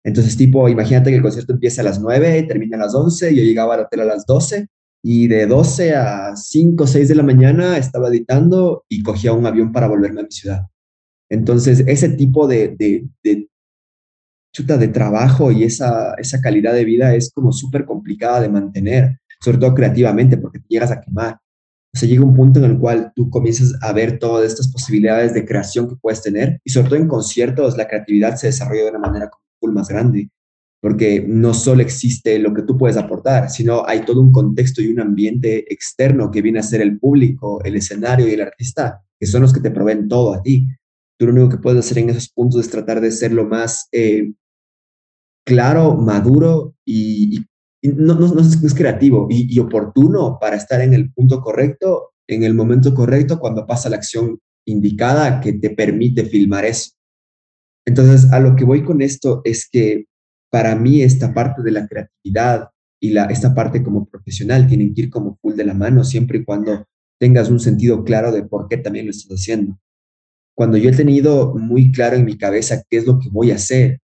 Entonces, 0.05 0.37
tipo, 0.37 0.69
imagínate 0.69 1.11
que 1.11 1.17
el 1.17 1.23
concierto 1.23 1.53
empieza 1.53 1.83
a 1.83 1.85
las 1.85 2.01
9, 2.01 2.43
termina 2.45 2.77
a 2.77 2.81
las 2.81 2.95
11, 2.95 3.35
yo 3.35 3.43
llegaba 3.43 3.75
al 3.75 3.81
hotel 3.81 4.01
a 4.01 4.05
las 4.05 4.27
12 4.27 4.67
y 5.05 5.29
de 5.29 5.47
12 5.47 5.95
a 5.95 6.37
5 6.37 6.85
o 6.85 6.87
6 6.87 7.09
de 7.09 7.15
la 7.15 7.23
mañana 7.23 7.77
estaba 7.77 8.09
editando 8.09 8.85
y 8.89 9.03
cogía 9.03 9.33
un 9.33 9.47
avión 9.47 9.73
para 9.73 9.89
volverme 9.89 10.21
a 10.21 10.25
mi 10.25 10.33
ciudad. 10.33 10.67
Entonces, 11.31 11.85
ese 11.87 12.11
tipo 12.11 12.47
de 12.47 12.77
chuta 14.53 14.77
de 14.77 14.89
trabajo 14.89 15.51
y 15.51 15.65
esa, 15.65 16.15
esa 16.15 16.41
calidad 16.41 16.75
de 16.75 16.85
vida 16.85 17.15
es 17.15 17.33
como 17.33 17.53
súper 17.53 17.85
complicada 17.85 18.41
de 18.41 18.49
mantener, 18.49 19.19
sobre 19.41 19.59
todo 19.59 19.75
creativamente, 19.75 20.37
porque 20.37 20.59
te 20.59 20.67
llegas 20.69 20.91
a 20.91 21.01
quemar. 21.01 21.39
O 21.95 21.99
sea, 21.99 22.09
llega 22.09 22.25
un 22.25 22.35
punto 22.35 22.59
en 22.59 22.71
el 22.71 22.79
cual 22.79 23.13
tú 23.15 23.29
comienzas 23.29 23.75
a 23.83 23.93
ver 23.93 24.19
todas 24.19 24.47
estas 24.47 24.69
posibilidades 24.69 25.35
de 25.35 25.45
creación 25.45 25.89
que 25.89 25.97
puedes 25.97 26.23
tener 26.23 26.61
y 26.65 26.71
sobre 26.71 26.89
todo 26.89 26.99
en 26.99 27.09
conciertos 27.09 27.77
la 27.77 27.87
creatividad 27.87 28.37
se 28.37 28.47
desarrolla 28.49 28.85
de 28.85 28.91
una 28.91 28.99
manera 28.99 29.31
más 29.71 29.89
grande, 29.89 30.31
porque 30.81 31.25
no 31.25 31.55
solo 31.55 31.81
existe 31.81 32.41
lo 32.41 32.53
que 32.53 32.63
tú 32.63 32.77
puedes 32.77 32.97
aportar, 32.97 33.51
sino 33.51 33.87
hay 33.87 34.05
todo 34.05 34.21
un 34.21 34.33
contexto 34.33 34.83
y 34.83 34.89
un 34.89 34.99
ambiente 34.99 35.73
externo 35.73 36.33
que 36.33 36.43
viene 36.43 36.59
a 36.59 36.65
ser 36.65 36.81
el 36.81 36.99
público, 36.99 37.63
el 37.63 37.77
escenario 37.77 38.27
y 38.27 38.33
el 38.33 38.41
artista, 38.41 39.01
que 39.21 39.27
son 39.27 39.43
los 39.43 39.53
que 39.53 39.61
te 39.61 39.71
proveen 39.71 40.09
todo 40.09 40.35
a 40.35 40.43
ti. 40.43 40.67
Tú 41.17 41.27
lo 41.27 41.33
único 41.33 41.51
que 41.51 41.59
puedes 41.59 41.87
hacer 41.87 41.99
en 41.99 42.11
esos 42.11 42.29
puntos 42.31 42.61
es 42.61 42.69
tratar 42.69 43.01
de 43.01 43.13
ser 43.13 43.33
lo 43.33 43.47
más 43.47 43.87
eh, 43.93 44.33
claro, 45.47 45.95
maduro 45.95 46.75
y, 46.85 47.45
no, 47.83 48.15
no, 48.15 48.41
es 48.41 48.75
creativo 48.75 49.29
y, 49.31 49.55
y 49.55 49.61
oportuno 49.61 50.39
para 50.41 50.57
estar 50.57 50.81
en 50.81 50.95
el 50.95 51.13
punto 51.13 51.41
correcto, 51.41 52.13
en 52.29 52.43
el 52.43 52.55
momento 52.55 52.93
correcto, 52.93 53.39
cuando 53.39 53.67
pasa 53.67 53.89
la 53.89 53.97
acción 53.97 54.41
indicada 54.67 55.41
que 55.41 55.53
te 55.53 55.71
permite 55.71 56.25
filmar 56.25 56.65
eso. 56.65 56.93
Entonces, 57.87 58.31
a 58.33 58.41
lo 58.41 58.57
que 58.57 58.65
voy 58.65 58.85
con 58.85 59.03
esto 59.03 59.41
es 59.45 59.69
que 59.71 60.07
para 60.51 60.77
mí 60.77 61.03
esta 61.03 61.33
parte 61.33 61.63
de 61.63 61.71
la 61.71 61.87
creatividad 61.89 62.69
y 63.01 63.11
la, 63.11 63.25
esta 63.25 63.55
parte 63.55 63.83
como 63.83 64.07
profesional 64.07 64.67
tienen 64.69 64.95
que 64.95 65.03
ir 65.03 65.11
como 65.11 65.37
full 65.41 65.55
de 65.55 65.65
la 65.65 65.75
mano 65.75 66.05
siempre 66.05 66.39
y 66.39 66.45
cuando 66.45 66.87
tengas 67.19 67.51
un 67.51 67.59
sentido 67.59 68.05
claro 68.05 68.31
de 68.33 68.45
por 68.45 68.69
qué 68.69 68.77
también 68.77 69.07
lo 69.07 69.11
estás 69.11 69.31
haciendo. 69.41 69.79
Cuando 70.55 70.77
yo 70.77 70.91
he 70.91 70.95
tenido 70.95 71.55
muy 71.55 71.91
claro 71.91 72.17
en 72.17 72.25
mi 72.25 72.37
cabeza 72.37 72.83
qué 72.89 72.99
es 72.99 73.07
lo 73.07 73.19
que 73.19 73.29
voy 73.31 73.51
a 73.51 73.57
hacer 73.57 74.01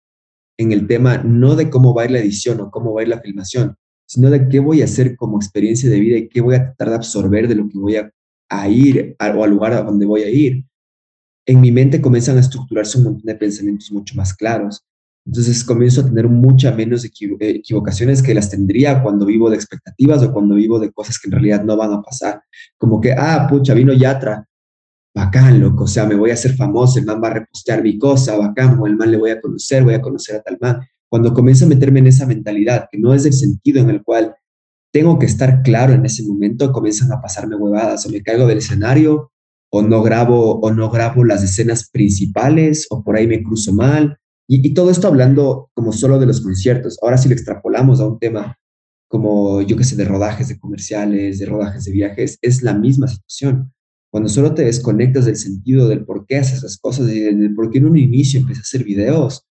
en 0.59 0.73
el 0.73 0.87
tema, 0.87 1.19
no 1.19 1.57
de 1.57 1.69
cómo 1.69 1.95
va 1.95 2.03
a 2.03 2.05
ir 2.07 2.13
la 2.13 2.21
edición 2.21 2.61
o 2.61 2.71
cómo 2.71 2.95
va 2.95 3.01
a 3.01 3.05
ir 3.05 3.09
la 3.09 3.21
filmación, 3.21 3.77
sino 4.07 4.31
de 4.31 4.49
qué 4.49 4.61
voy 4.61 4.81
a 4.81 4.85
hacer 4.85 5.17
como 5.17 5.37
experiencia 5.37 5.91
de 5.91 6.01
vida 6.01 6.17
y 6.17 6.29
qué 6.29 6.41
voy 6.41 6.55
a 6.55 6.65
tratar 6.65 6.91
de 6.91 6.95
absorber 6.95 7.49
de 7.49 7.57
lo 7.57 7.69
que 7.69 7.79
voy 7.79 7.97
a, 7.97 8.11
ir 8.69 9.17
o 9.19 9.45
al 9.45 9.51
lugar 9.51 9.73
a 9.73 9.83
donde 9.83 10.07
voy 10.07 10.23
a 10.23 10.31
ir 10.31 10.65
en 11.47 11.61
mi 11.61 11.71
mente 11.71 12.01
comienzan 12.01 12.37
a 12.37 12.41
estructurarse 12.41 12.99
un 12.99 13.05
montón 13.05 13.25
de 13.25 13.35
pensamientos 13.37 13.91
mucho 13.93 14.15
más 14.17 14.35
claros. 14.35 14.85
Entonces 15.25 15.65
comienzo 15.65 16.01
a 16.01 16.05
tener 16.05 16.29
mucha 16.29 16.73
menos 16.73 17.05
eh, 17.05 17.11
equivocaciones 17.41 18.23
que 18.23 18.35
las 18.35 18.51
tendría 18.51 19.03
cuando 19.03 19.27
vivo 19.27 19.49
de 19.49 19.57
expectativas 19.57 20.23
o 20.23 20.33
cuando 20.33 20.57
vivo 20.57 20.79
de 20.79 20.93
cosas 20.93 21.19
que 21.19 21.29
en 21.29 21.33
realidad 21.33 21.65
no 21.65 21.77
van 21.77 21.93
a 21.93 22.03
pasar. 22.03 22.43
Como 22.77 23.01
que, 23.01 23.13
ah, 23.13 23.47
pucha, 23.49 23.75
vino 23.75 23.93
Yatra, 23.93 24.47
bacán, 25.15 25.61
loco, 25.61 25.85
o 25.85 25.89
sea, 25.89 26.05
me 26.05 26.15
voy 26.15 26.31
a 26.31 26.35
hacer 26.35 26.55
famoso, 26.55 26.99
el 26.99 27.07
man 27.07 27.21
va 27.23 27.29
a 27.29 27.35
repostear 27.35 27.83
mi 27.83 27.99
cosa, 27.99 28.37
bacán, 28.37 28.79
o 28.79 28.87
el 28.87 28.97
man 28.97 29.11
le 29.11 29.17
voy 29.17 29.31
a 29.31 29.41
conocer, 29.41 29.83
voy 29.83 29.95
a 29.95 30.03
conocer 30.03 30.37
a 30.37 30.43
tal 30.43 30.59
man. 30.61 30.81
Cuando 31.09 31.33
comienzo 31.33 31.65
a 31.65 31.69
meterme 31.69 32.01
en 32.01 32.09
esa 32.09 32.27
mentalidad, 32.27 32.89
que 32.91 32.99
no 32.99 33.15
es 33.15 33.25
el 33.25 33.33
sentido 33.33 33.81
en 33.81 33.91
el 33.91 34.03
cual 34.03 34.35
tengo 34.93 35.19
que 35.19 35.27
estar 35.27 35.63
claro 35.63 35.93
en 35.93 36.05
ese 36.05 36.23
momento, 36.25 36.71
comienzan 36.73 37.11
a 37.13 37.21
pasarme 37.21 37.57
huevadas, 37.57 38.07
o 38.07 38.11
me 38.11 38.23
caigo 38.23 38.47
del 38.47 38.59
escenario, 38.59 39.33
o 39.77 39.83
no 39.83 40.03
grabo 40.03 40.59
o 40.61 40.73
no 40.73 40.91
grabo 40.91 41.25
las 41.25 41.43
escenas 41.43 41.91
principales 41.91 42.87
o 42.91 43.05
por 43.05 43.17
ahí 43.17 43.27
me 43.27 43.43
cruzo 43.43 43.73
mal. 43.73 44.19
Y, 44.49 44.75
todo 44.75 44.91
esto 44.91 45.09
hablando 45.09 45.71
como 45.75 45.93
solo 45.93 46.19
de 46.19 46.27
los 46.27 46.41
conciertos. 46.41 46.99
Ahora 47.03 47.19
si 47.19 47.29
lo 47.29 47.35
extrapolamos 47.35 48.01
a 48.01 48.07
un 48.07 48.19
tema 48.19 48.57
como 49.09 49.63
yo 49.63 49.77
que 49.77 49.85
sé, 49.85 49.97
de 49.97 50.05
rodajes 50.05 50.49
de 50.49 50.59
comerciales, 50.59 51.39
de 51.39 51.47
rodajes 51.47 51.85
de 51.85 51.93
viajes, 51.93 52.39
es 52.43 52.63
la 52.63 52.75
misma 52.75 53.07
situación. 53.07 53.73
Cuando 54.11 54.29
solo 54.29 54.55
te 54.55 54.65
desconectas 54.65 55.27
del 55.27 55.37
sentido 55.37 55.89
del 55.89 56.05
por 56.05 56.27
qué 56.27 56.39
haces 56.39 56.63
las 56.63 56.79
cosas 56.79 57.11
y 57.11 57.21
del 57.21 57.55
por 57.55 57.71
qué 57.71 57.79
en 57.79 57.87
un 57.87 57.99
inicio 57.99 58.41
empiezas 58.41 58.65
a 58.65 58.69
hacer 58.69 58.85
videos, 58.85 59.47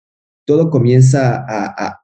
todo 0.46 0.70
comienza 0.70 1.36
a, 1.48 1.74
a, 1.78 2.02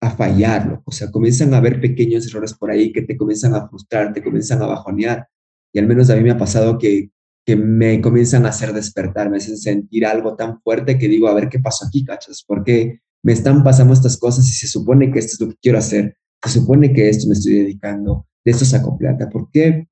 a 0.00 0.10
fallar, 0.10 0.82
o 0.84 0.90
sea, 0.92 1.10
comienzan 1.10 1.54
a 1.54 1.58
haber 1.58 1.80
pequeños 1.80 2.26
errores 2.26 2.54
por 2.54 2.70
ahí 2.70 2.92
que 2.92 3.02
te 3.02 3.16
comienzan 3.16 3.54
a 3.54 3.68
frustrar, 3.68 4.12
te 4.12 4.22
comienzan 4.22 4.62
a 4.62 4.66
bajonear 4.66 5.28
y 5.72 5.78
al 5.78 5.86
menos 5.86 6.10
a 6.10 6.16
mí 6.16 6.22
me 6.22 6.30
ha 6.30 6.38
pasado 6.38 6.78
que, 6.78 7.10
que 7.44 7.56
me 7.56 8.00
comienzan 8.00 8.46
a 8.46 8.50
hacer 8.50 8.72
despertar, 8.72 9.30
me 9.30 9.38
hacen 9.38 9.56
sentir 9.56 10.06
algo 10.06 10.36
tan 10.36 10.60
fuerte 10.62 10.98
que 10.98 11.08
digo, 11.08 11.28
a 11.28 11.34
ver 11.34 11.48
qué 11.48 11.58
pasó 11.58 11.86
aquí, 11.86 12.04
cachas, 12.04 12.44
porque 12.46 13.00
me 13.22 13.32
están 13.32 13.64
pasando 13.64 13.94
estas 13.94 14.16
cosas 14.16 14.46
y 14.48 14.52
se 14.52 14.68
supone 14.68 15.10
que 15.10 15.18
esto 15.18 15.34
es 15.34 15.40
lo 15.40 15.48
que 15.48 15.58
quiero 15.60 15.78
hacer, 15.78 16.16
se 16.44 16.60
supone 16.60 16.92
que 16.92 17.08
esto 17.08 17.28
me 17.28 17.34
estoy 17.34 17.54
dedicando, 17.54 18.26
de 18.44 18.50
esto 18.50 18.64
saco 18.64 18.98
plata, 18.98 19.28
¿por 19.28 19.50
qué? 19.50 19.88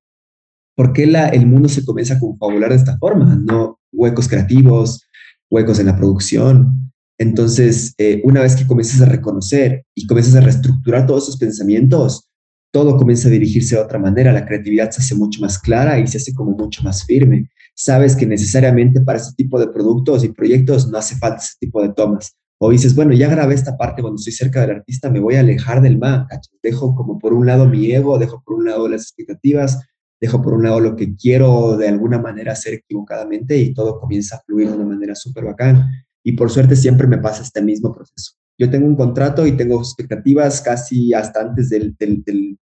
¿Por 0.75 0.93
qué 0.93 1.05
la, 1.05 1.29
el 1.29 1.45
mundo 1.45 1.69
se 1.69 1.85
comienza 1.85 2.15
a 2.15 2.19
confabular 2.19 2.69
de 2.69 2.77
esta 2.77 2.97
forma? 2.97 3.35
No 3.35 3.79
huecos 3.91 4.27
creativos, 4.27 5.07
huecos 5.49 5.79
en 5.79 5.87
la 5.87 5.97
producción. 5.97 6.91
Entonces, 7.17 7.93
eh, 7.97 8.21
una 8.23 8.41
vez 8.41 8.55
que 8.55 8.65
comienzas 8.65 9.01
a 9.01 9.05
reconocer 9.05 9.85
y 9.93 10.07
comienzas 10.07 10.35
a 10.35 10.41
reestructurar 10.41 11.05
todos 11.05 11.23
esos 11.23 11.37
pensamientos, 11.37 12.30
todo 12.71 12.97
comienza 12.97 13.27
a 13.27 13.31
dirigirse 13.31 13.75
de 13.75 13.81
otra 13.81 13.99
manera, 13.99 14.31
la 14.31 14.45
creatividad 14.45 14.89
se 14.91 15.01
hace 15.01 15.15
mucho 15.15 15.41
más 15.41 15.59
clara 15.59 15.99
y 15.99 16.07
se 16.07 16.17
hace 16.17 16.33
como 16.33 16.51
mucho 16.51 16.81
más 16.83 17.05
firme. 17.05 17.49
Sabes 17.75 18.15
que 18.15 18.25
necesariamente 18.25 19.01
para 19.01 19.19
este 19.19 19.33
tipo 19.35 19.59
de 19.59 19.67
productos 19.67 20.23
y 20.23 20.29
proyectos 20.29 20.89
no 20.89 20.97
hace 20.97 21.15
falta 21.17 21.41
ese 21.41 21.55
tipo 21.59 21.81
de 21.81 21.89
tomas. 21.93 22.35
O 22.59 22.69
dices, 22.69 22.95
bueno, 22.95 23.13
ya 23.13 23.27
grabé 23.27 23.55
esta 23.55 23.75
parte 23.75 24.01
cuando 24.01 24.17
estoy 24.19 24.33
cerca 24.33 24.61
del 24.61 24.77
artista, 24.77 25.09
me 25.09 25.19
voy 25.19 25.35
a 25.35 25.39
alejar 25.39 25.81
del 25.81 25.97
man, 25.97 26.27
dejo 26.61 26.95
como 26.95 27.17
por 27.17 27.33
un 27.33 27.45
lado 27.45 27.67
mi 27.67 27.91
ego, 27.91 28.19
dejo 28.19 28.41
por 28.45 28.55
un 28.55 28.65
lado 28.65 28.87
las 28.87 29.01
expectativas, 29.01 29.79
dejo 30.19 30.41
por 30.41 30.53
un 30.53 30.63
lado 30.63 30.79
lo 30.79 30.95
que 30.95 31.15
quiero 31.15 31.75
de 31.75 31.87
alguna 31.87 32.19
manera 32.19 32.53
hacer 32.53 32.75
equivocadamente 32.75 33.57
y 33.57 33.73
todo 33.73 33.99
comienza 33.99 34.37
a 34.37 34.41
fluir 34.41 34.69
de 34.69 34.75
una 34.75 34.85
manera 34.85 35.15
súper 35.15 35.43
bacán. 35.45 35.89
Y 36.23 36.33
por 36.33 36.51
suerte 36.51 36.75
siempre 36.75 37.07
me 37.07 37.17
pasa 37.17 37.41
este 37.41 37.63
mismo 37.63 37.91
proceso 37.91 38.40
yo 38.61 38.69
tengo 38.69 38.85
un 38.85 38.95
contrato 38.95 39.47
y 39.47 39.53
tengo 39.53 39.79
expectativas 39.79 40.61
casi 40.61 41.15
hasta 41.15 41.41
antes 41.41 41.69
del, 41.69 41.95
del, 41.97 42.59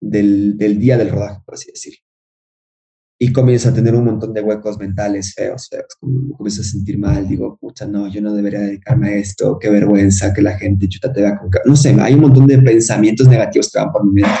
del, 0.00 0.78
día 0.78 0.96
del 0.96 1.10
rodaje, 1.10 1.42
por 1.44 1.54
así 1.54 1.70
decirlo. 1.70 1.98
Y 3.20 3.30
comienzo 3.30 3.68
a 3.68 3.74
tener 3.74 3.94
un 3.94 4.06
montón 4.06 4.32
de 4.32 4.40
huecos 4.40 4.78
mentales 4.78 5.34
feos, 5.34 5.68
feos. 5.68 5.98
Comienzo 6.00 6.62
a 6.62 6.64
sentir 6.64 6.98
mal, 6.98 7.28
digo, 7.28 7.58
pucha, 7.60 7.84
no, 7.86 8.08
yo 8.08 8.22
no 8.22 8.32
debería 8.32 8.60
dedicarme 8.60 9.10
a 9.10 9.16
esto, 9.16 9.58
qué 9.58 9.68
vergüenza 9.68 10.32
que 10.32 10.40
la 10.40 10.56
gente 10.56 10.88
chuta 10.88 11.12
te 11.12 11.20
vea 11.20 11.38
con... 11.38 11.50
No 11.66 11.76
sé, 11.76 11.94
hay 12.00 12.14
un 12.14 12.20
montón 12.20 12.46
de 12.46 12.56
pensamientos 12.56 13.28
negativos 13.28 13.70
que 13.70 13.80
van 13.80 13.92
por 13.92 14.06
mi 14.06 14.22
mente. 14.22 14.38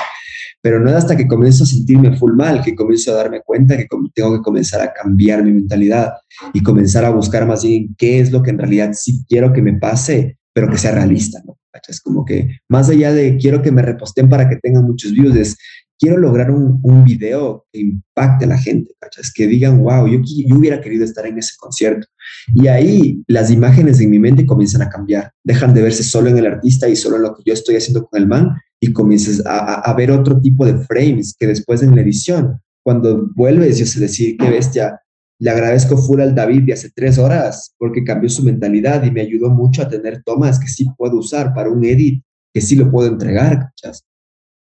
Pero 0.62 0.80
no 0.80 0.88
es 0.88 0.96
hasta 0.96 1.18
que 1.18 1.28
comienzo 1.28 1.64
a 1.64 1.66
sentirme 1.66 2.16
full 2.16 2.32
mal, 2.32 2.62
que 2.62 2.74
comienzo 2.74 3.12
a 3.12 3.16
darme 3.16 3.42
cuenta 3.42 3.76
que 3.76 3.86
tengo 4.14 4.32
que 4.32 4.42
comenzar 4.42 4.80
a 4.80 4.94
cambiar 4.94 5.44
mi 5.44 5.52
mentalidad 5.52 6.14
y 6.54 6.62
comenzar 6.62 7.04
a 7.04 7.10
buscar 7.10 7.46
más 7.46 7.62
bien 7.62 7.94
qué 7.98 8.20
es 8.20 8.32
lo 8.32 8.42
que 8.42 8.50
en 8.50 8.58
realidad 8.58 8.92
sí 8.94 9.22
quiero 9.28 9.52
que 9.52 9.60
me 9.60 9.74
pase 9.74 10.37
pero 10.58 10.72
que 10.72 10.76
sea 10.76 10.90
realista, 10.90 11.40
¿no? 11.46 11.56
Es 11.86 12.00
como 12.00 12.24
que 12.24 12.58
más 12.68 12.90
allá 12.90 13.12
de 13.12 13.36
quiero 13.36 13.62
que 13.62 13.70
me 13.70 13.80
reposten 13.80 14.28
para 14.28 14.48
que 14.48 14.56
tengan 14.56 14.82
muchos 14.82 15.12
views, 15.12 15.56
quiero 15.96 16.16
lograr 16.16 16.50
un, 16.50 16.80
un 16.82 17.04
video 17.04 17.64
que 17.72 17.78
impacte 17.78 18.44
a 18.44 18.48
la 18.48 18.58
gente, 18.58 18.92
¿cachas? 18.98 19.32
Que 19.32 19.46
digan, 19.46 19.78
wow, 19.78 20.08
yo, 20.08 20.18
hubiera 20.56 20.80
querido 20.80 21.04
estar 21.04 21.24
en 21.26 21.38
ese 21.38 21.54
concierto. 21.56 22.08
Y 22.56 22.66
ahí 22.66 23.22
las 23.28 23.52
imágenes 23.52 24.00
en 24.00 24.10
mi 24.10 24.18
mente 24.18 24.46
comienzan 24.46 24.82
a 24.82 24.88
cambiar, 24.88 25.30
dejan 25.44 25.72
de 25.74 25.82
verse 25.82 26.02
solo 26.02 26.28
en 26.28 26.38
el 26.38 26.46
artista 26.46 26.88
y 26.88 26.96
solo 26.96 27.14
en 27.14 27.22
lo 27.22 27.36
que 27.36 27.44
yo 27.46 27.52
estoy 27.52 27.76
haciendo 27.76 28.04
con 28.08 28.20
el 28.20 28.26
man 28.26 28.56
y 28.80 28.92
comienzas 28.92 29.46
a, 29.46 29.74
a, 29.88 29.94
ver 29.94 30.10
otro 30.10 30.40
tipo 30.40 30.66
de 30.66 30.76
frames 30.86 31.36
que 31.38 31.46
después 31.46 31.84
en 31.84 31.94
la 31.94 32.02
edición, 32.02 32.60
cuando 32.82 33.30
vuelves, 33.36 33.78
yo 33.78 33.86
sé 33.86 34.00
decir, 34.00 34.36
qué 34.36 34.50
bestia, 34.50 35.00
le 35.40 35.50
agradezco 35.50 35.96
full 35.96 36.20
al 36.20 36.34
David 36.34 36.62
de 36.64 36.72
hace 36.72 36.90
tres 36.90 37.18
horas 37.18 37.74
porque 37.78 38.02
cambió 38.02 38.28
su 38.28 38.42
mentalidad 38.42 39.04
y 39.04 39.10
me 39.10 39.20
ayudó 39.20 39.50
mucho 39.50 39.82
a 39.82 39.88
tener 39.88 40.22
tomas 40.24 40.58
que 40.58 40.66
sí 40.66 40.86
puedo 40.96 41.18
usar 41.18 41.54
para 41.54 41.70
un 41.70 41.84
edit, 41.84 42.22
que 42.52 42.60
sí 42.60 42.74
lo 42.74 42.90
puedo 42.90 43.08
entregar, 43.08 43.70
¿cachas? 43.70 44.04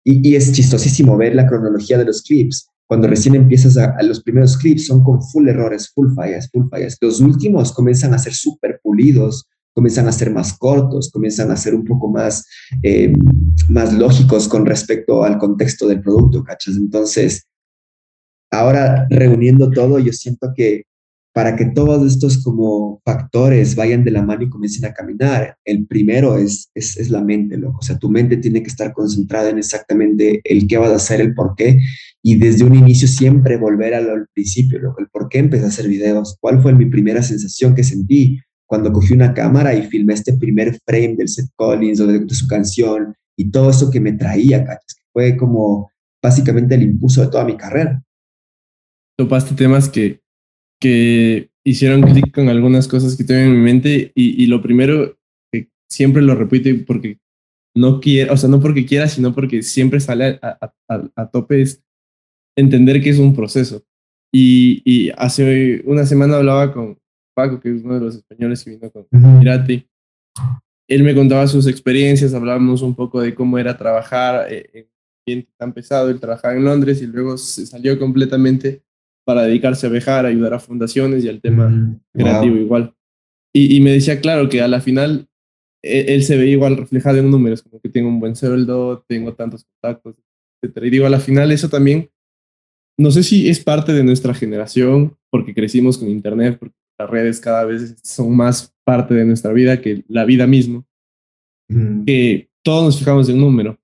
Y, 0.03 0.36
es 0.36 0.51
chistosísimo 0.51 1.17
ver 1.17 1.36
la 1.36 1.47
cronología 1.47 1.97
de 1.97 2.05
los 2.05 2.22
clips. 2.22 2.67
Cuando 2.88 3.07
recién 3.07 3.36
empiezas 3.36 3.78
a, 3.78 4.01
los 4.01 4.22
primeros 4.24 4.57
clips 4.57 4.88
son 4.88 5.03
con 5.03 5.22
full 5.22 5.47
errores, 5.47 5.91
full 5.93 6.13
fallas, 6.15 6.49
full 6.51 6.67
fallas. 6.70 6.97
Los 7.01 7.20
últimos 7.20 7.72
comienzan 7.72 8.13
a 8.13 8.20
ser 8.20 8.34
súper 8.34 8.80
pulidos, 8.82 9.47
comienzan 9.74 10.07
a 10.07 10.11
ser 10.11 10.32
más 10.32 10.57
cortos, 10.57 11.11
comienzan 11.11 11.51
a 11.51 11.57
ser 11.57 11.76
un 11.76 11.84
poco 11.84 12.09
más, 12.09 12.45
eh, 12.82 13.13
más 13.70 13.93
lógicos 13.93 14.47
con 14.47 14.65
respecto 14.65 15.24
al 15.24 15.38
contexto 15.38 15.88
del 15.88 16.01
producto, 16.01 16.43
¿cachas? 16.43 16.76
Entonces, 16.76 17.49
ahora 18.52 19.08
reuniendo 19.10 19.70
todo, 19.72 20.00
yo 20.00 20.14
siento 20.14 20.54
que 20.56 20.84
para 21.34 21.56
que 21.56 21.66
todos 21.66 22.12
estos 22.12 22.43
como 22.43 23.02
factores 23.06 23.76
vayan 23.76 24.04
de 24.04 24.12
la 24.12 24.22
mano 24.22 24.43
y 24.43 24.50
comiencen 24.50 24.86
a 24.86 24.93
caminar, 24.93 25.56
el 25.64 25.86
primero 25.86 26.38
es, 26.38 26.70
es, 26.74 27.10
la 27.10 27.24
mente, 27.24 27.56
loco. 27.56 27.78
O 27.80 27.82
sea, 27.82 27.97
tu 27.97 28.10
mente 28.10 28.38
tiene 28.38 28.62
que 28.64 28.70
estar 28.70 28.91
concentrada 28.93 29.50
en 29.50 29.60
exactamente 29.60 30.41
el 30.43 30.68
qué 30.68 30.78
vas 30.78 30.91
a 30.91 30.95
hacer, 30.95 31.22
el 31.22 31.34
por 31.36 31.56
qué, 31.56 31.80
y 32.22 32.38
desde 32.38 32.66
un 32.66 32.76
inicio 32.76 33.08
siempre 33.08 33.58
volver 33.58 33.93
al, 33.93 34.28
principio, 34.34 34.80
loco. 34.80 35.00
El 35.00 35.08
por 35.08 35.30
qué 35.30 35.39
empecé 35.39 35.66
a 35.66 35.70
hacer 35.70 35.88
videos, 35.88 36.36
cuál 36.41 36.62
fue 36.62 36.74
mi 36.74 36.88
primera 36.88 37.22
sensación 37.22 37.76
que 37.76 37.84
sentí 37.84 38.41
cuando 38.66 38.91
cogí 38.91 39.14
una 39.14 39.34
cámara 39.34 39.74
y 39.74 39.84
filmé 39.84 40.16
este 40.16 40.34
primer 40.34 40.78
frame 40.86 41.16
del 41.16 41.30
Seth 41.30 41.50
Collins 41.56 42.02
o 42.02 42.08
de, 42.08 42.24
su 42.30 42.47
canción 42.47 43.16
y 43.38 43.50
todo 43.50 43.70
eso 43.70 43.89
que 43.89 44.00
me 44.00 44.14
traía, 44.14 44.66
¿cachas? 44.66 44.97
Fue 45.14 45.38
como 45.38 45.89
básicamente 46.22 46.76
el 46.76 46.84
impulso 46.84 47.22
de 47.22 47.30
toda 47.30 47.45
mi 47.45 47.56
carrera. 47.56 48.04
Topaste 49.20 49.53
temas 49.53 49.89
que 49.89 50.22
que 50.80 51.51
hicieron 51.65 52.01
clic 52.01 52.34
con 52.34 52.49
algunas 52.49 52.88
cosas 52.88 53.15
que 53.15 53.24
tengo 53.24 53.41
en 53.41 53.51
mi 53.51 53.59
mente 53.59 54.11
y, 54.15 54.45
lo 54.47 54.61
primero 54.61 55.17
que 55.51 55.70
siempre 55.89 56.22
lo 56.22 56.36
repito 56.36 56.70
porque 56.88 57.20
no 57.76 57.99
quiero, 57.99 58.34
o 58.34 58.38
sea, 58.38 58.49
no 58.49 58.59
porque 58.59 58.86
quiera, 58.86 59.07
sino 59.07 59.34
porque 59.36 59.61
siempre 59.61 59.99
sale 59.99 60.39
a, 60.41 61.30
tope 61.32 61.61
es 61.61 61.84
entender 62.57 63.01
que 63.01 63.09
es 63.09 63.20
un 63.20 63.36
proceso. 63.36 63.84
Y, 64.34 65.11
hace 65.17 65.82
una 65.86 66.05
semana 66.05 66.38
hablaba 66.38 66.74
con 66.74 66.97
Paco, 67.36 67.59
que 67.59 67.76
es 67.76 67.84
uno 67.84 67.95
de 67.95 68.01
los 68.01 68.15
españoles 68.15 68.63
que 68.63 68.72
vino 68.72 68.91
con 68.91 69.07
Mirati. 69.11 69.86
Él 70.88 71.03
me 71.03 71.13
contaba 71.13 71.45
sus 71.47 71.67
experiencias, 71.67 72.34
hablábamos 72.34 72.82
un 72.82 72.95
poco 72.95 73.22
de 73.22 73.36
cómo 73.36 73.59
era 73.59 73.78
trabajar 73.78 74.51
eh, 74.51 74.70
en 74.74 74.86
un 74.86 74.91
ambiente 75.22 75.53
tan 75.57 75.74
pesado, 75.74 76.09
él 76.09 76.20
trabajaba 76.20 76.55
en 76.55 76.63
Londres 76.63 77.01
y 77.01 77.05
luego 77.05 77.38
se 77.38 77.67
salió 77.67 77.99
completamente 77.99 78.82
para 79.30 79.43
dedicarse 79.43 79.86
a 79.86 79.91
viajar, 79.91 80.25
ayudar 80.25 80.55
a 80.55 80.59
fundaciones 80.59 81.23
y 81.23 81.30
al 81.30 81.39
tema 81.39 81.69
mm, 81.69 81.99
creativo 82.13 82.55
igual. 82.55 82.95
Y, 83.53 83.80
me 83.80 83.91
decía, 83.91 84.21
claro, 84.21 84.49
que 84.49 84.59
a 84.59 84.67
la 84.67 84.82
final 84.82 85.27
e, 85.84 86.15
él, 86.15 86.23
se 86.23 86.36
ve 86.36 86.47
igual 86.47 86.77
reflejado 86.77 87.19
en 87.19 87.30
números, 87.30 87.61
como 87.61 87.80
que 87.80 87.89
tengo 87.89 88.09
un 88.09 88.19
buen 88.19 88.36
sueldo, 88.36 89.05
tengo 89.07 89.36
tantos 89.36 89.65
contactos, 89.65 90.15
etc. 90.63 90.77
Y 90.86 90.89
digo, 90.89 91.05
a 91.05 91.11
la 91.11 91.19
final 91.19 91.51
eso 91.51 91.69
también, 91.69 92.09
no 92.97 93.11
sé 93.11 93.21
si 93.21 93.49
es 93.49 93.63
parte 93.63 93.93
de 93.93 94.03
nuestra 94.03 94.34
generación, 94.34 95.15
porque 95.30 95.53
crecimos 95.53 95.99
con 95.99 96.09
Internet, 96.09 96.57
porque 96.57 96.75
las 96.97 97.07
redes 97.07 97.39
cada 97.39 97.65
vez 97.65 97.97
son 98.03 98.36
más 98.36 98.73
parte 98.84 99.13
de 99.13 99.25
nuestra 99.25 99.53
vida 99.53 99.80
que 99.80 100.05
la 100.07 100.25
vida 100.25 100.47
misma, 100.47 100.84
que 102.07 102.49
todos 102.63 102.84
nos 102.84 102.97
fijamos 102.97 103.30
en 103.30 103.36
un 103.36 103.41
número. 103.41 103.77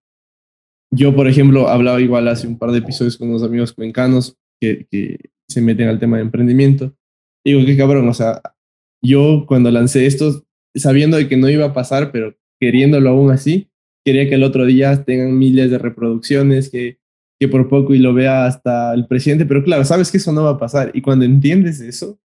Yo, 0.91 1.15
por 1.15 1.27
ejemplo, 1.27 1.67
hablaba 1.67 2.01
igual 2.01 2.27
hace 2.29 2.47
un 2.47 2.57
par 2.57 2.71
de 2.71 2.79
episodios 2.79 3.15
con 3.15 3.29
unos 3.29 3.43
amigos 3.43 3.73
cuencanos 3.73 4.39
que, 4.59 4.87
que 4.89 5.34
se 5.47 5.61
meten 5.61 5.87
al 5.87 5.99
tema 5.99 6.17
de 6.17 6.23
emprendimiento. 6.23 6.95
Digo, 7.45 7.65
qué 7.65 7.77
cabrón, 7.77 8.07
o 8.07 8.13
sea, 8.13 8.41
yo 9.03 9.45
cuando 9.47 9.69
lancé 9.71 10.05
esto, 10.05 10.43
sabiendo 10.75 11.17
de 11.17 11.27
que 11.27 11.37
no 11.37 11.49
iba 11.49 11.65
a 11.65 11.73
pasar, 11.73 12.11
pero 12.11 12.35
queriéndolo 12.59 13.09
aún 13.09 13.31
así, 13.31 13.69
quería 14.03 14.27
que 14.27 14.35
el 14.35 14.43
otro 14.43 14.65
día 14.65 15.03
tengan 15.03 15.37
miles 15.37 15.71
de 15.71 15.77
reproducciones, 15.77 16.69
que, 16.69 16.99
que 17.39 17.47
por 17.47 17.69
poco 17.69 17.93
y 17.93 17.99
lo 17.99 18.13
vea 18.13 18.45
hasta 18.45 18.93
el 18.93 19.07
presidente, 19.07 19.45
pero 19.45 19.63
claro, 19.63 19.83
sabes 19.85 20.11
que 20.11 20.17
eso 20.17 20.31
no 20.31 20.43
va 20.43 20.51
a 20.51 20.57
pasar. 20.57 20.91
Y 20.93 21.01
cuando 21.01 21.25
entiendes 21.25 21.81
eso, 21.81 22.19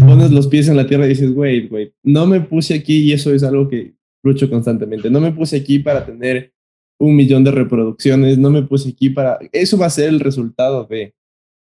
pones 0.00 0.30
los 0.30 0.48
pies 0.48 0.68
en 0.68 0.76
la 0.76 0.86
tierra 0.86 1.06
y 1.06 1.10
dices, 1.10 1.30
wait, 1.34 1.70
wait, 1.70 1.92
no 2.02 2.26
me 2.26 2.40
puse 2.40 2.74
aquí 2.74 3.04
y 3.04 3.12
eso 3.12 3.32
es 3.32 3.42
algo 3.42 3.68
que 3.68 3.94
lucho 4.22 4.50
constantemente. 4.50 5.10
No 5.10 5.20
me 5.20 5.32
puse 5.32 5.56
aquí 5.56 5.78
para 5.78 6.04
tener 6.04 6.52
un 6.98 7.14
millón 7.14 7.44
de 7.44 7.50
reproducciones, 7.50 8.38
no 8.38 8.50
me 8.50 8.62
puse 8.62 8.90
aquí 8.90 9.10
para... 9.10 9.38
Eso 9.52 9.78
va 9.78 9.86
a 9.86 9.90
ser 9.90 10.08
el 10.08 10.20
resultado 10.20 10.84
de... 10.84 11.14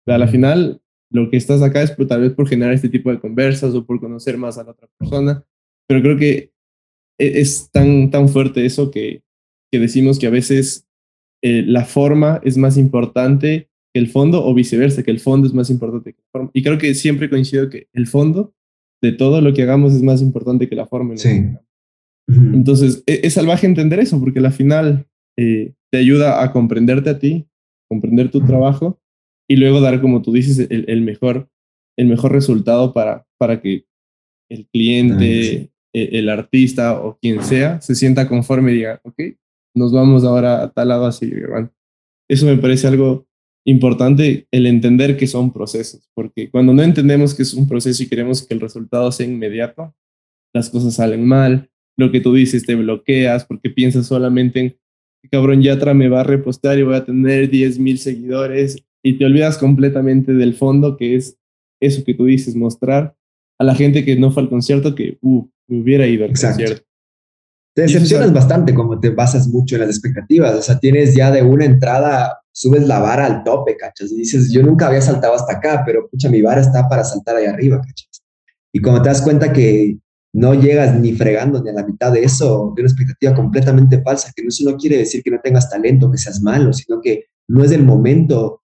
A 0.07 0.17
la 0.17 0.27
final, 0.27 0.81
lo 1.11 1.29
que 1.29 1.37
estás 1.37 1.61
acá 1.61 1.81
es 1.81 1.95
tal 2.07 2.21
vez 2.21 2.33
por 2.33 2.47
generar 2.47 2.73
este 2.73 2.89
tipo 2.89 3.11
de 3.11 3.19
conversas 3.19 3.73
o 3.75 3.85
por 3.85 3.99
conocer 3.99 4.37
más 4.37 4.57
a 4.57 4.63
la 4.63 4.71
otra 4.71 4.87
persona, 4.97 5.43
pero 5.87 6.01
creo 6.01 6.17
que 6.17 6.51
e, 7.19 7.41
es 7.41 7.69
tan, 7.71 8.09
tan 8.09 8.29
fuerte 8.29 8.65
eso 8.65 8.89
que, 8.91 9.21
que 9.71 9.79
decimos 9.79 10.17
que 10.17 10.27
a 10.27 10.31
veces 10.31 10.87
eh, 11.43 11.63
la 11.65 11.85
forma 11.85 12.39
es 12.43 12.57
más 12.57 12.77
importante 12.77 13.69
que 13.93 13.99
el 13.99 14.07
fondo 14.07 14.45
o 14.45 14.53
viceversa, 14.53 15.03
que 15.03 15.11
el 15.11 15.19
fondo 15.19 15.47
es 15.47 15.53
más 15.53 15.69
importante 15.69 16.13
que 16.13 16.21
la 16.21 16.29
forma. 16.31 16.51
Y 16.53 16.63
creo 16.63 16.77
que 16.77 16.95
siempre 16.95 17.29
coincido 17.29 17.69
que 17.69 17.87
el 17.93 18.07
fondo 18.07 18.53
de 19.01 19.11
todo 19.11 19.41
lo 19.41 19.53
que 19.53 19.63
hagamos 19.63 19.93
es 19.93 20.01
más 20.01 20.21
importante 20.21 20.69
que 20.69 20.75
la 20.75 20.85
forma. 20.85 21.17
Sí. 21.17 21.43
Entonces, 22.27 23.03
e, 23.05 23.21
es, 23.23 23.33
salvaje 23.33 23.67
entender 23.67 23.99
eso, 23.99 24.19
porque 24.19 24.39
al 24.39 24.51
final 24.53 25.07
eh, 25.37 25.73
te 25.91 25.97
ayuda 25.97 26.41
a 26.41 26.53
comprenderte 26.53 27.09
a 27.09 27.19
ti, 27.19 27.47
comprender 27.89 28.31
tu 28.31 28.45
trabajo 28.45 29.01
y 29.49 29.55
luego 29.57 29.81
dar, 29.81 30.01
como 30.01 30.21
tú 30.21 30.31
dices, 30.31 30.67
el, 30.69 31.01
mejor, 31.01 31.49
el 31.97 32.07
mejor 32.07 32.31
resultado 32.31 32.93
para, 32.93 33.25
para 33.37 33.61
que 33.61 33.85
el 34.49 34.67
cliente, 34.67 35.71
e, 35.93 36.19
el, 36.19 36.29
artista 36.29 37.01
o 37.01 37.17
quien 37.17 37.43
sea 37.43 37.81
se 37.81 37.95
sienta 37.95 38.27
conforme 38.27 38.71
y 38.71 38.75
diga, 38.75 39.01
ok, 39.03 39.21
nos 39.75 39.91
vamos 39.91 40.23
ahora 40.23 40.63
a 40.63 40.71
tal 40.71 40.89
lado 40.89 41.05
así. 41.05 41.31
Eso 42.29 42.45
me 42.45 42.57
parece 42.57 42.87
algo 42.87 43.27
importante, 43.65 44.47
el 44.51 44.65
entender 44.65 45.17
que 45.17 45.27
son 45.27 45.53
procesos, 45.53 46.09
porque 46.15 46.49
cuando 46.49 46.73
no 46.73 46.81
entendemos 46.81 47.33
que 47.33 47.43
es 47.43 47.53
un 47.53 47.67
proceso 47.67 48.01
y 48.01 48.07
queremos 48.07 48.45
que 48.45 48.53
el 48.53 48.59
resultado 48.59 49.11
sea 49.11 49.27
inmediato, 49.27 49.93
las 50.53 50.69
cosas 50.69 50.95
salen 50.95 51.25
mal, 51.25 51.69
lo 51.97 52.11
que 52.11 52.21
tú 52.21 52.33
dices 52.33 52.65
te 52.65 52.75
bloqueas 52.75 53.45
porque 53.45 53.69
piensas 53.69 54.07
solamente 54.07 54.59
en, 54.59 54.77
cabrón, 55.29 55.61
Yatra 55.61 55.93
me 55.93 56.09
va 56.09 56.21
a 56.21 56.23
repostar 56.23 56.79
y 56.79 56.83
voy 56.83 56.95
a 56.95 57.05
tener 57.05 57.49
10 57.49 57.79
mil 57.79 57.99
seguidores 57.99 58.83
y 59.03 59.17
te 59.17 59.25
olvidas 59.25 59.57
completamente 59.57 60.33
del 60.33 60.53
fondo, 60.53 60.97
que 60.97 61.15
es 61.15 61.37
eso 61.81 62.03
que 62.03 62.13
tú 62.13 62.25
dices, 62.25 62.55
mostrar 62.55 63.15
a 63.59 63.63
la 63.63 63.75
gente 63.75 64.05
que 64.05 64.15
no 64.15 64.31
fue 64.31 64.43
al 64.43 64.49
concierto 64.49 64.95
que, 64.95 65.17
uh, 65.21 65.47
me 65.67 65.81
hubiera 65.81 66.05
ido 66.07 66.25
al 66.25 66.31
concierto. 66.31 66.83
Te 67.73 67.83
decepcionas 67.83 68.33
bastante 68.33 68.73
como 68.73 68.99
te 68.99 69.11
basas 69.11 69.47
mucho 69.47 69.75
en 69.75 69.81
las 69.81 69.91
expectativas, 69.91 70.53
o 70.55 70.61
sea, 70.61 70.77
tienes 70.77 71.15
ya 71.15 71.31
de 71.31 71.41
una 71.41 71.63
entrada, 71.63 72.39
subes 72.51 72.85
la 72.85 72.99
vara 72.99 73.25
al 73.25 73.43
tope, 73.43 73.77
cachas, 73.77 74.11
y 74.11 74.17
dices, 74.17 74.51
yo 74.51 74.61
nunca 74.61 74.87
había 74.87 75.01
saltado 75.01 75.35
hasta 75.35 75.53
acá, 75.53 75.83
pero 75.85 76.09
pucha, 76.09 76.29
mi 76.29 76.41
vara 76.41 76.59
está 76.59 76.89
para 76.89 77.03
saltar 77.03 77.37
ahí 77.37 77.45
arriba, 77.45 77.79
cachas. 77.79 78.23
Y 78.73 78.81
cuando 78.81 79.01
te 79.01 79.09
das 79.09 79.21
cuenta 79.21 79.53
que 79.53 79.97
no 80.33 80.53
llegas 80.53 80.99
ni 80.99 81.13
fregando 81.13 81.61
ni 81.61 81.69
a 81.69 81.73
la 81.73 81.85
mitad 81.85 82.11
de 82.11 82.23
eso, 82.23 82.73
de 82.75 82.81
una 82.81 82.89
expectativa 82.89 83.33
completamente 83.33 84.01
falsa, 84.01 84.31
que 84.35 84.45
eso 84.45 84.69
no 84.69 84.77
quiere 84.77 84.97
decir 84.97 85.23
que 85.23 85.31
no 85.31 85.39
tengas 85.41 85.69
talento, 85.69 86.11
que 86.11 86.17
seas 86.17 86.41
malo, 86.41 86.73
sino 86.73 87.01
que 87.01 87.25
no 87.47 87.63
es 87.63 87.71
el 87.71 87.83
momento 87.83 88.60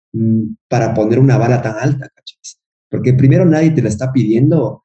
para 0.69 0.95
poner 0.95 1.19
una 1.19 1.39
bala 1.39 1.63
tan 1.63 1.77
alta, 1.77 2.09
¿cachas? 2.15 2.61
Porque 2.91 3.15
primero 3.15 3.45
nadie 3.45 3.71
te 3.71 3.83
la 3.83 3.89
está 3.89 4.13
pidiendo 4.13 4.85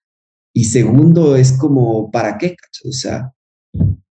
y 0.53 0.65
segundo 0.65 1.35
es 1.35 1.51
como, 1.51 2.09
¿para 2.09 2.37
qué, 2.37 2.55
cachas? 2.55 2.85
O 2.85 2.91
sea, 2.91 3.33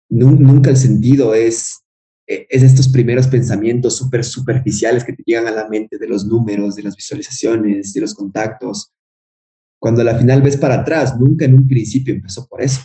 nunca 0.08 0.70
el 0.70 0.76
sentido 0.76 1.34
es, 1.34 1.82
e, 2.26 2.46
es 2.48 2.62
estos 2.62 2.88
primeros 2.88 3.28
pensamientos 3.28 3.96
súper 3.96 4.24
superficiales 4.24 5.04
que 5.04 5.12
te 5.12 5.22
llegan 5.24 5.46
a 5.46 5.52
la 5.52 5.68
mente 5.68 5.98
de 5.98 6.08
los 6.08 6.26
números, 6.26 6.74
de 6.74 6.82
las 6.82 6.96
visualizaciones, 6.96 7.92
de 7.92 8.00
los 8.00 8.14
contactos. 8.14 8.92
Cuando 9.78 10.00
a 10.00 10.04
la 10.04 10.18
final 10.18 10.42
ves 10.42 10.56
para 10.56 10.80
atrás, 10.80 11.18
nunca 11.18 11.44
en 11.44 11.54
un 11.54 11.68
principio 11.68 12.14
empezó 12.14 12.46
por 12.46 12.62
eso. 12.62 12.82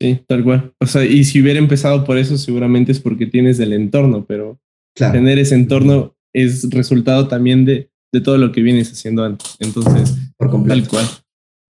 Sí, 0.00 0.22
tal 0.28 0.44
cual. 0.44 0.74
O 0.80 0.86
sea, 0.86 1.04
y 1.04 1.24
si 1.24 1.40
hubiera 1.40 1.58
empezado 1.58 2.04
por 2.04 2.18
eso, 2.18 2.36
seguramente 2.36 2.92
es 2.92 3.00
porque 3.00 3.26
tienes 3.26 3.58
el 3.60 3.72
entorno, 3.72 4.26
pero 4.26 4.60
tener 4.94 5.38
ese 5.38 5.54
entorno 5.54 6.15
es 6.36 6.68
resultado 6.70 7.28
también 7.28 7.64
de, 7.64 7.90
de 8.12 8.20
todo 8.20 8.36
lo 8.36 8.52
que 8.52 8.62
vienes 8.62 8.92
haciendo 8.92 9.24
antes. 9.24 9.56
Entonces, 9.58 10.16
Por 10.36 10.50
completo. 10.50 10.80
tal 10.82 10.88
cual. 10.90 11.06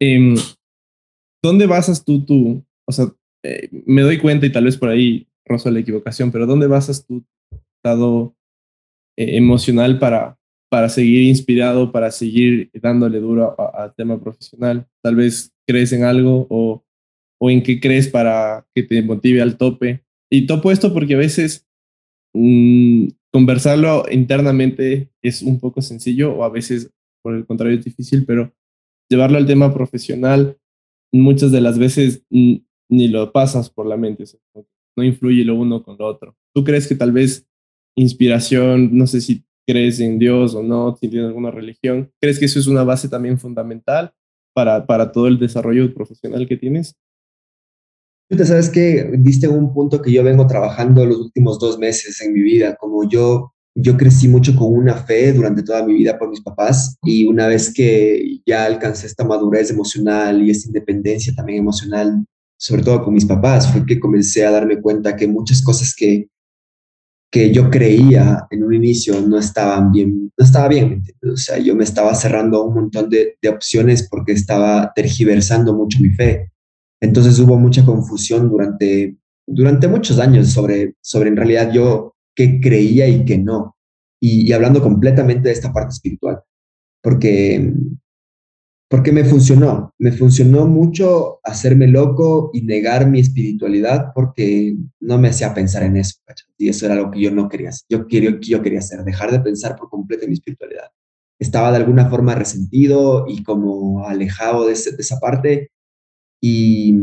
Em, 0.01 0.37
¿Dónde 1.43 1.67
basas 1.67 2.05
tú 2.05 2.25
tu, 2.25 2.65
o 2.89 2.93
sea, 2.93 3.07
eh, 3.45 3.69
me 3.87 4.03
doy 4.03 4.19
cuenta 4.19 4.45
y 4.47 4.51
tal 4.51 4.65
vez 4.65 4.77
por 4.77 4.89
ahí 4.89 5.29
rozo 5.45 5.71
la 5.71 5.79
equivocación, 5.79 6.33
pero 6.33 6.47
¿dónde 6.47 6.67
basas 6.67 7.07
tu 7.07 7.25
estado 7.77 8.35
eh, 9.17 9.37
emocional 9.37 10.01
para, 10.01 10.37
para 10.69 10.89
seguir 10.89 11.23
inspirado, 11.29 11.93
para 11.93 12.11
seguir 12.11 12.71
dándole 12.75 13.21
duro 13.21 13.55
al 13.77 13.95
tema 13.95 14.21
profesional? 14.21 14.89
Tal 15.05 15.15
vez 15.15 15.53
crees 15.69 15.93
en 15.93 16.03
algo 16.03 16.49
o, 16.51 16.85
o 17.41 17.51
en 17.51 17.63
qué 17.63 17.79
crees 17.79 18.09
para 18.09 18.67
que 18.75 18.83
te 18.83 19.01
motive 19.03 19.41
al 19.41 19.57
tope. 19.57 20.03
Y 20.29 20.47
topo 20.47 20.73
esto 20.73 20.93
porque 20.93 21.15
a 21.15 21.19
veces 21.19 21.65
mm, 22.35 23.09
conversarlo 23.37 24.07
internamente 24.11 25.11
es 25.21 25.43
un 25.43 25.61
poco 25.61 25.83
sencillo 25.83 26.35
o 26.35 26.43
a 26.43 26.49
veces, 26.49 26.91
por 27.23 27.35
el 27.35 27.45
contrario, 27.45 27.79
es 27.79 27.85
difícil, 27.85 28.25
pero 28.25 28.51
llevarlo 29.11 29.37
al 29.37 29.45
tema 29.45 29.75
profesional, 29.75 30.57
muchas 31.13 31.53
de 31.53 31.61
las 31.61 31.79
veces 31.79 32.25
ni 32.31 33.09
lo 33.09 33.33
pasas 33.33 33.69
por 33.69 33.85
la 33.85 33.99
mente, 33.99 34.25
no 34.97 35.05
influye 35.05 35.45
lo 35.45 35.55
uno 35.55 35.83
con 35.83 35.99
lo 35.99 36.07
otro. 36.07 36.35
¿Tú 36.55 36.65
crees 36.65 36.89
que 36.89 36.95
tal 36.95 37.13
vez 37.13 37.47
inspiración, 37.95 38.97
no 38.97 39.07
sé 39.07 39.21
si 39.21 39.45
crees 39.69 40.01
en 40.01 40.19
Dios 40.19 40.55
o 40.55 40.63
no, 40.63 40.97
si 40.97 41.07
tienes 41.07 41.29
alguna 41.29 41.51
religión, 41.51 42.11
crees 42.19 42.39
que 42.39 42.47
eso 42.47 42.59
es 42.59 42.67
una 42.67 42.85
base 42.85 43.11
también 43.11 43.39
fundamental 43.39 44.15
para, 44.55 44.87
para 44.87 45.13
todo 45.13 45.27
el 45.27 45.39
desarrollo 45.39 45.93
profesional 45.93 46.49
que 46.49 46.57
tienes? 46.57 46.97
Sabes 48.31 48.69
que 48.71 49.09
diste 49.19 49.47
un 49.47 49.73
punto 49.73 50.03
que 50.03 50.11
yo 50.11 50.25
vengo 50.25 50.49
trabajando 50.49 51.07
los 51.07 51.19
últimos 51.19 51.61
dos 51.61 51.79
meses 51.79 52.21
en 52.21 52.33
mi 52.33 52.43
vida, 52.43 52.75
como 52.75 53.09
yo, 53.09 53.53
yo 53.77 53.97
crecí 53.97 54.27
mucho 54.27 54.57
con 54.57 54.75
una 54.75 54.95
fe 54.95 55.33
durante 55.33 55.63
toda 55.63 55.87
mi 55.87 55.95
vida 55.95 56.19
por 56.19 56.31
mis 56.31 56.41
papás 56.41 56.97
y 57.05 57.25
una 57.25 57.47
vez 57.47 57.73
que 57.73 58.41
ya 58.45 58.65
alcancé 58.65 59.07
esta 59.07 59.25
madurez 59.25 59.71
emocional 59.71 60.43
y 60.43 60.51
esta 60.51 60.67
independencia 60.67 61.33
también 61.37 61.61
emocional, 61.61 62.27
sobre 62.59 62.83
todo 62.83 63.05
con 63.05 63.15
mis 63.15 63.27
papás, 63.27 63.71
fue 63.71 63.87
que 63.87 64.01
comencé 64.01 64.45
a 64.45 64.51
darme 64.51 64.81
cuenta 64.81 65.15
que 65.15 65.29
muchas 65.29 65.63
cosas 65.63 65.95
que, 65.97 66.29
que 67.31 67.53
yo 67.53 67.71
creía 67.71 68.45
en 68.51 68.65
un 68.65 68.75
inicio 68.75 69.21
no 69.21 69.39
estaban 69.39 69.93
bien, 69.93 70.33
no 70.37 70.45
estaba 70.45 70.67
bien, 70.67 71.01
O 71.23 71.37
sea, 71.37 71.59
yo 71.59 71.77
me 71.77 71.85
estaba 71.85 72.13
cerrando 72.17 72.65
un 72.65 72.75
montón 72.75 73.09
de, 73.09 73.37
de 73.41 73.49
opciones 73.49 74.09
porque 74.11 74.33
estaba 74.33 74.93
tergiversando 74.97 75.75
mucho 75.75 76.01
mi 76.01 76.11
fe. 76.11 76.51
Entonces 77.01 77.39
hubo 77.39 77.59
mucha 77.59 77.85
confusión 77.85 78.49
durante, 78.49 79.17
durante 79.47 79.89
muchos 79.89 80.19
años 80.19 80.49
sobre, 80.49 80.95
sobre 81.01 81.29
en 81.29 81.37
realidad 81.37 81.73
yo 81.73 82.15
qué 82.35 82.61
creía 82.61 83.09
y 83.09 83.25
qué 83.25 83.39
no. 83.39 83.77
Y, 84.21 84.51
hablando 84.53 84.83
completamente 84.83 85.49
de 85.49 85.55
esta 85.55 85.73
parte 85.73 85.93
espiritual, 85.93 86.41
porque 87.03 87.73
porque 88.89 89.11
me 89.11 89.25
funcionó, 89.25 89.93
me 89.99 90.13
funcionó 90.13 90.67
mucho 90.67 91.41
hacerme 91.43 91.89
loco 91.89 92.51
y 92.53 92.63
negar 92.63 93.09
mi 93.09 93.21
espiritualidad 93.21 94.13
porque 94.15 94.77
no 95.01 95.19
me 95.19 95.29
hacía 95.29 95.55
pensar 95.55 95.83
en 95.83 95.97
eso, 95.97 96.21
y 96.57 96.69
eso 96.69 96.87
era 96.87 96.95
lo 96.95 97.11
que 97.11 97.21
yo 97.21 97.33
no 97.33 97.49
quería, 97.49 97.71
yo 97.89 98.07
quería, 98.07 98.39
yo 98.41 98.63
quería 98.63 98.79
hacer, 98.79 99.03
dejar 99.03 99.33
de 99.33 99.41
pensar 99.41 99.75
por 99.77 99.89
completo 99.89 100.25
en 100.25 100.31
mi 100.31 100.35
espiritualidad. 100.35 100.91
Estaba 101.39 101.71
de 101.71 101.79
alguna 101.79 102.09
forma 102.09 102.35
resentido 102.35 103.27
y 103.29 103.43
como 103.43 104.07
alejado 104.07 104.67
de, 104.67 104.73
esa 104.73 105.19
parte 105.21 105.71
y, 106.41 106.95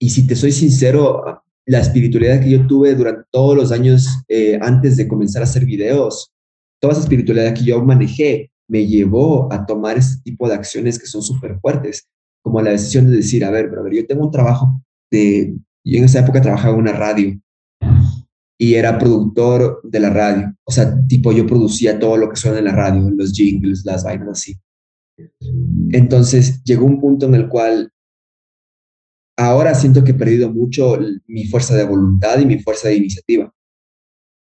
y 0.00 0.10
si 0.10 0.26
te 0.26 0.36
soy 0.36 0.52
sincero, 0.52 1.42
la 1.66 1.80
espiritualidad 1.80 2.40
que 2.40 2.50
yo 2.50 2.66
tuve 2.66 2.94
durante 2.94 3.24
todos 3.30 3.56
los 3.56 3.72
años 3.72 4.06
eh, 4.28 4.58
antes 4.60 4.96
de 4.96 5.08
comenzar 5.08 5.42
a 5.42 5.44
hacer 5.44 5.64
videos, 5.64 6.32
toda 6.80 6.92
esa 6.92 7.02
espiritualidad 7.02 7.54
que 7.54 7.64
yo 7.64 7.82
manejé, 7.82 8.50
me 8.68 8.86
llevó 8.86 9.52
a 9.52 9.64
tomar 9.64 9.98
ese 9.98 10.20
tipo 10.22 10.48
de 10.48 10.54
acciones 10.54 10.98
que 10.98 11.06
son 11.06 11.22
súper 11.22 11.58
fuertes, 11.60 12.08
como 12.42 12.60
la 12.60 12.70
decisión 12.70 13.10
de 13.10 13.16
decir, 13.16 13.44
a 13.44 13.50
ver, 13.50 13.70
ver, 13.70 13.94
yo 13.94 14.06
tengo 14.06 14.24
un 14.24 14.30
trabajo 14.30 14.82
de, 15.10 15.56
yo 15.84 15.98
en 15.98 16.04
esa 16.04 16.20
época 16.20 16.40
trabajaba 16.40 16.74
en 16.74 16.80
una 16.80 16.92
radio 16.92 17.40
y 18.58 18.74
era 18.74 18.98
productor 18.98 19.80
de 19.84 20.00
la 20.00 20.10
radio, 20.10 20.54
o 20.64 20.70
sea, 20.70 20.94
tipo 21.06 21.32
yo 21.32 21.46
producía 21.46 21.98
todo 21.98 22.16
lo 22.16 22.28
que 22.28 22.36
suena 22.36 22.58
en 22.58 22.66
la 22.66 22.72
radio, 22.72 23.10
los 23.10 23.32
jingles, 23.32 23.84
las 23.84 24.04
vainas 24.04 24.28
así. 24.28 24.54
Entonces 25.90 26.62
llegó 26.64 26.86
un 26.86 27.00
punto 27.00 27.26
en 27.26 27.34
el 27.34 27.48
cual 27.48 27.90
ahora 29.36 29.74
siento 29.74 30.04
que 30.04 30.12
he 30.12 30.14
perdido 30.14 30.50
mucho 30.52 30.98
mi 31.26 31.46
fuerza 31.46 31.74
de 31.74 31.84
voluntad 31.84 32.38
y 32.38 32.46
mi 32.46 32.58
fuerza 32.60 32.88
de 32.88 32.96
iniciativa 32.96 33.52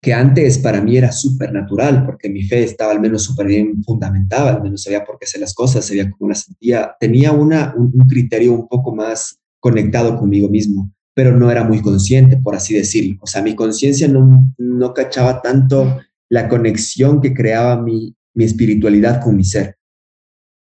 que 0.01 0.13
antes 0.13 0.57
para 0.57 0.81
mí 0.81 0.97
era 0.97 1.11
súper 1.11 1.53
natural, 1.53 2.05
porque 2.05 2.27
mi 2.27 2.41
fe 2.43 2.63
estaba 2.63 2.91
al 2.91 2.99
menos 2.99 3.23
súper 3.23 3.45
bien 3.45 3.83
fundamentada, 3.83 4.55
al 4.55 4.63
menos 4.63 4.81
sabía 4.81 5.05
por 5.05 5.19
qué 5.19 5.25
hacer 5.25 5.41
las 5.41 5.53
cosas, 5.53 5.85
sabía 5.85 6.09
cómo 6.09 6.29
las 6.29 6.41
sentía, 6.41 6.95
tenía 6.99 7.31
una, 7.31 7.75
un, 7.77 7.91
criterio 8.09 8.53
un 8.53 8.67
poco 8.67 8.95
más 8.95 9.39
conectado 9.59 10.17
conmigo 10.17 10.49
mismo, 10.49 10.91
pero 11.13 11.37
no 11.37 11.51
era 11.51 11.63
muy 11.63 11.81
consciente, 11.81 12.37
por 12.37 12.55
así 12.55 12.73
decirlo. 12.73 13.19
O 13.21 13.27
sea, 13.27 13.43
mi 13.43 13.53
conciencia 13.53 14.07
no, 14.07 14.51
no 14.57 14.93
cachaba 14.93 15.39
tanto 15.43 15.99
la 16.29 16.49
conexión 16.49 17.21
que 17.21 17.35
creaba 17.35 17.79
mi, 17.79 18.15
mi 18.33 18.45
espiritualidad 18.45 19.21
con 19.21 19.37
mi 19.37 19.43
ser. 19.43 19.75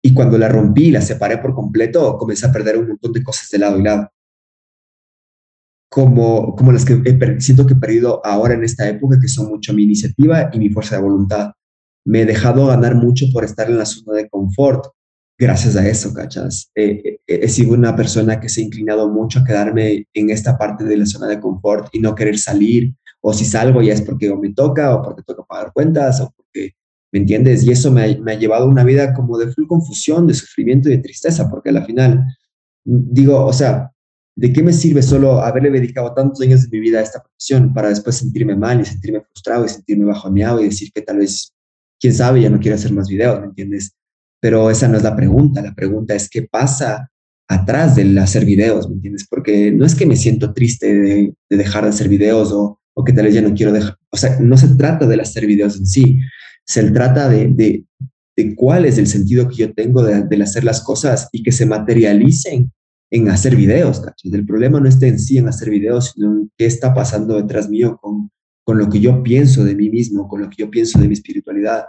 Y 0.01 0.13
cuando 0.13 0.37
la 0.37 0.47
rompí, 0.47 0.91
la 0.91 1.01
separé 1.01 1.37
por 1.39 1.53
completo, 1.53 2.17
comencé 2.17 2.45
a 2.45 2.51
perder 2.51 2.77
un 2.77 2.89
montón 2.89 3.11
de 3.11 3.23
cosas 3.23 3.49
de 3.49 3.57
lado 3.59 3.79
y 3.79 3.83
lado 3.83 4.09
como, 5.89 6.55
como 6.55 6.71
las 6.71 6.85
que 6.85 7.01
he, 7.03 7.41
siento 7.41 7.65
que 7.65 7.73
he 7.73 7.77
perdido 7.77 8.25
ahora 8.25 8.53
en 8.53 8.63
esta 8.63 8.87
época, 8.87 9.19
que 9.19 9.27
son 9.27 9.49
mucho 9.49 9.73
mi 9.73 9.83
iniciativa 9.83 10.49
y 10.53 10.59
mi 10.59 10.69
fuerza 10.69 10.95
de 10.95 11.01
voluntad. 11.01 11.51
Me 12.05 12.21
he 12.21 12.25
dejado 12.25 12.67
ganar 12.67 12.95
mucho 12.95 13.25
por 13.33 13.43
estar 13.43 13.69
en 13.69 13.77
la 13.79 13.85
zona 13.85 14.17
de 14.17 14.29
confort. 14.29 14.85
Gracias 15.37 15.75
a 15.75 15.87
eso, 15.87 16.13
¿cachas? 16.13 16.71
he 16.75 17.47
sido 17.47 17.73
una 17.73 17.95
persona 17.95 18.39
que 18.39 18.49
se 18.49 18.61
ha 18.61 18.65
inclinado 18.65 19.09
mucho 19.09 19.39
a 19.39 19.43
quedarme 19.43 20.05
en 20.13 20.29
esta 20.29 20.57
parte 20.57 20.83
de 20.83 20.97
la 20.97 21.05
zona 21.05 21.27
de 21.27 21.39
confort 21.39 21.87
y 21.93 21.99
no 21.99 22.13
querer 22.13 22.37
salir. 22.37 22.93
O 23.21 23.33
si 23.33 23.45
salgo 23.45 23.81
ya 23.81 23.93
es 23.93 24.01
porque 24.01 24.33
me 24.35 24.53
toca 24.53 24.95
o 24.95 25.01
porque 25.01 25.23
toca 25.23 25.43
pagar 25.43 25.73
cuentas 25.73 26.21
o 26.21 26.33
porque, 26.35 26.73
¿me 27.11 27.19
entiendes? 27.19 27.63
Y 27.63 27.71
eso 27.71 27.91
me 27.91 28.17
me 28.19 28.33
ha 28.33 28.39
llevado 28.39 28.65
a 28.65 28.69
una 28.69 28.83
vida 28.83 29.13
como 29.13 29.37
de 29.37 29.51
full 29.51 29.67
confusión, 29.67 30.27
de 30.27 30.33
sufrimiento 30.33 30.89
y 30.89 30.93
de 30.93 31.03
tristeza, 31.03 31.49
porque 31.49 31.69
al 31.69 31.85
final, 31.85 32.25
digo, 32.83 33.45
o 33.45 33.53
sea, 33.53 33.91
¿de 34.35 34.53
qué 34.53 34.63
me 34.63 34.71
sirve 34.71 35.01
solo 35.01 35.41
haberle 35.41 35.69
dedicado 35.69 36.13
tantos 36.13 36.41
años 36.41 36.61
de 36.61 36.69
mi 36.69 36.79
vida 36.79 36.99
a 36.99 37.03
esta 37.03 37.21
profesión 37.21 37.73
para 37.73 37.89
después 37.89 38.15
sentirme 38.15 38.55
mal 38.55 38.79
y 38.79 38.85
sentirme 38.85 39.21
frustrado 39.21 39.65
y 39.65 39.69
sentirme 39.69 40.05
bajoneado 40.05 40.61
y 40.61 40.65
decir 40.65 40.91
que 40.93 41.01
tal 41.01 41.17
vez, 41.17 41.53
quién 41.99 42.13
sabe, 42.13 42.41
ya 42.41 42.49
no 42.49 42.59
quiero 42.59 42.75
hacer 42.75 42.93
más 42.93 43.09
videos, 43.09 43.41
¿me 43.41 43.47
entiendes? 43.47 43.91
Pero 44.39 44.69
esa 44.69 44.87
no 44.87 44.95
es 44.95 45.03
la 45.03 45.15
pregunta, 45.15 45.61
la 45.61 45.75
pregunta 45.75 46.15
es 46.15 46.29
qué 46.29 46.43
pasa 46.43 47.11
atrás 47.49 47.95
del 47.97 48.17
hacer 48.17 48.45
videos, 48.45 48.87
¿me 48.87 48.95
entiendes? 48.95 49.27
Porque 49.29 49.71
no 49.71 49.85
es 49.85 49.95
que 49.95 50.05
me 50.05 50.15
siento 50.15 50.53
triste 50.53 50.93
de, 50.93 51.33
dejar 51.49 51.83
de 51.83 51.89
hacer 51.89 52.07
videos 52.07 52.53
o, 52.53 52.79
o, 52.93 53.03
que 53.03 53.11
tal 53.11 53.25
vez 53.25 53.33
ya 53.33 53.41
no 53.41 53.53
quiero 53.53 53.73
dejar, 53.73 53.97
o 54.09 54.17
sea, 54.17 54.39
no 54.39 54.55
se 54.55 54.69
trata 54.75 55.05
del 55.05 55.19
hacer 55.19 55.45
videos 55.47 55.75
en 55.75 55.85
sí, 55.85 56.19
se 56.69 56.83
trata 56.91 57.27
de, 57.27 57.47
de, 57.47 57.85
de 58.37 58.55
cuál 58.55 58.85
es 58.85 58.99
el 58.99 59.07
sentido 59.07 59.49
que 59.49 59.55
yo 59.55 59.73
tengo 59.73 60.03
de, 60.03 60.21
de 60.23 60.43
hacer 60.43 60.63
las 60.63 60.83
cosas 60.83 61.27
y 61.31 61.41
que 61.41 61.51
se 61.51 61.65
materialicen 61.65 62.71
en 63.09 63.29
hacer 63.29 63.55
videos, 63.55 63.99
¿cachai? 63.99 64.31
El 64.31 64.45
problema 64.45 64.79
no 64.79 64.87
está 64.87 65.07
en 65.07 65.17
sí 65.19 65.39
en 65.39 65.47
hacer 65.47 65.71
videos, 65.71 66.11
sino 66.11 66.31
en 66.31 66.51
qué 66.55 66.67
está 66.67 66.93
pasando 66.93 67.37
detrás 67.37 67.69
mío 67.69 67.97
con, 67.99 68.29
con 68.63 68.77
lo 68.77 68.87
que 68.87 68.99
yo 68.99 69.23
pienso 69.23 69.63
de 69.63 69.73
mí 69.73 69.89
mismo, 69.89 70.27
con 70.27 70.41
lo 70.41 70.49
que 70.49 70.57
yo 70.59 70.69
pienso 70.69 70.99
de 70.99 71.07
mi 71.07 71.15
espiritualidad. 71.15 71.85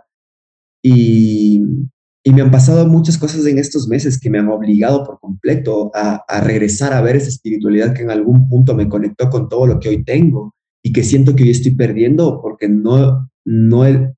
Y, 0.82 1.62
y 2.24 2.32
me 2.32 2.40
han 2.40 2.50
pasado 2.50 2.86
muchas 2.86 3.18
cosas 3.18 3.44
en 3.44 3.58
estos 3.58 3.86
meses 3.86 4.18
que 4.18 4.30
me 4.30 4.38
han 4.38 4.48
obligado 4.48 5.04
por 5.04 5.20
completo 5.20 5.90
a, 5.94 6.24
a, 6.26 6.40
regresar 6.40 6.94
a 6.94 7.02
ver 7.02 7.16
esa 7.16 7.28
espiritualidad 7.28 7.92
que 7.92 8.00
en 8.00 8.10
algún 8.10 8.48
punto 8.48 8.74
me 8.74 8.88
conectó 8.88 9.28
con 9.28 9.50
todo 9.50 9.66
lo 9.66 9.78
que 9.78 9.90
hoy 9.90 10.04
tengo 10.04 10.54
y 10.82 10.90
que 10.90 11.04
siento 11.04 11.36
que 11.36 11.42
hoy 11.42 11.50
estoy 11.50 11.74
perdiendo 11.74 12.40
porque 12.40 12.66
no, 12.66 13.30
no 13.44 13.84
eh, 13.84 14.14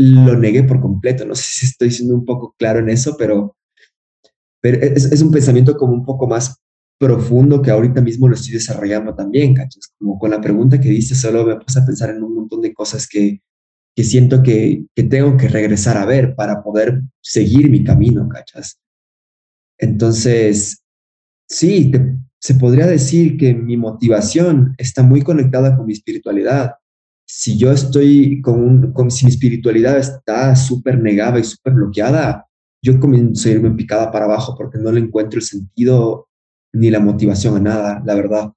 lo 0.00 0.36
negué 0.36 0.62
por 0.62 0.80
completo. 0.80 1.24
No 1.24 1.34
sé 1.34 1.44
si 1.44 1.66
estoy 1.66 1.90
siendo 1.90 2.14
un 2.14 2.24
poco 2.24 2.54
claro 2.58 2.80
en 2.80 2.88
eso, 2.88 3.16
pero 3.18 3.56
pero 4.60 4.80
es, 4.82 5.22
un 5.22 5.30
pensamiento 5.30 5.76
como 5.76 5.94
un 5.94 6.04
poco 6.04 6.26
más 6.26 6.56
profundo 6.98 7.62
que 7.62 7.70
ahorita 7.70 8.02
mismo 8.02 8.28
lo 8.28 8.34
estoy 8.34 8.52
desarrollando 8.52 9.14
también, 9.14 9.54
¿cachas? 9.54 9.94
Como 9.98 10.18
con 10.18 10.30
la 10.30 10.40
pregunta 10.40 10.78
que 10.78 10.90
dices, 10.90 11.18
solo 11.18 11.46
me 11.46 11.56
puse 11.56 11.78
a 11.78 11.86
pensar 11.86 12.10
en 12.10 12.22
un 12.22 12.34
montón 12.34 12.60
de 12.60 12.74
cosas 12.74 13.08
que, 13.08 13.40
que 13.96 14.04
siento 14.04 14.42
que, 14.42 14.84
que 14.94 15.04
tengo 15.04 15.36
que 15.38 15.48
regresar 15.48 15.96
a 15.96 16.04
ver 16.04 16.34
para 16.34 16.62
poder 16.62 17.00
seguir 17.22 17.70
mi 17.70 17.84
camino, 17.84 18.28
¿cachas? 18.28 18.78
Entonces, 19.78 20.82
sí, 21.48 21.90
se 22.38 22.54
podría 22.54 22.86
decir 22.86 23.38
que 23.38 23.54
mi 23.54 23.78
motivación 23.78 24.74
está 24.76 25.02
muy 25.02 25.22
conectada 25.22 25.74
con 25.76 25.86
mi 25.86 25.94
espiritualidad. 25.94 26.74
Si 27.32 27.56
yo 27.56 27.70
estoy 27.70 28.42
con, 28.42 28.60
un, 28.60 28.92
con 28.92 29.08
si 29.08 29.24
mi 29.24 29.30
espiritualidad 29.30 29.96
está 29.96 30.56
súper 30.56 30.98
negada 30.98 31.38
y 31.38 31.44
súper 31.44 31.74
bloqueada, 31.74 32.44
yo 32.82 32.98
comienzo 32.98 33.48
a 33.48 33.52
irme 33.52 33.70
picada 33.70 34.10
para 34.10 34.24
abajo 34.24 34.56
porque 34.58 34.78
no 34.78 34.90
le 34.90 34.98
encuentro 34.98 35.38
el 35.38 35.44
sentido 35.44 36.28
ni 36.72 36.90
la 36.90 36.98
motivación 36.98 37.56
a 37.56 37.60
nada, 37.60 38.02
la 38.04 38.16
verdad. 38.16 38.52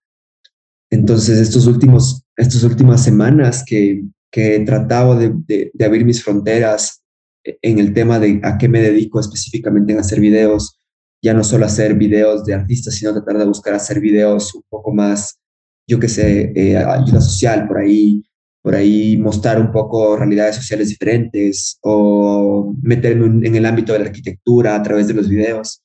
Entonces, 0.89 1.38
estos 1.38 1.67
últimos, 1.67 2.24
estas 2.36 2.63
últimas 2.63 3.03
semanas 3.03 3.63
que, 3.63 4.05
que 4.32 4.55
he 4.55 4.65
tratado 4.65 5.15
de, 5.15 5.71
de, 5.71 5.86
abrir 5.86 6.03
mis 6.03 6.24
fronteras 6.24 7.03
en 7.43 7.78
el 7.78 7.93
tema 7.93 8.17
de 8.17 8.41
a 8.43 8.57
qué 8.57 8.67
me 8.67 8.82
dedico 8.82 9.19
específicamente 9.19 9.93
en 9.93 9.99
hacer 9.99 10.19
videos, 10.19 10.80
ya 11.21 11.36
no 11.36 11.43
solo 11.43 11.67
hacer 11.67 11.93
videos 11.93 12.43
de 12.43 12.55
artistas, 12.55 12.95
sino 12.95 13.13
tratar 13.13 13.38
de 13.38 13.45
buscar 13.45 13.76
hacer 13.76 13.99
videos 13.99 14.55
un 14.55 14.63
poco 14.67 14.91
más, 14.91 15.39
yo 15.88 15.99
qué 15.99 16.09
sé, 16.09 16.51
eh, 16.55 16.76
ayuda 16.76 17.21
social 17.21 17.67
por 17.67 17.78
ahí, 17.78 18.24
por 18.64 18.76
ahí 18.76 19.18
mostrar 19.18 19.59
un 19.59 19.72
poco 19.72 20.16
realidades 20.16 20.55
sociales 20.55 20.88
diferentes 20.88 21.78
o 21.82 22.74
meterme 22.82 23.45
en 23.45 23.55
el 23.55 23.66
ámbito 23.66 23.91
de 23.91 23.99
la 23.99 24.05
arquitectura 24.05 24.76
a 24.76 24.82
través 24.82 25.07
de 25.09 25.14
los 25.14 25.28
videos. 25.28 25.84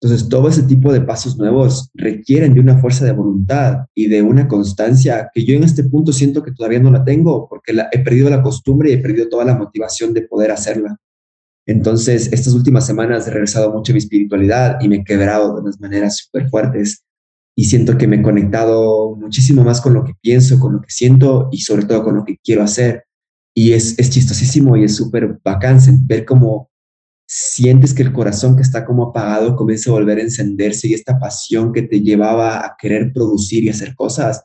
Entonces, 0.00 0.28
todo 0.28 0.48
ese 0.48 0.64
tipo 0.64 0.92
de 0.92 1.00
pasos 1.00 1.38
nuevos 1.38 1.90
requieren 1.94 2.54
de 2.54 2.60
una 2.60 2.78
fuerza 2.78 3.04
de 3.04 3.12
voluntad 3.12 3.86
y 3.94 4.08
de 4.08 4.22
una 4.22 4.48
constancia 4.48 5.30
que 5.32 5.44
yo 5.44 5.54
en 5.54 5.62
este 5.62 5.84
punto 5.84 6.12
siento 6.12 6.42
que 6.42 6.52
todavía 6.52 6.80
no 6.80 6.90
la 6.90 7.04
tengo 7.04 7.48
porque 7.48 7.72
he 7.92 7.98
perdido 8.00 8.28
la 8.30 8.42
costumbre 8.42 8.90
y 8.90 8.94
he 8.94 8.98
perdido 8.98 9.28
toda 9.28 9.44
la 9.44 9.56
motivación 9.56 10.12
de 10.12 10.22
poder 10.22 10.50
hacerla. 10.50 10.96
Entonces, 11.66 12.32
estas 12.32 12.54
últimas 12.54 12.84
semanas 12.84 13.28
he 13.28 13.30
regresado 13.30 13.72
mucho 13.72 13.92
a 13.92 13.94
mi 13.94 13.98
espiritualidad 13.98 14.78
y 14.80 14.88
me 14.88 14.96
he 14.96 15.04
quebrado 15.04 15.54
de 15.54 15.60
unas 15.60 15.78
maneras 15.78 16.16
súper 16.16 16.48
fuertes 16.48 17.04
y 17.58 17.64
siento 17.64 17.98
que 17.98 18.06
me 18.06 18.14
he 18.14 18.22
conectado 18.22 19.16
muchísimo 19.16 19.64
más 19.64 19.80
con 19.80 19.92
lo 19.92 20.04
que 20.04 20.14
pienso, 20.22 20.60
con 20.60 20.74
lo 20.74 20.80
que 20.80 20.90
siento 20.90 21.48
y 21.50 21.58
sobre 21.58 21.86
todo 21.86 22.04
con 22.04 22.14
lo 22.14 22.24
que 22.24 22.36
quiero 22.38 22.62
hacer. 22.62 23.02
Y 23.52 23.72
es, 23.72 23.98
es 23.98 24.10
chistosísimo 24.10 24.76
y 24.76 24.84
es 24.84 24.94
súper 24.94 25.40
bacán 25.42 25.80
ver 26.06 26.24
cómo 26.24 26.70
sientes 27.26 27.92
que 27.92 28.04
el 28.04 28.12
corazón 28.12 28.54
que 28.54 28.62
está 28.62 28.86
como 28.86 29.08
apagado 29.08 29.56
comienza 29.56 29.90
a 29.90 29.94
volver 29.94 30.18
a 30.18 30.22
encenderse 30.22 30.86
y 30.86 30.94
esta 30.94 31.18
pasión 31.18 31.72
que 31.72 31.82
te 31.82 32.00
llevaba 32.00 32.64
a 32.64 32.76
querer 32.80 33.12
producir 33.12 33.64
y 33.64 33.70
hacer 33.70 33.96
cosas, 33.96 34.44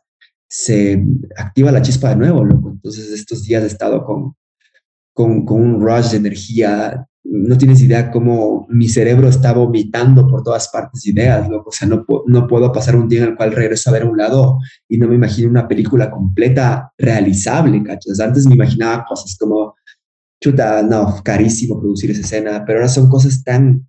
se 0.50 1.06
activa 1.38 1.72
la 1.72 1.84
chispa 1.84 2.10
de 2.10 2.16
nuevo, 2.16 2.44
loco. 2.44 2.72
Entonces 2.72 3.12
estos 3.12 3.44
días 3.44 3.62
he 3.62 3.68
estado 3.68 4.04
con, 4.04 4.34
con, 5.14 5.46
con 5.46 5.62
un 5.62 5.86
rush 5.86 6.10
de 6.10 6.18
energía 6.18 7.08
no 7.24 7.58
tienes 7.58 7.82
idea 7.82 8.12
cómo 8.12 8.68
mi 8.70 8.90
cerebro 8.90 9.30
está 9.30 9.54
vomitando 9.54 10.28
por 10.28 10.44
todas 10.44 10.68
partes 10.70 11.06
ideas, 11.08 11.48
loco. 11.50 11.70
O 11.70 11.72
sea, 11.72 11.88
no, 11.88 12.06
no 12.28 12.48
puedo 12.48 12.72
pasar 12.72 12.96
un 12.96 13.08
día 13.08 13.24
en 13.24 13.30
el 13.30 13.36
cual 13.36 13.54
regreso 13.54 13.90
a 13.90 13.94
ver 13.94 14.04
a 14.04 14.10
un 14.10 14.18
lado 14.18 14.60
y 14.90 14.98
no 14.98 15.08
me 15.08 15.16
imagino 15.16 15.50
una 15.50 15.68
película 15.68 16.12
completa 16.12 16.92
realizable, 16.98 17.82
¿cachas? 17.84 18.20
Antes 18.20 18.46
me 18.46 18.56
imaginaba 18.56 19.06
cosas 19.06 19.38
como, 19.40 19.76
chuta, 20.42 20.84
no, 20.84 21.22
carísimo 21.24 21.80
producir 21.80 22.12
esa 22.12 22.22
escena, 22.22 22.64
pero 22.66 22.80
ahora 22.80 22.90
son 22.90 23.10
cosas 23.10 23.44
tan 23.44 23.88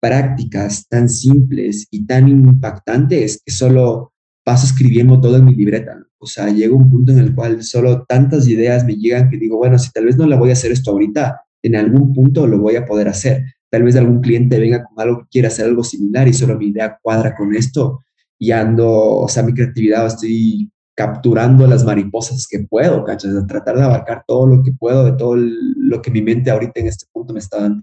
prácticas, 0.00 0.86
tan 0.88 1.08
simples 1.08 1.88
y 1.90 2.06
tan 2.06 2.28
impactantes 2.28 3.42
que 3.44 3.52
solo 3.52 4.12
paso 4.44 4.66
escribiendo 4.66 5.20
todo 5.20 5.38
en 5.38 5.44
mi 5.44 5.54
libreta. 5.56 5.98
O 6.18 6.26
sea, 6.26 6.48
llega 6.48 6.74
un 6.74 6.88
punto 6.88 7.10
en 7.10 7.18
el 7.18 7.34
cual 7.34 7.64
solo 7.64 8.04
tantas 8.04 8.46
ideas 8.46 8.84
me 8.84 8.94
llegan 8.94 9.28
que 9.28 9.36
digo, 9.36 9.56
bueno, 9.56 9.78
si 9.78 9.90
tal 9.90 10.04
vez 10.04 10.16
no 10.16 10.26
la 10.26 10.36
voy 10.36 10.50
a 10.50 10.52
hacer 10.52 10.70
esto 10.70 10.92
ahorita, 10.92 11.40
en 11.66 11.76
algún 11.76 12.12
punto 12.12 12.46
lo 12.46 12.58
voy 12.58 12.76
a 12.76 12.84
poder 12.84 13.08
hacer. 13.08 13.44
Tal 13.70 13.82
vez 13.82 13.96
algún 13.96 14.20
cliente 14.20 14.58
venga 14.58 14.84
con 14.84 14.98
algo 15.00 15.20
que 15.20 15.28
quiera 15.30 15.48
hacer 15.48 15.66
algo 15.66 15.82
similar 15.82 16.28
y 16.28 16.32
solo 16.32 16.56
mi 16.56 16.68
idea 16.68 16.98
cuadra 17.02 17.34
con 17.34 17.54
esto 17.54 18.00
y 18.38 18.50
ando, 18.50 18.88
o 18.88 19.28
sea, 19.28 19.42
mi 19.42 19.54
creatividad, 19.54 20.06
estoy 20.06 20.70
capturando 20.94 21.66
las 21.66 21.84
mariposas 21.84 22.46
que 22.48 22.60
puedo, 22.60 23.04
¿cachas? 23.04 23.46
tratar 23.46 23.76
de 23.76 23.82
abarcar 23.82 24.24
todo 24.26 24.46
lo 24.46 24.62
que 24.62 24.72
puedo 24.72 25.04
de 25.04 25.12
todo 25.12 25.36
lo 25.36 26.00
que 26.00 26.10
mi 26.10 26.22
mente 26.22 26.50
ahorita 26.50 26.80
en 26.80 26.86
este 26.86 27.06
punto 27.12 27.34
me 27.34 27.38
está 27.38 27.60
dando. 27.60 27.82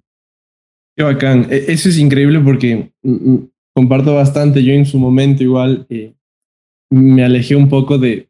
Qué 0.95 1.03
bacán. 1.03 1.47
E, 1.49 1.65
eso 1.67 1.89
es 1.89 1.97
increíble 1.97 2.39
porque 2.39 2.93
mm, 3.03 3.31
mm, 3.31 3.49
comparto 3.75 4.15
bastante. 4.15 4.63
Yo 4.63 4.73
en 4.73 4.85
su 4.85 4.97
momento 4.97 5.43
igual 5.43 5.85
eh, 5.89 6.15
me 6.89 7.23
alejé 7.23 7.55
un 7.55 7.69
poco 7.69 7.97
de, 7.97 8.29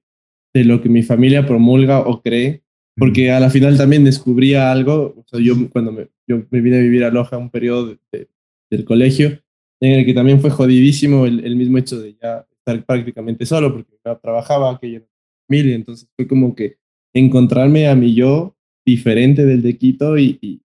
de 0.53 0.65
lo 0.65 0.81
que 0.81 0.89
mi 0.89 1.03
familia 1.03 1.45
promulga 1.45 1.99
o 1.99 2.21
cree 2.21 2.62
porque 2.95 3.31
a 3.31 3.39
la 3.39 3.49
final 3.49 3.77
también 3.77 4.03
descubría 4.03 4.71
algo, 4.71 5.15
o 5.17 5.25
sea, 5.27 5.39
yo 5.39 5.55
cuando 5.69 5.91
me, 5.91 6.07
yo 6.27 6.43
me 6.49 6.61
vine 6.61 6.77
a 6.77 6.81
vivir 6.81 7.03
a 7.03 7.09
Loja 7.09 7.37
un 7.37 7.49
periodo 7.49 7.97
del 8.11 8.85
colegio, 8.85 9.39
en 9.79 9.99
el 9.99 10.05
que 10.05 10.13
también 10.13 10.39
fue 10.39 10.49
jodidísimo 10.49 11.25
el, 11.25 11.43
el, 11.45 11.55
mismo 11.55 11.77
hecho 11.77 11.99
de 11.99 12.15
ya 12.21 12.45
estar 12.57 12.85
prácticamente 12.85 13.45
solo, 13.45 13.73
porque 13.73 13.97
ya 14.05 14.15
trabajaba, 14.15 14.79
que 14.79 14.91
ya 14.91 15.01
familia, 15.47 15.75
entonces 15.75 16.07
fue 16.15 16.27
como 16.27 16.55
que 16.55 16.77
encontrarme 17.13 17.87
a 17.87 17.95
mi 17.95 18.13
yo 18.13 18.55
diferente 18.85 19.45
del 19.45 19.61
de 19.61 19.77
Quito 19.77 20.17
y, 20.17 20.61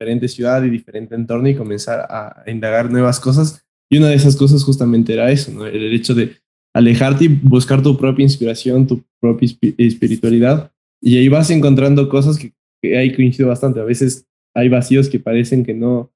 diferente 0.00 0.28
ciudad 0.28 0.62
y 0.62 0.70
diferente 0.70 1.16
entorno 1.16 1.48
y 1.48 1.56
comenzar 1.56 2.06
a, 2.08 2.44
indagar 2.46 2.90
nuevas 2.90 3.18
cosas. 3.18 3.64
Y 3.90 3.98
una 3.98 4.08
de 4.08 4.14
esas 4.14 4.36
cosas 4.36 4.62
justamente 4.62 5.12
era 5.12 5.30
eso, 5.30 5.50
¿no? 5.50 5.66
el 5.66 5.92
hecho 5.92 6.14
de 6.14 6.36
alejarte 6.72 7.24
y 7.24 7.28
buscar 7.28 7.82
tu 7.82 7.96
propia 7.96 8.22
inspiración, 8.22 8.86
tu 8.86 9.02
propia 9.20 9.48
espiritualidad 9.78 10.70
y 11.00 11.18
ahí 11.18 11.28
vas 11.28 11.50
encontrando 11.50 12.08
cosas 12.08 12.38
que, 12.38 12.52
que 12.82 12.96
ahí 12.96 13.14
coincido 13.14 13.48
bastante. 13.48 13.80
A 13.80 13.84
veces 13.84 14.26
hay 14.54 14.68
vacíos 14.68 15.08
que 15.08 15.20
parecen 15.20 15.64
que 15.64 15.74
no, 15.74 16.12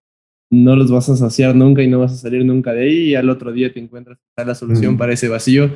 no 0.51 0.77
los 0.77 0.91
vas 0.91 1.09
a 1.09 1.17
saciar 1.17 1.55
nunca 1.55 1.83
y 1.83 1.89
no 1.89 2.01
vas 2.01 2.13
a 2.13 2.17
salir 2.17 2.45
nunca 2.45 2.73
de 2.73 2.83
ahí 2.83 2.99
y 3.11 3.15
al 3.15 3.31
otro 3.31 3.53
día 3.53 3.73
te 3.73 3.81
encuentras 3.81 4.19
la 4.37 4.55
solución 4.55 4.97
para 4.97 5.13
ese 5.13 5.29
vacío. 5.29 5.71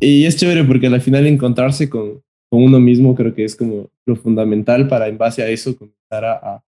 Y 0.00 0.24
es 0.24 0.36
chévere 0.36 0.64
porque 0.64 0.86
al 0.86 1.00
final 1.00 1.26
encontrarse 1.26 1.88
con, 1.88 2.22
con, 2.50 2.62
uno 2.62 2.80
mismo 2.80 3.14
creo 3.14 3.34
que 3.34 3.44
es 3.44 3.56
como 3.56 3.90
lo 4.06 4.16
fundamental 4.16 4.88
para 4.88 5.08
en 5.08 5.18
base 5.18 5.42
a 5.42 5.48
eso 5.48 5.76
comenzar 5.76 6.24
a, 6.24 6.64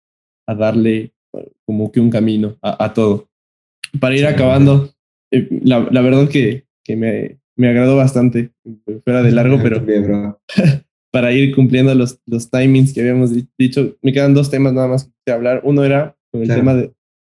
a 0.47 0.55
darle 0.55 1.13
como 1.65 1.93
que 1.93 2.01
un 2.01 2.11
camino 2.11 2.57
a, 2.63 2.85
a 2.85 2.93
todo. 2.93 3.29
Para 4.01 4.17
ir 4.17 4.27
acabando, 4.27 4.91
eh, 5.31 5.49
la, 5.63 5.89
la, 5.91 6.01
verdad 6.01 6.29
que, 6.29 6.67
que 6.85 6.97
me, 6.97 7.39
me 7.57 7.69
agradó 7.69 7.97
bastante, 7.97 8.51
fuera 9.05 9.23
de 9.23 9.33
largo, 9.33 9.59
pero 9.63 9.85
para 11.11 11.33
ir 11.33 11.55
cumpliendo 11.55 11.95
los, 11.95 12.21
los 12.27 12.51
timings 12.51 12.93
que 12.93 13.01
habíamos 13.01 13.31
dicho. 13.59 13.97
Me 14.03 14.13
quedan 14.13 14.35
dos 14.35 14.51
temas 14.51 14.73
nada 14.73 14.89
más 14.89 15.11
que 15.25 15.33
hablar. 15.33 15.61
Uno 15.65 15.85
era 15.85 16.17
con 16.31 16.43
el 16.43 16.49
tema 16.49 16.75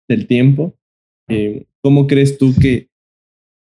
del 0.08 0.28
tiempo. 0.28 0.76
Eh, 1.30 1.66
¿Cómo 1.82 2.08
crees 2.08 2.38
tú 2.38 2.54
que, 2.60 2.90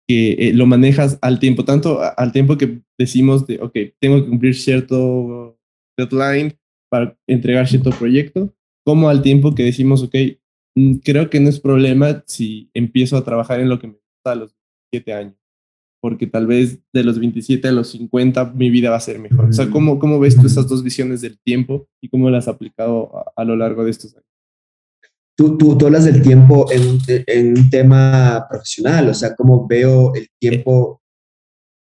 que 0.08 0.32
eh, 0.32 0.52
lo 0.52 0.66
manejas 0.66 1.18
al 1.22 1.38
tiempo? 1.38 1.64
Tanto 1.64 2.00
al 2.16 2.32
tiempo 2.32 2.56
que 2.56 2.80
decimos 2.98 3.46
de, 3.46 3.58
ok, 3.60 3.76
tengo 4.00 4.22
que 4.22 4.28
cumplir 4.28 4.54
cierto 4.54 5.58
deadline 5.96 6.56
para 6.90 7.16
entregar 7.26 7.68
cierto 7.68 7.90
proyecto, 7.90 8.54
como 8.84 9.08
al 9.08 9.22
tiempo 9.22 9.54
que 9.54 9.64
decimos, 9.64 10.02
ok, 10.02 10.14
mm, 10.76 10.94
creo 11.04 11.28
que 11.28 11.40
no 11.40 11.48
es 11.48 11.60
problema 11.60 12.22
si 12.26 12.70
empiezo 12.72 13.16
a 13.16 13.24
trabajar 13.24 13.60
en 13.60 13.68
lo 13.68 13.78
que 13.78 13.88
me 13.88 13.94
gusta 13.94 14.32
a 14.32 14.34
los 14.36 14.56
siete 14.90 15.12
años 15.12 15.38
porque 16.00 16.26
tal 16.26 16.46
vez 16.46 16.78
de 16.92 17.04
los 17.04 17.18
27 17.18 17.66
a 17.68 17.72
los 17.72 17.90
50 17.90 18.52
mi 18.54 18.70
vida 18.70 18.90
va 18.90 18.96
a 18.96 19.00
ser 19.00 19.18
mejor. 19.18 19.46
O 19.46 19.52
sea, 19.52 19.68
¿cómo, 19.68 19.98
cómo 19.98 20.20
ves 20.20 20.36
tú 20.36 20.46
esas 20.46 20.68
dos 20.68 20.82
visiones 20.82 21.20
del 21.20 21.38
tiempo 21.40 21.88
y 22.00 22.08
cómo 22.08 22.30
las 22.30 22.46
has 22.46 22.54
aplicado 22.54 23.10
a, 23.34 23.44
lo 23.44 23.56
largo 23.56 23.84
de 23.84 23.90
estos 23.90 24.14
años? 24.14 24.26
Tú, 25.36 25.56
tú, 25.56 25.76
tú 25.78 25.86
hablas 25.86 26.04
del 26.04 26.22
tiempo 26.22 26.66
en, 26.70 26.98
en, 27.26 27.58
un 27.58 27.70
tema 27.70 28.46
profesional, 28.48 29.08
o 29.08 29.14
sea, 29.14 29.34
¿cómo 29.36 29.66
veo 29.68 30.12
el 30.14 30.28
tiempo? 30.40 31.00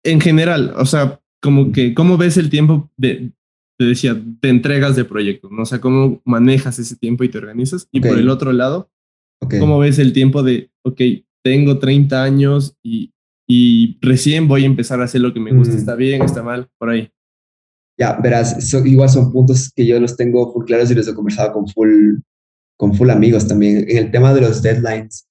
En 0.05 0.21
general, 0.21 0.75
o 0.77 0.85
sea, 0.85 1.21
como 1.41 1.73
que, 1.73 1.95
¿cómo 1.95 2.17
ves 2.17 2.37
el 2.37 2.51
tiempo 2.51 2.91
de, 2.97 3.33
te 3.79 3.85
decía, 3.85 4.15
de 4.15 4.49
entregas 4.49 4.97
de 4.97 5.05
proyectos? 5.05 5.51
¿no? 5.51 5.63
O 5.63 5.67
sea, 5.67 5.81
¿cómo 5.81 6.21
manejas 6.25 6.79
ese 6.79 6.97
tiempo 6.97 7.23
y 7.23 7.29
te 7.29 7.39
organizas? 7.39 7.89
Y 7.93 8.01
por 8.01 8.19
el 8.19 8.29
otro 8.29 8.53
lado, 8.53 8.91
¿cómo 9.61 9.79
ves 9.79 9.99
el 9.99 10.13
tiempo 10.13 10.43
de, 10.43 10.71
ok, 10.83 11.01
tengo 11.45 11.79
30 11.79 12.25
años 12.25 12.77
y 12.83 13.13
y 13.47 13.99
recién 14.01 14.49
voy 14.49 14.65
a 14.65 14.67
empezar 14.67 15.01
a 15.01 15.05
hacer 15.05 15.21
lo 15.21 15.33
que 15.33 15.41
me 15.41 15.53
gusta. 15.53 15.75
Mm. 15.75 15.79
¿Está 15.79 15.95
bien? 15.95 16.23
¿Está 16.23 16.43
mal? 16.43 16.69
Por 16.79 16.91
ahí. 16.91 17.11
Ya, 17.99 18.15
verás, 18.15 18.75
igual 18.85 19.09
son 19.09 19.33
puntos 19.33 19.71
que 19.75 19.87
yo 19.87 19.99
los 19.99 20.17
tengo 20.17 20.53
full 20.53 20.67
claros 20.67 20.91
y 20.91 20.95
los 20.95 21.09
he 21.09 21.15
conversado 21.15 21.53
con 21.53 21.67
full, 21.69 22.17
con 22.77 22.95
full 22.95 23.09
amigos 23.09 23.49
también. 23.49 23.87
En 23.89 23.97
el 23.97 24.11
tema 24.11 24.35
de 24.35 24.43
los 24.43 24.61
deadlines, 24.61 25.27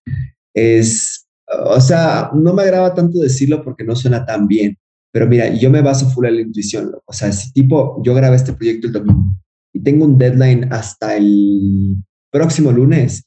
es, 0.53 1.28
o 1.47 1.80
sea, 1.80 2.32
no 2.34 2.53
me 2.53 2.63
agrada 2.63 2.95
tanto 2.95 3.20
decirlo 3.20 3.63
porque 3.63 3.84
no 3.84 3.95
suena 3.95 4.26
tan 4.26 4.47
bien, 4.47 4.78
pero 5.11 5.28
mira, 5.28 5.53
yo 5.53 5.70
me 5.70 5.82
baso 5.82 6.09
full 6.09 6.26
en 6.26 6.36
la 6.36 6.41
intuición. 6.41 6.91
O 7.05 7.13
sea, 7.13 7.32
si 7.32 7.53
tipo, 7.53 8.01
yo 8.03 8.16
grabé 8.16 8.38
este 8.38 8.53
proyecto 8.53 8.88
el 8.88 8.93
domingo 8.93 9.32
y 9.72 9.82
tengo 9.82 10.05
un 10.05 10.18
deadline 10.18 10.72
hasta 10.72 11.18
el 11.18 11.97
próximo 12.32 12.72
lunes, 12.72 13.26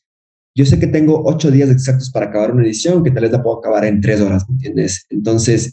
yo 0.59 0.67
sé 0.67 0.81
que 0.81 0.89
tengo 0.89 1.23
ocho 1.25 1.53
días 1.53 1.71
exactos 1.71 2.11
para 2.11 2.27
acabar 2.27 2.51
una 2.51 2.65
edición, 2.65 3.05
que 3.05 3.13
tal 3.13 3.23
vez 3.23 3.31
la 3.31 3.41
puedo 3.41 3.61
acabar 3.61 3.85
en 3.85 4.01
tres 4.01 4.21
horas, 4.21 4.45
¿me 4.49 4.55
entiendes? 4.55 5.07
Entonces, 5.09 5.73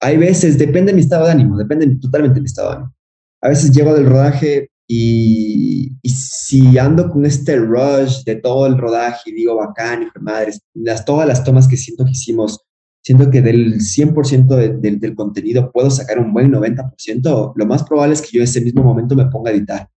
hay 0.00 0.16
veces, 0.16 0.58
depende 0.58 0.90
de 0.90 0.96
mi 0.96 1.02
estado 1.02 1.26
de 1.26 1.30
ánimo, 1.30 1.56
depende 1.56 1.86
totalmente 2.00 2.34
de 2.34 2.40
mi 2.40 2.46
estado 2.46 2.70
de 2.70 2.74
ánimo. 2.74 2.94
A 3.40 3.48
veces 3.50 3.70
llego 3.70 3.94
del 3.94 4.06
rodaje 4.06 4.72
y, 4.88 5.96
si 6.02 6.76
ando 6.76 7.08
con 7.08 7.24
este 7.24 7.54
rush 7.54 8.24
de 8.24 8.34
todo 8.34 8.66
el 8.66 8.76
rodaje 8.76 9.30
y 9.30 9.34
digo, 9.34 9.54
bacán, 9.54 10.02
hijo 10.02 10.12
de 10.16 10.22
madres, 10.22 10.60
las, 10.74 11.04
todas 11.04 11.28
las 11.28 11.44
tomas 11.44 11.68
que 11.68 11.76
siento 11.76 12.04
que 12.04 12.10
hicimos, 12.10 12.60
siento 13.04 13.30
que 13.30 13.42
del 13.42 13.76
100% 13.76 14.80
del 14.80 15.14
contenido 15.14 15.70
puedo 15.70 15.88
sacar 15.88 16.18
un 16.18 16.32
buen 16.32 16.50
90%, 16.50 17.52
lo 17.54 17.66
más 17.66 17.84
probable 17.84 18.14
es 18.14 18.22
que 18.22 18.30
yo 18.32 18.40
en 18.40 18.44
ese 18.44 18.60
mismo 18.60 18.82
momento 18.82 19.14
me 19.14 19.26
ponga 19.26 19.52
a 19.52 19.54
editar, 19.54 19.88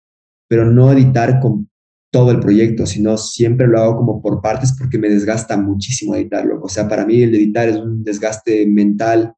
pero 0.48 0.70
no 0.70 0.92
editar 0.92 1.40
con 1.40 1.68
todo 2.12 2.30
el 2.30 2.40
proyecto, 2.40 2.84
sino 2.84 3.16
siempre 3.16 3.66
lo 3.66 3.80
hago 3.80 3.96
como 3.96 4.20
por 4.20 4.42
partes 4.42 4.74
porque 4.78 4.98
me 4.98 5.08
desgasta 5.08 5.56
muchísimo 5.56 6.14
editarlo. 6.14 6.60
O 6.62 6.68
sea, 6.68 6.86
para 6.86 7.06
mí 7.06 7.22
el 7.22 7.34
editar 7.34 7.68
es 7.68 7.76
un 7.76 8.04
desgaste 8.04 8.66
mental 8.66 9.34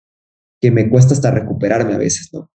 que 0.60 0.72
me 0.72 0.90
cuesta 0.90 1.14
hasta 1.14 1.30
recuperarme 1.30 1.94
a 1.94 1.98
veces, 1.98 2.30
¿no? 2.32 2.50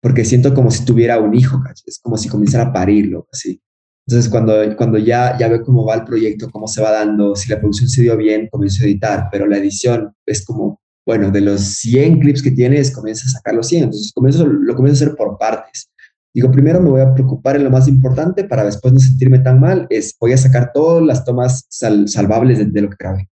Porque 0.00 0.24
siento 0.24 0.54
como 0.54 0.70
si 0.70 0.84
tuviera 0.86 1.20
un 1.20 1.34
hijo, 1.34 1.62
Es 1.84 1.98
como 1.98 2.16
si 2.16 2.28
comenzara 2.30 2.64
a 2.64 2.72
parirlo, 2.72 3.28
así. 3.30 3.60
Entonces, 4.06 4.30
cuando, 4.30 4.54
cuando 4.76 4.98
ya, 4.98 5.36
ya 5.36 5.48
veo 5.48 5.62
cómo 5.62 5.84
va 5.84 5.96
el 5.96 6.04
proyecto, 6.04 6.50
cómo 6.50 6.66
se 6.66 6.80
va 6.80 6.92
dando, 6.92 7.34
si 7.34 7.50
la 7.50 7.58
producción 7.58 7.88
se 7.90 8.02
dio 8.02 8.16
bien, 8.16 8.48
comienzo 8.50 8.84
a 8.84 8.86
editar, 8.86 9.28
pero 9.30 9.46
la 9.46 9.58
edición 9.58 10.14
es 10.24 10.46
como, 10.46 10.80
bueno, 11.04 11.30
de 11.30 11.40
los 11.42 11.60
100 11.60 12.20
clips 12.20 12.42
que 12.42 12.52
tienes, 12.52 12.90
comienza 12.90 13.26
a 13.26 13.30
sacar 13.30 13.54
los 13.54 13.68
100. 13.68 13.84
Entonces, 13.84 14.12
comienzo, 14.14 14.46
lo 14.46 14.74
comienzo 14.76 15.02
a 15.02 15.06
hacer 15.06 15.16
por 15.16 15.36
partes. 15.36 15.90
Digo, 16.36 16.50
primero 16.50 16.82
me 16.82 16.90
voy 16.90 17.00
a 17.00 17.14
preocupar 17.14 17.56
en 17.56 17.64
lo 17.64 17.70
más 17.70 17.88
importante 17.88 18.44
para 18.44 18.62
después 18.62 18.92
no 18.92 19.00
sentirme 19.00 19.38
tan 19.38 19.58
mal, 19.58 19.86
es 19.88 20.14
voy 20.20 20.34
a 20.34 20.36
sacar 20.36 20.70
todas 20.74 21.02
las 21.02 21.24
tomas 21.24 21.66
salvables 21.70 22.58
de, 22.58 22.82
lo 22.82 22.90
que 22.90 22.96
grabé. 22.98 23.30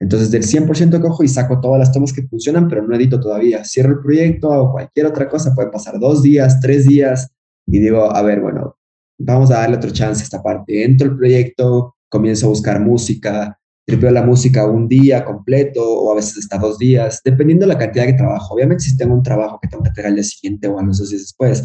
Entonces, 0.00 0.30
del 0.30 0.44
100% 0.44 0.98
cojo 0.98 1.22
y 1.22 1.28
saco 1.28 1.60
todas 1.60 1.78
las 1.78 1.92
tomas 1.92 2.10
que 2.10 2.26
funcionan, 2.26 2.66
pero 2.66 2.80
no 2.80 2.96
edito 2.96 3.20
todavía. 3.20 3.66
Cierro 3.66 3.90
el 3.90 4.00
proyecto 4.00 4.48
o 4.48 4.72
cualquier 4.72 5.04
otra 5.04 5.28
cosa, 5.28 5.54
puede 5.54 5.68
pasar 5.70 6.00
dos 6.00 6.22
días, 6.22 6.58
tres 6.58 6.88
días, 6.88 7.30
y 7.66 7.80
digo, 7.80 8.10
a 8.16 8.22
ver, 8.22 8.40
bueno, 8.40 8.78
vamos 9.18 9.50
a 9.50 9.58
darle 9.58 9.76
otro 9.76 9.90
chance 9.90 10.22
a 10.22 10.24
esta 10.24 10.42
parte. 10.42 10.84
Entro 10.84 11.08
el 11.08 11.18
proyecto, 11.18 11.96
comienzo 12.08 12.46
a 12.46 12.48
buscar 12.48 12.80
música, 12.80 13.58
tripeo 13.84 14.10
la 14.10 14.22
música 14.22 14.66
un 14.66 14.88
día 14.88 15.22
completo 15.22 15.82
o 15.82 16.12
a 16.12 16.14
veces 16.14 16.38
hasta 16.38 16.56
dos 16.56 16.78
días, 16.78 17.20
dependiendo 17.22 17.66
de 17.66 17.74
la 17.74 17.78
cantidad 17.78 18.06
que 18.06 18.14
trabajo. 18.14 18.54
Obviamente, 18.54 18.84
si 18.84 18.96
tengo 18.96 19.14
un 19.14 19.22
trabajo 19.22 19.58
que 19.60 19.68
tengo 19.68 19.82
que 19.82 19.90
entregar 19.90 20.08
al 20.08 20.16
día 20.16 20.24
siguiente 20.24 20.66
o 20.68 20.78
a 20.78 20.82
los 20.82 20.98
dos 20.98 21.10
días 21.10 21.22
después, 21.22 21.64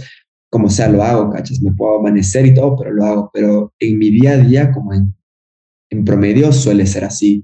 como 0.53 0.69
sea, 0.69 0.87
lo 0.87 1.01
hago, 1.01 1.31
¿cachas? 1.31 1.59
Me 1.63 1.71
puedo 1.71 1.97
amanecer 1.97 2.45
y 2.45 2.53
todo, 2.53 2.77
pero 2.77 2.91
lo 2.91 3.03
hago. 3.03 3.31
Pero 3.33 3.73
en 3.79 3.97
mi 3.97 4.11
día 4.11 4.33
a 4.33 4.37
día, 4.37 4.71
como 4.71 4.93
en, 4.93 5.11
en 5.89 6.05
promedio, 6.05 6.53
suele 6.53 6.85
ser 6.85 7.05
así. 7.05 7.43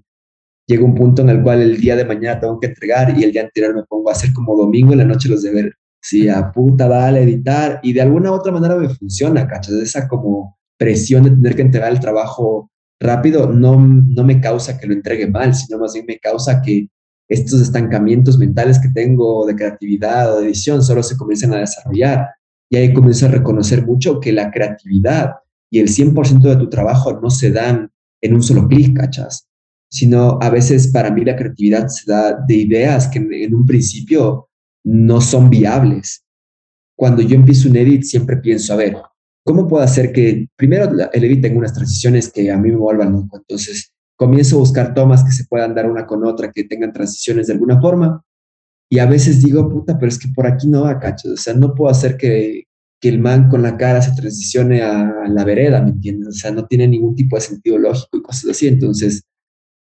Llega 0.67 0.83
un 0.83 0.93
punto 0.93 1.23
en 1.23 1.29
el 1.29 1.41
cual 1.41 1.59
el 1.59 1.81
día 1.81 1.95
de 1.95 2.05
mañana 2.05 2.39
tengo 2.39 2.59
que 2.59 2.67
entregar 2.67 3.17
y 3.17 3.23
el 3.23 3.31
día 3.31 3.41
anterior 3.41 3.73
me 3.73 3.83
pongo 3.83 4.09
a 4.09 4.11
hacer 4.11 4.31
como 4.31 4.55
domingo 4.55 4.91
en 4.91 4.99
la 4.99 5.05
noche 5.05 5.27
los 5.27 5.41
deberes. 5.41 5.73
Sí, 5.99 6.29
a 6.29 6.51
puta, 6.51 6.87
dale, 6.87 7.23
editar. 7.23 7.79
Y 7.81 7.93
de 7.93 8.01
alguna 8.01 8.29
u 8.29 8.35
otra 8.35 8.51
manera 8.51 8.75
me 8.75 8.89
funciona, 8.89 9.47
¿cachas? 9.47 9.73
Esa 9.73 10.07
como 10.07 10.59
presión 10.77 11.23
de 11.23 11.31
tener 11.31 11.55
que 11.55 11.63
entregar 11.63 11.91
el 11.91 11.99
trabajo 11.99 12.69
rápido 12.99 13.51
no, 13.51 13.75
no 13.79 14.23
me 14.23 14.39
causa 14.39 14.77
que 14.77 14.85
lo 14.85 14.93
entregue 14.93 15.25
mal, 15.25 15.55
sino 15.55 15.79
más 15.79 15.95
bien 15.95 16.05
me 16.07 16.19
causa 16.19 16.61
que 16.61 16.89
estos 17.27 17.59
estancamientos 17.59 18.37
mentales 18.37 18.77
que 18.77 18.89
tengo 18.89 19.47
de 19.47 19.55
creatividad 19.55 20.31
o 20.31 20.41
de 20.41 20.45
edición 20.49 20.83
solo 20.83 21.01
se 21.01 21.17
comiencen 21.17 21.55
a 21.55 21.57
desarrollar. 21.57 22.27
Y 22.69 22.77
ahí 22.77 22.93
comienzo 22.93 23.25
a 23.25 23.29
reconocer 23.29 23.85
mucho 23.85 24.19
que 24.19 24.31
la 24.31 24.51
creatividad 24.51 25.35
y 25.71 25.79
el 25.79 25.87
100% 25.87 26.41
de 26.41 26.55
tu 26.55 26.69
trabajo 26.69 27.19
no 27.19 27.29
se 27.29 27.51
dan 27.51 27.91
en 28.21 28.33
un 28.33 28.43
solo 28.43 28.67
clic, 28.67 28.95
¿cachas? 28.95 29.47
Sino 29.89 30.37
a 30.41 30.49
veces 30.49 30.89
para 30.89 31.11
mí 31.11 31.25
la 31.25 31.35
creatividad 31.35 31.87
se 31.87 32.11
da 32.11 32.37
de 32.47 32.55
ideas 32.55 33.07
que 33.07 33.19
en 33.19 33.55
un 33.55 33.65
principio 33.65 34.49
no 34.83 35.21
son 35.21 35.49
viables. 35.49 36.23
Cuando 36.95 37.21
yo 37.21 37.35
empiezo 37.35 37.69
un 37.69 37.77
edit 37.77 38.03
siempre 38.03 38.37
pienso, 38.37 38.73
a 38.73 38.77
ver, 38.77 38.97
¿cómo 39.43 39.67
puedo 39.67 39.83
hacer 39.83 40.11
que 40.11 40.47
primero 40.55 40.89
el 41.13 41.23
edit 41.23 41.41
tenga 41.41 41.57
unas 41.57 41.73
transiciones 41.73 42.31
que 42.31 42.51
a 42.51 42.57
mí 42.57 42.69
me 42.69 42.75
vuelvan 42.75 43.13
loco? 43.13 43.37
Entonces 43.37 43.93
comienzo 44.15 44.57
a 44.57 44.59
buscar 44.59 44.93
tomas 44.93 45.23
que 45.23 45.31
se 45.31 45.45
puedan 45.45 45.73
dar 45.73 45.89
una 45.89 46.05
con 46.05 46.25
otra, 46.25 46.51
que 46.51 46.65
tengan 46.65 46.91
transiciones 46.91 47.47
de 47.47 47.53
alguna 47.53 47.79
forma. 47.79 48.23
Y 48.91 48.99
a 48.99 49.05
veces 49.05 49.43
digo, 49.43 49.69
puta, 49.69 49.97
pero 49.99 50.09
es 50.09 50.17
que 50.17 50.29
por 50.29 50.47
aquí 50.47 50.67
no 50.67 50.83
va, 50.83 50.99
cacho. 50.99 51.31
O 51.33 51.37
sea, 51.37 51.53
no 51.53 51.75
puedo 51.75 51.91
hacer 51.91 52.17
que, 52.17 52.63
que 52.99 53.09
el 53.09 53.19
man 53.19 53.49
con 53.49 53.61
la 53.61 53.77
cara 53.77 54.01
se 54.01 54.11
transicione 54.13 54.81
a, 54.81 55.27
la 55.27 55.45
vereda, 55.45 55.81
¿me 55.81 55.91
entiendes? 55.91 56.29
O 56.29 56.31
sea, 56.31 56.51
no 56.51 56.65
tiene 56.65 56.87
ningún 56.87 57.15
tipo 57.15 57.35
de 57.35 57.41
sentido 57.41 57.77
lógico 57.77 58.17
y 58.17 58.21
cosas 58.21 58.49
así. 58.51 58.67
Entonces, 58.67 59.23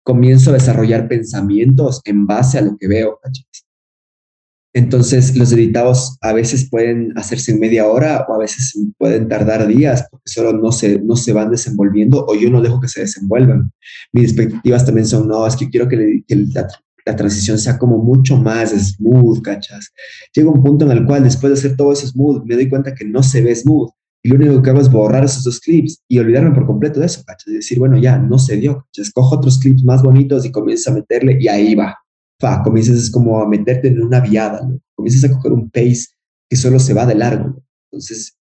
comienzo 0.04 0.50
a 0.50 0.54
desarrollar 0.54 1.08
pensamientos 1.08 2.00
en 2.04 2.26
base 2.26 2.58
a 2.58 2.62
lo 2.62 2.76
que 2.76 2.88
veo. 2.88 3.18
Entonces, 4.76 5.36
los 5.36 5.52
editados 5.52 6.18
a 6.20 6.32
veces 6.32 6.68
pueden 6.68 7.16
hacerse 7.16 7.52
en 7.52 7.60
media 7.60 7.86
hora 7.86 8.26
o 8.28 8.34
a 8.34 8.38
veces 8.38 8.76
pueden 8.98 9.28
tardar 9.28 9.66
días 9.68 10.06
porque 10.10 10.24
solo 10.26 10.52
no 10.52 10.72
se, 10.72 11.00
no 11.00 11.14
se 11.14 11.32
van 11.32 11.50
desenvolviendo 11.50 12.24
o 12.26 12.34
yo 12.34 12.50
no 12.50 12.60
dejo 12.60 12.80
que 12.80 12.88
se 12.88 13.02
desenvuelvan. 13.02 13.70
Mis 14.12 14.24
expectativas 14.24 14.84
también 14.84 15.06
son, 15.06 15.28
no, 15.28 15.46
es 15.46 15.56
que 15.56 15.70
quiero 15.70 15.88
que, 15.88 16.24
la, 16.28 16.68
la, 17.04 17.16
transición 17.16 17.58
sea 17.58 17.78
como 17.78 17.98
mucho 17.98 18.36
más 18.36 18.70
smooth, 18.70 19.42
¿cachas? 19.42 19.92
Llega 20.34 20.50
un 20.50 20.62
punto 20.62 20.84
en 20.84 20.92
el 20.92 21.06
cual 21.06 21.24
después 21.24 21.52
de 21.52 21.58
hacer 21.58 21.76
todo 21.76 21.92
eso 21.92 22.06
smooth, 22.06 22.44
me 22.44 22.54
doy 22.54 22.68
cuenta 22.68 22.94
que 22.94 23.04
no 23.04 23.22
se 23.22 23.42
ve 23.42 23.54
smooth 23.54 23.90
y 24.22 24.30
lo 24.30 24.36
único 24.36 24.62
que 24.62 24.70
hago 24.70 24.80
es 24.80 24.90
borrar 24.90 25.24
esos 25.24 25.44
dos 25.44 25.60
clips 25.60 26.02
y 26.08 26.18
olvidarme 26.18 26.54
por 26.54 26.66
completo 26.66 26.98
de 26.98 27.06
eso, 27.06 27.22
¿cachas? 27.26 27.46
Y 27.48 27.56
decir, 27.56 27.78
bueno, 27.78 27.98
ya, 27.98 28.16
no 28.16 28.38
se 28.38 28.56
dio, 28.56 28.86
¿cachas? 28.86 29.10
Cojo 29.12 29.36
otros 29.36 29.58
clips 29.58 29.84
más 29.84 30.02
bonitos 30.02 30.46
y 30.46 30.50
comienzo 30.50 30.90
a 30.90 30.94
meterle 30.94 31.36
y 31.38 31.48
ahí 31.48 31.74
va, 31.74 31.94
fa, 32.40 32.62
comienzas 32.62 33.10
como 33.10 33.40
a 33.40 33.48
meterte 33.48 33.88
en 33.88 34.02
una 34.02 34.20
viada, 34.20 34.66
¿no? 34.66 34.80
comienzas 34.94 35.30
a 35.30 35.34
coger 35.34 35.52
un 35.52 35.68
pace 35.70 36.06
que 36.48 36.56
solo 36.56 36.78
se 36.78 36.94
va 36.94 37.04
de 37.04 37.14
largo. 37.14 37.62
Entonces, 37.90 38.38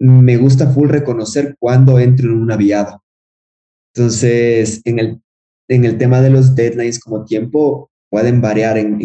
me 0.00 0.36
gusta 0.36 0.68
full 0.68 0.88
reconocer 0.88 1.54
cuando 1.60 2.00
entro 2.00 2.32
en 2.32 2.40
una 2.40 2.56
viada. 2.56 3.00
Entonces, 3.94 4.80
en 4.84 4.98
el, 4.98 5.22
en 5.68 5.84
el 5.84 5.98
tema 5.98 6.20
de 6.20 6.30
los 6.30 6.56
deadlines 6.56 6.98
como 6.98 7.24
tiempo, 7.24 7.91
pueden 8.12 8.42
variar 8.42 8.76
en, 8.76 8.98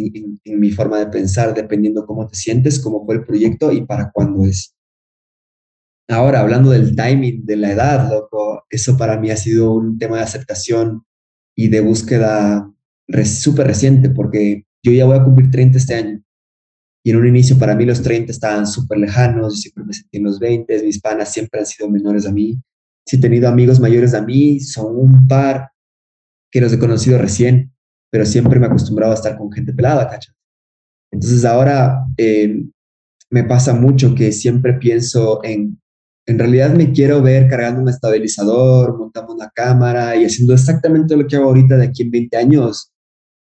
mi 0.43 0.72
forma 0.72 0.99
de 0.99 1.08
pensar 1.08 1.53
dependiendo 1.53 2.05
cómo 2.05 2.28
te 2.28 2.36
sientes, 2.36 2.78
cómo 2.78 3.05
fue 3.05 3.16
el 3.16 3.24
proyecto 3.24 3.72
y 3.72 3.86
para 3.86 4.12
cuándo 4.12 4.45
es. 4.45 4.76
Ahora, 6.10 6.41
hablando 6.41 6.72
del 6.72 6.93
timing, 6.93 7.45
de 7.45 7.55
la 7.55 7.72
edad, 7.72 8.12
loco, 8.12 8.66
eso 8.70 8.97
para 8.97 9.18
mí 9.18 9.32
ha 9.32 9.38
sido 9.38 9.72
un 9.76 9.97
tema 9.97 10.18
de 10.18 10.24
aceptación 10.24 11.05
y 11.55 11.70
de 11.70 11.80
búsqueda 11.80 12.70
súper 13.24 13.68
reciente, 13.68 14.10
porque 14.10 14.66
yo 14.84 14.91
ya 14.91 15.05
voy 15.05 15.18
a 15.18 15.24
cumplir 15.24 15.51
30 15.51 15.78
este 15.78 15.95
año. 15.95 16.22
Y 17.01 17.12
en 17.12 17.16
un 17.16 17.28
inicio 17.28 17.58
para 17.58 17.76
mí 17.76 17.86
los 17.86 18.01
30 18.01 18.34
estaban 18.34 18.68
súper 18.68 18.97
lejanos, 18.97 19.55
yo 19.55 19.62
siempre 19.62 19.86
me 19.86 19.93
sentí 19.93 20.18
en 20.18 20.26
los 20.26 20.38
20, 20.38 20.84
mis 20.84 20.99
panas 20.99 21.32
siempre 21.32 21.62
han 21.62 21.66
sido 21.66 21.89
menores 21.89 22.28
a 22.28 22.34
mí. 22.34 22.62
Si 23.05 23.16
he 23.16 23.20
tenido 23.22 23.47
amigos 23.47 23.80
mayores 23.80 24.14
a 24.14 24.22
mí, 24.22 24.60
son 24.60 24.97
un 24.97 25.30
par 25.30 25.72
que 26.51 26.60
los 26.60 26.74
he 26.74 26.80
conocido 26.80 27.18
recién, 27.18 27.72
pero 28.10 28.26
siempre 28.26 28.60
me 28.60 28.66
he 28.66 28.70
acostumbrado 28.70 29.12
a 29.12 29.16
estar 29.16 29.38
con 29.38 29.51
gente 29.51 29.74
pelada, 29.74 30.08
¿cachai? 30.10 30.34
Entonces 31.12 31.45
ahora 31.45 32.05
eh, 32.18 32.64
me 33.30 33.43
pasa 33.43 33.74
mucho 33.74 34.16
que 34.16 34.32
siempre 34.32 34.74
pienso 34.74 35.43
en, 35.43 35.80
en 36.26 36.39
realidad 36.39 36.74
me 36.74 36.91
quiero 36.91 37.22
ver 37.22 37.47
cargando 37.47 37.82
un 37.82 37.89
estabilizador, 37.89 38.97
montando 38.97 39.34
una 39.34 39.49
cámara 39.49 40.16
y 40.16 40.26
haciendo 40.26 40.53
exactamente 40.53 41.16
lo 41.16 41.28
que 41.28 41.36
hago 41.36 41.45
ahorita 41.45 41.78
de 41.78 41.86
aquí 41.86 42.03
en 42.03 42.12
20 42.12 42.38
años 42.38 42.91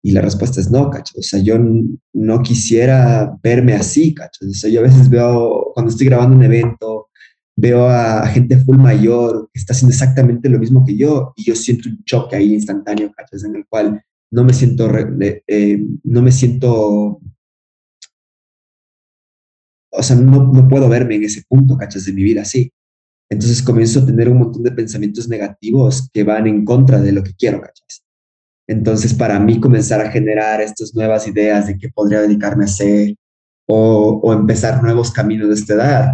y 0.03 0.11
la 0.11 0.21
respuesta 0.21 0.61
es 0.61 0.71
no, 0.71 0.89
cacho. 0.89 1.15
O 1.17 1.21
sea, 1.21 1.39
yo 1.39 1.57
no 2.13 2.41
quisiera 2.41 3.35
verme 3.43 3.73
así, 3.73 4.13
cacho. 4.13 4.45
O 4.47 4.53
sea, 4.53 4.69
yo 4.69 4.79
a 4.79 4.83
veces 4.83 5.09
veo, 5.09 5.71
cuando 5.73 5.91
estoy 5.91 6.07
grabando 6.07 6.37
un 6.37 6.43
evento, 6.43 7.09
veo 7.57 7.89
a 7.89 8.25
gente 8.27 8.57
full 8.57 8.77
mayor 8.77 9.49
que 9.51 9.59
está 9.59 9.73
haciendo 9.73 9.91
exactamente 9.91 10.47
lo 10.47 10.59
mismo 10.59 10.85
que 10.85 10.95
yo 10.95 11.33
y 11.35 11.43
yo 11.43 11.55
siento 11.55 11.89
un 11.89 12.03
choque 12.05 12.35
ahí 12.35 12.53
instantáneo, 12.53 13.11
cacho, 13.11 13.35
en 13.45 13.55
el 13.55 13.65
cual 13.67 14.01
no 14.31 14.43
me 14.43 14.53
siento, 14.53 14.89
eh, 15.47 15.79
no 16.03 16.21
me 16.21 16.31
siento, 16.31 17.21
o 19.91 20.03
sea, 20.03 20.15
no, 20.15 20.51
no 20.51 20.67
puedo 20.67 20.89
verme 20.89 21.15
en 21.15 21.23
ese 21.23 21.43
punto, 21.47 21.77
cachas, 21.77 22.05
de 22.05 22.13
mi 22.13 22.23
vida 22.23 22.41
así. 22.41 22.71
Entonces 23.29 23.61
comienzo 23.61 23.99
a 23.99 24.05
tener 24.05 24.29
un 24.29 24.39
montón 24.39 24.63
de 24.63 24.71
pensamientos 24.71 25.27
negativos 25.27 26.09
que 26.13 26.23
van 26.23 26.47
en 26.47 26.63
contra 26.63 27.01
de 27.01 27.11
lo 27.11 27.23
que 27.23 27.33
quiero, 27.33 27.61
cachas. 27.61 28.03
Entonces, 28.67 29.13
para 29.13 29.39
mí 29.39 29.59
comenzar 29.59 30.01
a 30.01 30.11
generar 30.11 30.61
estas 30.61 30.93
nuevas 30.93 31.25
ideas 31.27 31.67
de 31.67 31.77
qué 31.77 31.89
podría 31.89 32.21
dedicarme 32.21 32.65
a 32.65 32.67
hacer 32.67 33.15
o, 33.65 34.33
empezar 34.33 34.81
nuevos 34.83 35.11
caminos 35.11 35.49
de 35.49 35.55
esta 35.55 35.73
edad 35.73 36.13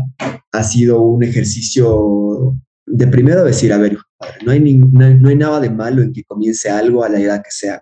ha 0.51 0.63
sido 0.63 1.01
un 1.01 1.23
ejercicio 1.23 2.55
de 2.85 3.07
primero 3.07 3.43
decir, 3.43 3.73
a 3.73 3.77
ver, 3.77 3.97
no 4.45 4.51
hay, 4.51 4.59
no 4.59 5.29
hay 5.29 5.35
nada 5.35 5.59
de 5.59 5.69
malo 5.69 6.01
en 6.03 6.13
que 6.13 6.23
comience 6.23 6.69
algo 6.69 7.03
a 7.03 7.09
la 7.09 7.19
edad 7.19 7.43
que 7.43 7.51
sea. 7.51 7.81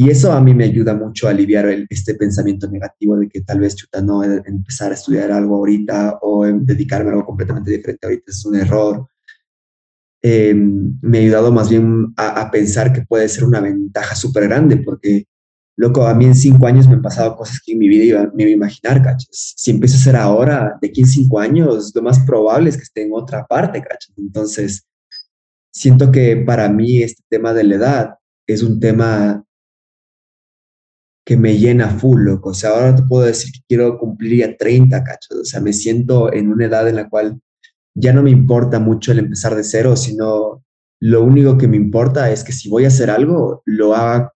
Y 0.00 0.08
eso 0.08 0.32
a 0.32 0.40
mí 0.40 0.54
me 0.54 0.64
ayuda 0.64 0.94
mucho 0.94 1.26
a 1.28 1.30
aliviar 1.30 1.66
este 1.90 2.14
pensamiento 2.14 2.66
negativo 2.70 3.18
de 3.18 3.28
que 3.28 3.42
tal 3.42 3.60
vez 3.60 3.76
chuta 3.76 4.00
no 4.00 4.24
empezar 4.24 4.92
a 4.92 4.94
estudiar 4.94 5.30
algo 5.30 5.56
ahorita 5.56 6.20
o 6.22 6.46
dedicarme 6.46 7.10
a 7.10 7.12
algo 7.12 7.26
completamente 7.26 7.70
diferente 7.70 8.06
ahorita 8.06 8.24
es 8.30 8.46
un 8.46 8.56
error 8.56 9.06
eh, 10.22 10.54
me 10.54 11.18
ha 11.18 11.20
ayudado 11.20 11.52
más 11.52 11.68
bien 11.68 12.14
a, 12.16 12.50
pensar 12.50 12.94
que 12.94 13.02
puede 13.02 13.28
ser 13.28 13.44
una 13.44 13.60
ventaja 13.60 14.14
súper 14.14 14.44
grande, 14.44 14.78
porque, 14.78 15.26
loco, 15.76 16.06
a 16.06 16.14
mí 16.14 16.24
en 16.24 16.34
cinco 16.34 16.66
años 16.66 16.88
me 16.88 16.94
han 16.94 17.02
pasado 17.02 17.36
cosas 17.36 17.60
que 17.62 17.72
en 17.72 17.78
mi 17.78 17.88
vida 17.88 18.04
iba, 18.04 18.32
me 18.34 18.44
iba 18.44 18.50
a 18.50 18.54
imaginar, 18.54 19.02
¿cachas? 19.02 19.54
Si 19.56 19.70
empiezo 19.70 19.96
a 19.96 20.00
ser 20.00 20.16
ahora, 20.16 20.78
de 20.80 20.88
aquí 20.88 21.02
en 21.02 21.08
cinco 21.08 21.38
años, 21.38 21.92
lo 21.94 22.00
más 22.00 22.18
probable 22.20 22.70
es 22.70 22.76
que 22.76 22.84
esté 22.84 23.02
en 23.02 23.10
otra 23.12 23.46
parte, 23.46 23.82
¿cachas? 23.82 24.12
Entonces, 24.16 24.86
siento 25.70 26.10
que 26.10 26.36
para 26.36 26.70
mí 26.70 27.02
este 27.02 27.22
tema 27.28 27.52
de 27.52 27.64
la 27.64 27.74
edad 27.74 28.14
es 28.46 28.62
un 28.62 28.80
tema 28.80 29.44
que 31.24 31.36
me 31.36 31.58
llena 31.58 31.88
full, 31.88 32.22
loco. 32.22 32.50
O 32.50 32.54
sea, 32.54 32.70
ahora 32.70 32.96
te 32.96 33.02
puedo 33.02 33.24
decir 33.24 33.52
que 33.52 33.60
quiero 33.68 33.98
cumplir 33.98 34.38
ya 34.38 34.56
30, 34.56 35.04
¿cachas? 35.04 35.38
O 35.38 35.44
sea, 35.44 35.60
me 35.60 35.72
siento 35.72 36.32
en 36.32 36.48
una 36.48 36.66
edad 36.66 36.88
en 36.88 36.96
la 36.96 37.08
cual 37.08 37.40
ya 37.94 38.12
no 38.12 38.22
me 38.22 38.30
importa 38.30 38.78
mucho 38.78 39.12
el 39.12 39.18
empezar 39.18 39.54
de 39.54 39.64
cero, 39.64 39.96
sino 39.96 40.64
lo 41.00 41.22
único 41.22 41.56
que 41.58 41.68
me 41.68 41.76
importa 41.76 42.30
es 42.30 42.44
que 42.44 42.52
si 42.52 42.68
voy 42.68 42.84
a 42.84 42.88
hacer 42.88 43.10
algo, 43.10 43.62
lo 43.64 43.94
haga 43.94 44.32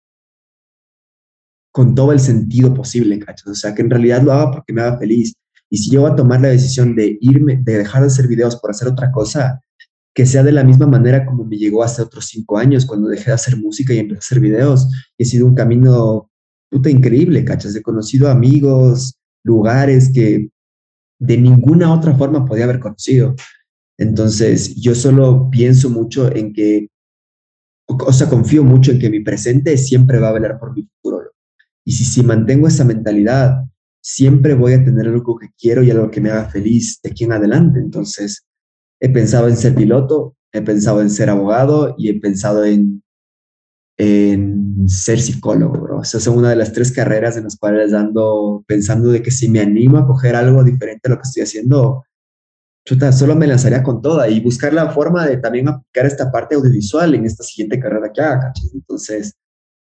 con 1.73 1.95
todo 1.95 2.13
el 2.13 2.21
sentido 2.21 2.73
posible, 2.73 3.19
¿cachos? 3.19 3.49
O 3.49 3.55
sea, 3.55 3.75
que 3.75 3.83
en 3.83 3.91
realidad 3.91 4.23
lo 4.23 4.33
haga 4.33 4.51
porque 4.53 4.73
me 4.73 4.83
haga 4.83 4.99
feliz. 4.99 5.35
Y 5.69 5.79
si 5.79 5.91
yo 5.91 6.03
voy 6.03 6.13
a 6.13 6.17
tomar 6.17 6.41
la 6.41 6.49
decisión 6.49 6.95
de 6.95 7.19
irme, 7.21 7.61
de 7.63 7.79
dejar 7.79 8.03
de 8.03 8.07
hacer 8.07 8.29
videos 8.29 8.57
por 8.57 8.71
hacer 8.71 8.89
otra 8.89 9.11
cosa, 9.11 9.61
que 10.15 10.25
sea 10.25 10.45
de 10.45 10.53
la 10.53 10.63
misma 10.63 10.87
manera 10.87 11.27
como 11.27 11.45
me 11.45 11.57
llegó 11.57 11.83
hace 11.83 12.01
otros 12.01 12.27
cinco 12.27 12.57
años 12.57 12.87
cuando 12.87 13.09
dejé 13.09 13.27
de 13.27 13.33
hacer 13.33 13.57
música 13.57 13.93
y 13.93 13.99
empecé 13.99 14.19
a 14.19 14.21
hacer 14.21 14.41
videos. 14.41 14.89
He 15.19 15.25
sido 15.25 15.47
un 15.47 15.55
camino 15.55 16.31
puta 16.75 16.91
increíble, 16.91 17.45
¿cachas? 17.45 17.77
He 17.77 17.83
conocido 17.83 18.29
amigos, 18.29 19.15
lugares 19.45 20.11
que 20.13 20.51
de 21.21 21.37
ninguna 21.39 21.95
otra 21.95 22.17
forma 22.17 22.45
podía 22.45 22.65
haber 22.65 22.81
conocido. 22.81 23.37
Entonces, 23.97 24.75
yo 24.75 24.97
solo 24.97 25.49
pienso 25.51 25.89
mucho 25.89 26.35
en 26.35 26.53
que, 26.53 26.89
o 27.87 28.13
sea, 28.13 28.29
confío 28.29 28.65
mucho 28.65 28.91
en 28.91 28.99
que 28.99 29.09
mi 29.09 29.21
presente 29.21 29.79
siempre 29.79 30.19
va 30.19 30.31
a 30.31 30.33
velar 30.33 30.59
por 30.59 30.75
mi 30.75 30.83
futuro. 30.83 31.31
Y 31.85 31.93
si, 31.93 32.05
si 32.05 32.25
mantengo 32.25 32.67
esa 32.67 32.85
mentalidad, 32.85 33.63
siempre 34.03 34.55
voy 34.55 34.73
a 34.73 34.85
tener 34.85 35.07
algo 35.07 35.39
que 35.39 35.51
quiero 35.57 35.85
y 35.85 35.93
algo 35.93 36.11
que 36.11 36.21
me 36.21 36.31
haga 36.31 36.51
feliz 36.51 36.99
de 37.05 37.11
aquí 37.11 37.23
en 37.23 37.35
adelante. 37.35 37.79
Entonces, 37.79 38.45
he 38.99 39.09
pensado 39.11 39.47
en 39.47 39.57
ser 39.57 39.77
piloto, 39.77 40.37
he 40.51 40.61
pensado 40.61 41.03
en 41.03 41.11
ser 41.11 41.31
abogado 41.31 41.95
y 41.97 42.09
he 42.09 42.19
pensado 42.19 42.65
en 42.65 43.04
en 43.97 44.89
ser 44.89 45.21
psicólogo, 45.21 45.79
bro. 45.81 45.99
O 45.99 46.05
sea, 46.05 46.21
son 46.21 46.39
una 46.39 46.51
de 46.51 46.57
las 46.57 46.73
tres 46.73 46.93
carreras 46.93 47.37
en 47.37 47.45
las 47.45 47.57
cuales 47.57 47.93
ando 47.93 48.65
pensando 48.67 49.11
de 49.11 49.23
que 49.23 49.31
si 49.31 49.49
me 49.49 49.61
animo 49.61 49.99
a 49.99 50.07
coger 50.07 50.35
algo 50.37 50.65
diferente 50.65 51.09
a 51.09 51.11
lo 51.11 51.17
que 51.17 51.23
estoy 51.23 51.43
haciendo, 51.43 52.05
chuta, 52.85 53.13
solo 53.13 53.35
me 53.35 53.47
lanzaría 53.47 53.83
con 53.83 54.03
toda 54.03 54.29
y 54.29 54.41
buscar 54.41 54.73
la 54.75 54.91
forma 54.91 55.27
de 55.27 55.39
también 55.39 55.69
aplicar 55.69 56.07
esta 56.07 56.31
parte 56.31 56.55
audiovisual 56.55 57.15
en 57.15 57.25
esta 57.25 57.43
siguiente 57.43 57.81
carrera 57.81 58.13
que 58.13 58.21
haga, 58.21 58.41
¿cachas? 58.41 58.71
Entonces, 58.75 59.35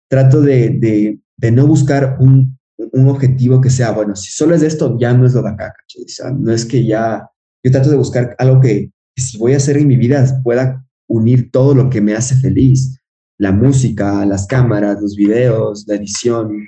trato 0.09 0.41
de, 0.41 0.71
de, 0.71 1.21
de 1.37 1.51
no 1.51 1.67
buscar 1.67 2.17
un, 2.21 2.59
un, 2.79 3.09
objetivo 3.09 3.61
que 3.61 3.71
sea, 3.71 3.91
bueno, 3.91 4.17
si 4.17 4.31
solo 4.31 4.55
es 4.55 4.63
esto, 4.63 4.97
ya 4.99 5.13
no 5.13 5.27
es 5.27 5.35
lo 5.35 5.43
de 5.43 5.51
acá, 5.51 5.75
¿cachas? 5.77 6.03
O 6.05 6.09
sea, 6.09 6.31
no 6.31 6.53
es 6.53 6.65
que 6.65 6.87
ya, 6.87 7.29
yo 7.63 7.73
trato 7.73 7.91
de 7.91 7.97
buscar 7.97 8.35
algo 8.39 8.61
que, 8.61 8.91
que 9.15 9.23
si 9.23 9.37
voy 9.37 9.53
a 9.53 9.59
hacer 9.59 9.77
en 9.77 9.89
mi 9.89 9.97
vida 9.97 10.25
pueda 10.43 10.87
unir 11.09 11.51
todo 11.51 11.75
lo 11.75 11.91
que 11.91 12.01
me 12.01 12.15
hace 12.15 12.37
feliz. 12.37 12.99
La 13.39 13.53
música, 13.53 14.25
las 14.27 14.47
cámaras, 14.47 15.01
los 15.01 15.17
videos, 15.17 15.85
la 15.87 15.97
edición, 15.97 16.67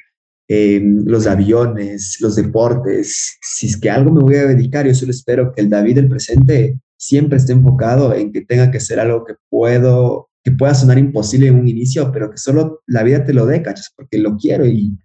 em, 0.49 1.05
los 1.07 1.27
aviones, 1.27 2.19
los 2.21 2.37
deportes. 2.37 3.39
Si 3.41 3.66
es 3.66 3.77
que 3.77 3.91
algo 3.91 4.12
me 4.12 4.23
voy 4.23 4.37
a 4.37 4.47
dedicar, 4.47 4.87
yo 4.87 4.95
solo 4.95 5.11
espero 5.11 5.53
que 5.53 5.62
el 5.62 5.71
David 5.71 5.97
del 5.97 6.09
presente 6.09 6.79
siempre 6.99 7.39
esté 7.39 7.53
enfocado 7.53 8.14
en 8.14 8.33
que 8.33 8.43
tenga 8.43 8.71
que 8.71 8.81
ser 8.81 9.01
algo 9.01 9.25
que 9.25 9.35
puedo, 9.49 10.29
que 10.45 10.53
pueda 10.53 10.75
sonar 10.75 10.99
imposible 10.99 11.49
en 11.49 11.57
un 11.57 11.69
inicio, 11.69 12.11
pero 12.12 12.31
que 12.31 12.39
solo 12.39 12.83
la 12.87 13.03
vida 13.03 13.25
te 13.25 13.33
lo 13.33 13.47
dé, 13.47 13.62
cachas, 13.62 13.93
porque 13.97 14.19
lo 14.19 14.37
quiero 14.37 14.66
y, 14.66 14.99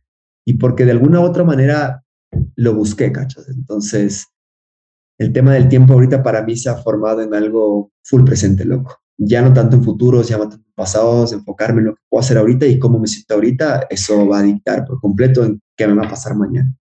y 0.46 0.56
porque 0.56 0.86
de 0.86 0.92
alguna 0.92 1.22
u 1.22 1.24
otra 1.24 1.44
manera 1.44 2.04
lo 2.56 2.74
busqué, 2.74 3.12
cachas. 3.12 3.48
Entonces, 3.50 4.26
el 5.20 5.32
tema 5.32 5.54
del 5.54 5.70
tiempo 5.70 5.94
ahorita 5.94 6.24
para 6.24 6.44
mí 6.44 6.56
se 6.56 6.70
ha 6.70 6.76
formado 6.76 7.22
en 7.22 7.34
algo 7.34 7.92
full 8.04 8.24
presente, 8.24 8.66
loco. 8.66 9.03
Ya 9.18 9.42
no 9.42 9.54
tanto 9.54 9.76
en 9.76 9.84
futuros, 9.84 10.28
ya 10.28 10.38
no 10.38 10.50
tanto 10.50 10.66
en 10.68 10.74
pasados, 10.74 11.34
enfocarme 11.34 11.82
en 11.82 11.88
lo 11.88 11.96
que 11.96 12.02
puedo 12.10 12.22
hacer 12.22 12.38
ahorita 12.38 12.66
y 12.66 12.80
cómo 12.80 13.00
me 13.00 13.08
siento 13.08 13.36
ahorita, 13.36 13.88
eso 13.90 14.28
va 14.28 14.40
a 14.40 14.44
dictar 14.44 14.86
por 14.86 15.00
completo 15.00 15.46
en 15.46 15.62
qué 15.78 15.88
me 15.88 15.96
va 15.96 16.06
a 16.06 16.10
pasar 16.10 16.36
mañana. 16.36 16.76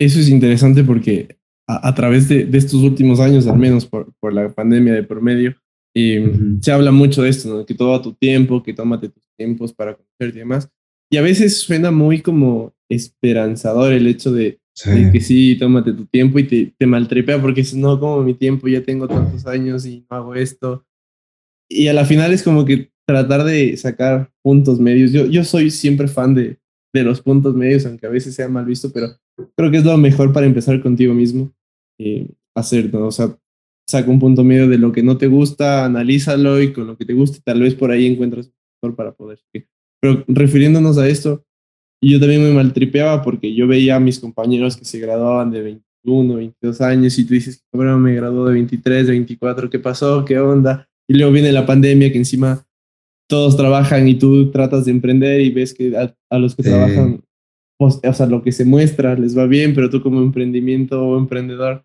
Eso 0.00 0.20
es 0.20 0.28
interesante 0.28 0.84
porque 0.84 1.38
a, 1.66 1.94
través 1.94 2.28
de, 2.28 2.48
estos 2.52 2.82
últimos 2.82 3.20
años, 3.20 3.46
al 3.46 3.58
menos 3.58 3.84
por, 3.84 4.12
por 4.20 4.32
la 4.32 4.48
pandemia 4.48 4.94
de 4.94 5.02
por 5.02 5.20
medio, 5.20 5.54
se 5.94 6.72
habla 6.72 6.92
mucho 6.92 7.22
de 7.22 7.30
esto, 7.30 7.48
¿no? 7.48 7.66
que 7.66 7.74
todo 7.74 7.94
a 7.94 8.02
tu 8.02 8.14
tiempo, 8.14 8.62
que 8.62 8.72
tómate 8.72 9.08
tus 9.08 9.22
tiempos 9.36 9.72
para 9.72 9.94
conocer 9.94 10.36
y 10.36 10.38
demás. 10.38 10.68
Y 11.10 11.16
a 11.16 11.22
veces 11.22 11.58
suena 11.60 11.90
muy 11.90 12.20
como 12.20 12.74
esperanzador 12.88 13.92
el 13.92 14.06
hecho 14.06 14.32
de, 14.32 14.60
que 15.12 15.20
sí, 15.20 15.56
tómate 15.58 15.92
tu 15.92 16.06
tiempo 16.06 16.38
y 16.38 16.44
te, 16.44 16.74
te 16.78 16.86
maltripea 16.86 17.40
porque 17.40 17.62
dices, 17.62 17.76
no, 17.76 17.98
como 17.98 18.22
mi 18.22 18.34
tiempo, 18.34 18.68
ya 18.68 18.82
tengo 18.82 19.08
tantos 19.08 19.46
años 19.46 19.86
y 19.86 20.06
no 20.08 20.16
hago 20.16 20.34
esto. 20.34 20.84
Y 21.68 21.88
a 21.88 21.92
la 21.92 22.04
final 22.04 22.32
es 22.32 22.42
como 22.42 22.64
que 22.64 22.90
tratar 23.06 23.44
de 23.44 23.76
sacar 23.76 24.30
puntos 24.42 24.80
medios. 24.80 25.12
Yo, 25.12 25.26
yo 25.26 25.44
soy 25.44 25.70
siempre 25.70 26.08
fan 26.08 26.34
de, 26.34 26.58
de 26.94 27.02
los 27.02 27.20
puntos 27.20 27.54
medios, 27.54 27.86
aunque 27.86 28.06
a 28.06 28.10
veces 28.10 28.34
sea 28.34 28.48
mal 28.48 28.64
visto, 28.64 28.90
pero 28.92 29.08
creo 29.56 29.70
que 29.70 29.78
es 29.78 29.84
lo 29.84 29.96
mejor 29.96 30.32
para 30.32 30.46
empezar 30.46 30.80
contigo 30.82 31.14
mismo. 31.14 31.52
Eh, 31.98 32.28
hacer, 32.58 32.92
¿no? 32.92 33.06
O 33.06 33.10
sea, 33.10 33.36
saca 33.88 34.10
un 34.10 34.18
punto 34.18 34.44
medio 34.44 34.68
de 34.68 34.78
lo 34.78 34.92
que 34.92 35.02
no 35.02 35.16
te 35.16 35.26
gusta, 35.26 35.84
analízalo 35.84 36.60
y 36.60 36.72
con 36.72 36.86
lo 36.86 36.96
que 36.96 37.04
te 37.04 37.14
guste, 37.14 37.40
tal 37.42 37.60
vez 37.60 37.74
por 37.74 37.90
ahí 37.90 38.06
encuentras 38.06 38.52
un 38.82 38.94
para 38.94 39.12
poder. 39.12 39.40
Pero 40.00 40.24
refiriéndonos 40.28 40.98
a 40.98 41.08
esto, 41.08 41.44
yo 42.02 42.20
también 42.20 42.42
me 42.42 42.52
maltripeaba 42.52 43.22
porque 43.22 43.54
yo 43.54 43.66
veía 43.66 43.96
a 43.96 44.00
mis 44.00 44.20
compañeros 44.20 44.76
que 44.76 44.84
se 44.84 45.00
graduaban 45.00 45.50
de 45.50 45.62
21, 45.62 46.34
22 46.34 46.80
años 46.80 47.18
y 47.18 47.26
tú 47.26 47.34
dices, 47.34 47.64
bueno, 47.72 47.98
me 47.98 48.14
graduó 48.14 48.46
de 48.46 48.54
23, 48.54 49.08
24, 49.08 49.70
¿qué 49.70 49.78
pasó? 49.78 50.24
¿Qué 50.24 50.38
onda? 50.38 50.87
Y 51.08 51.14
luego 51.16 51.32
viene 51.32 51.52
la 51.52 51.66
pandemia 51.66 52.12
que 52.12 52.18
encima 52.18 52.66
todos 53.28 53.56
trabajan 53.56 54.08
y 54.08 54.14
tú 54.14 54.50
tratas 54.50 54.84
de 54.84 54.90
emprender 54.90 55.40
y 55.40 55.50
ves 55.50 55.74
que 55.74 55.96
a, 55.96 56.38
los 56.38 56.54
que 56.54 56.62
trabajan, 56.62 57.22
pues, 57.78 58.00
o 58.02 58.12
sea, 58.12 58.26
lo 58.26 58.42
que 58.42 58.52
se 58.52 58.64
muestra 58.64 59.14
les 59.14 59.36
va 59.36 59.46
bien, 59.46 59.74
pero 59.74 59.90
tú 59.90 60.02
como 60.02 60.20
emprendimiento 60.20 61.02
o 61.02 61.18
emprendedor 61.18 61.84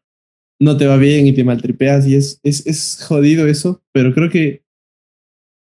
no 0.60 0.78
te 0.78 0.88
va 0.88 0.98
bien 0.98 1.28
y 1.28 1.34
te 1.34 1.44
maltripeas 1.44 2.08
y 2.08 2.16
es, 2.16 2.40
es, 2.44 2.66
es 2.66 3.04
jodido 3.06 3.48
eso, 3.48 3.82
pero 3.92 4.14
creo 4.14 4.30
que 4.30 4.64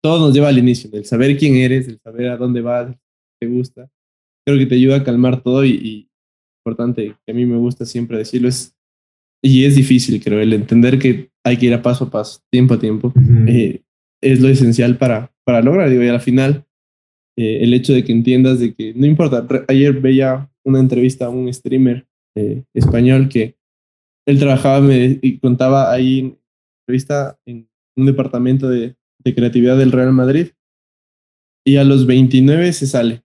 todo 0.01 0.19
nos 0.19 0.33
lleva 0.33 0.49
al 0.49 0.57
inicio, 0.57 0.89
del 0.89 1.05
saber 1.05 1.37
quién 1.37 1.55
eres, 1.55 1.87
el 1.87 1.99
saber 1.99 2.29
a 2.29 2.37
dónde 2.37 2.61
vas, 2.61 2.95
te 3.39 3.47
gusta. 3.47 3.89
Creo 4.45 4.59
que 4.59 4.65
te 4.65 4.75
ayuda 4.75 4.97
a 4.97 5.03
calmar 5.03 5.41
todo 5.41 5.65
y, 5.65 6.09
importante, 6.65 7.15
que 7.25 7.31
a 7.31 7.35
mí 7.35 7.45
me 7.45 7.57
gusta 7.57 7.85
siempre 7.85 8.17
decirlo, 8.17 8.49
es, 8.49 8.75
y 9.41 9.65
es 9.65 9.75
difícil, 9.75 10.21
creo, 10.23 10.39
el 10.39 10.53
entender 10.53 10.99
que 10.99 11.32
hay 11.43 11.57
que 11.57 11.65
ir 11.65 11.73
a 11.73 11.81
paso 11.81 12.05
a 12.05 12.09
paso, 12.09 12.41
tiempo 12.49 12.75
a 12.75 12.79
tiempo, 12.79 13.13
eh, 13.47 13.81
es 14.21 14.39
lo 14.39 14.47
esencial 14.47 14.97
para, 14.97 15.31
para 15.43 15.61
lograr. 15.61 15.89
Digo, 15.89 16.03
y 16.03 16.07
al 16.07 16.21
final, 16.21 16.65
eh, 17.37 17.59
el 17.61 17.73
hecho 17.73 17.93
de 17.93 18.03
que 18.03 18.13
entiendas 18.13 18.59
de 18.59 18.73
que 18.73 18.93
no 18.93 19.05
importa, 19.05 19.45
ayer 19.67 19.99
veía 19.99 20.49
una 20.63 20.79
entrevista 20.79 21.25
a 21.25 21.29
un 21.29 21.51
streamer 21.53 22.07
eh, 22.35 22.63
español 22.73 23.29
que 23.29 23.57
él 24.25 24.39
trabajaba 24.39 24.79
me, 24.79 25.19
y 25.21 25.37
contaba 25.39 25.91
ahí 25.91 26.19
en 26.19 26.39
entrevista 26.81 27.37
en 27.45 27.67
un 27.97 28.05
departamento 28.05 28.69
de, 28.69 28.95
de, 29.23 29.35
creatividad 29.35 29.77
del 29.77 29.91
Real 29.91 30.13
Madrid 30.13 30.47
y 31.65 31.75
a 31.75 31.83
los 31.83 32.05
29 32.05 32.71
se 32.73 32.87
sale. 32.87 33.23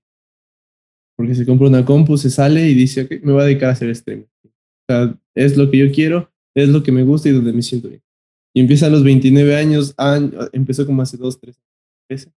Porque 1.16 1.34
se 1.34 1.46
compra 1.46 1.68
una 1.68 1.84
compu, 1.84 2.16
se 2.16 2.30
sale 2.30 2.68
y 2.68 2.74
dice, 2.74 3.02
ok, 3.02 3.22
me 3.22 3.32
voy 3.32 3.42
a 3.42 3.46
dedicar 3.46 3.70
a 3.70 3.72
hacer 3.72 3.90
streaming. 3.90 4.26
O 4.44 4.50
sea, 4.88 5.18
es 5.34 5.56
lo 5.56 5.70
que 5.70 5.78
yo 5.78 5.92
quiero, 5.92 6.30
es 6.54 6.68
lo 6.68 6.82
que 6.82 6.92
me 6.92 7.02
gusta 7.02 7.28
y 7.28 7.32
donde 7.32 7.52
me 7.52 7.62
siento 7.62 7.88
bien. 7.88 8.02
Y 8.54 8.60
empieza 8.60 8.86
a 8.86 8.90
los 8.90 9.04
29 9.04 9.56
años, 9.56 9.94
empezó 10.52 10.86
como 10.86 11.02
hace 11.02 11.16
dos, 11.16 11.38
tres 11.40 11.58
años. 12.10 12.28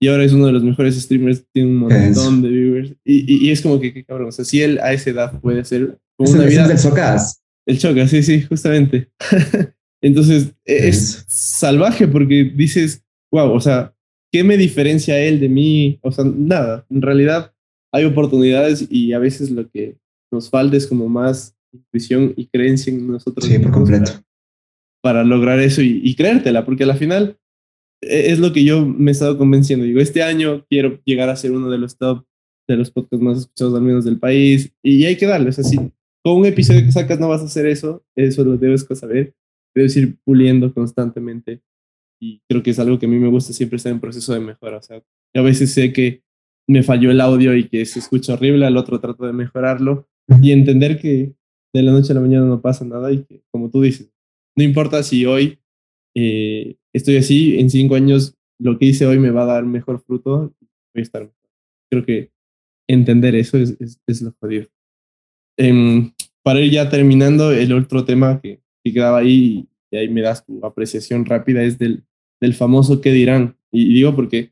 Y 0.00 0.08
ahora 0.08 0.24
es 0.24 0.32
uno 0.32 0.46
de 0.46 0.52
los 0.52 0.62
mejores 0.62 1.00
streamers, 1.00 1.44
tiene 1.52 1.70
un 1.70 1.76
montón 1.76 2.42
de 2.42 2.48
viewers. 2.48 2.94
Y, 3.04 3.46
y, 3.46 3.50
es 3.50 3.60
como 3.60 3.80
que, 3.80 3.92
qué 3.92 4.04
cabrón, 4.04 4.28
o 4.28 4.32
sea, 4.32 4.44
si 4.44 4.62
él 4.62 4.78
a 4.78 4.92
esa 4.92 5.10
edad 5.10 5.40
puede 5.40 5.60
hacer 5.60 5.98
como 6.16 6.30
una 6.30 6.44
vida... 6.44 6.68
del 6.68 6.78
Socas. 6.78 7.42
El 7.66 7.78
choca, 7.78 8.08
sí, 8.08 8.22
sí, 8.22 8.42
justamente. 8.42 9.10
Entonces, 10.00 10.54
e, 10.64 10.88
es, 10.88 11.24
salvaje 11.28 12.08
porque 12.08 12.44
dices, 12.44 13.04
wow, 13.30 13.50
o 13.50 13.60
sea, 13.60 13.94
¿qué 14.32 14.42
me 14.42 14.56
diferencia 14.56 15.18
él 15.18 15.38
de 15.40 15.48
mí? 15.48 15.98
O 16.02 16.10
sea, 16.10 16.24
nada. 16.24 16.86
En 16.88 17.02
realidad 17.02 17.52
hay 17.92 18.04
oportunidades 18.04 18.86
y 18.88 19.12
a 19.12 19.18
veces 19.18 19.50
lo 19.50 19.68
que 19.68 19.98
nos 20.30 20.48
falta 20.48 20.76
es 20.76 20.86
como 20.86 21.08
más 21.08 21.54
intuición 21.72 22.32
y 22.36 22.46
creencia 22.46 22.92
en 22.92 23.06
nosotros. 23.06 23.46
Sí, 23.46 23.58
por 23.58 23.72
completo. 23.72 24.12
Para, 25.02 25.24
lograr 25.24 25.60
eso 25.60 25.80
y, 25.82 26.14
creértela, 26.14 26.64
porque 26.64 26.84
al 26.84 26.96
final 26.96 27.38
e, 28.02 28.32
es 28.32 28.38
lo 28.38 28.52
que 28.52 28.64
yo 28.64 28.84
me 28.84 29.10
he 29.10 29.12
estado 29.12 29.38
convenciendo. 29.38 29.84
Digo, 29.84 30.00
este 30.00 30.22
año 30.22 30.64
quiero 30.68 31.00
llegar 31.04 31.28
a 31.28 31.36
ser 31.36 31.52
uno 31.52 31.70
de 31.70 31.78
los 31.78 31.96
top 31.96 32.24
de 32.68 32.76
los 32.76 32.90
podcasts 32.90 33.24
más 33.24 33.38
escuchados 33.38 33.74
al 33.74 33.82
menos 33.82 34.04
del 34.04 34.18
país 34.18 34.72
y 34.82 35.04
hay 35.06 35.16
que 35.16 35.26
darle, 35.26 35.50
es 35.50 35.58
así, 35.58 35.76
con 36.22 36.36
un 36.36 36.46
episodio 36.46 36.84
que 36.84 36.92
sacas 36.92 37.18
no 37.18 37.28
vas 37.28 37.40
a 37.40 37.46
hacer 37.46 37.66
eso, 37.66 38.04
eso 38.14 38.44
lo 38.44 38.58
debes 38.58 38.86
saber, 38.94 39.34
debes 39.74 39.96
ir 39.96 40.18
puliendo 40.22 40.72
constantemente 40.74 41.62
y 42.20 42.42
creo 42.48 42.62
que 42.62 42.70
es 42.70 42.78
algo 42.78 42.98
que 42.98 43.06
a 43.06 43.08
mí 43.08 43.18
me 43.18 43.28
gusta 43.28 43.52
siempre 43.52 43.76
estar 43.76 43.90
en 43.90 44.00
proceso 44.00 44.34
de 44.34 44.40
mejora, 44.40 44.76
o 44.78 44.82
sea, 44.82 45.02
a 45.34 45.40
veces 45.40 45.72
sé 45.72 45.92
que 45.92 46.22
me 46.68 46.82
falló 46.82 47.10
el 47.10 47.20
audio 47.22 47.56
y 47.56 47.68
que 47.68 47.86
se 47.86 47.98
escucha 47.98 48.34
horrible, 48.34 48.66
al 48.66 48.76
otro 48.76 49.00
trato 49.00 49.24
de 49.24 49.32
mejorarlo 49.32 50.06
y 50.42 50.52
entender 50.52 51.00
que 51.00 51.32
de 51.72 51.82
la 51.82 51.92
noche 51.92 52.12
a 52.12 52.14
la 52.14 52.20
mañana 52.20 52.44
no 52.44 52.60
pasa 52.60 52.84
nada 52.84 53.10
y 53.10 53.24
que, 53.24 53.42
como 53.50 53.70
tú 53.70 53.80
dices, 53.80 54.12
no 54.58 54.64
importa 54.64 55.04
si 55.04 55.24
hoy 55.24 55.60
eh, 56.16 56.74
estoy 56.92 57.18
así, 57.18 57.60
en 57.60 57.70
cinco 57.70 57.94
años 57.94 58.34
lo 58.58 58.76
que 58.76 58.86
hice 58.86 59.06
hoy 59.06 59.20
me 59.20 59.30
va 59.30 59.44
a 59.44 59.54
dar 59.54 59.64
mejor 59.64 60.00
fruto, 60.00 60.52
voy 60.92 61.00
a 61.00 61.00
estar 61.00 61.22
mejor. 61.22 61.36
Creo 61.88 62.04
que 62.04 62.32
entender 62.88 63.36
eso 63.36 63.56
es, 63.56 63.76
es, 64.04 64.20
lo 64.20 64.34
jodido. 64.40 64.66
Em, 65.56 66.12
para 66.42 66.60
ir 66.60 66.72
ya 66.72 66.90
terminando, 66.90 67.52
el 67.52 67.72
otro 67.72 68.04
tema 68.04 68.40
que, 68.40 68.60
que 68.82 68.92
quedaba 68.92 69.18
ahí, 69.18 69.68
y 69.92 69.96
ahí 69.96 70.08
me 70.08 70.22
das 70.22 70.44
tu 70.44 70.66
apreciación 70.66 71.24
rápida, 71.24 71.62
es 71.62 71.78
del, 71.78 72.02
del 72.40 72.54
famoso 72.54 73.00
qué 73.00 73.12
dirán. 73.12 73.56
Y 73.70 73.94
digo 73.94 74.16
porque 74.16 74.50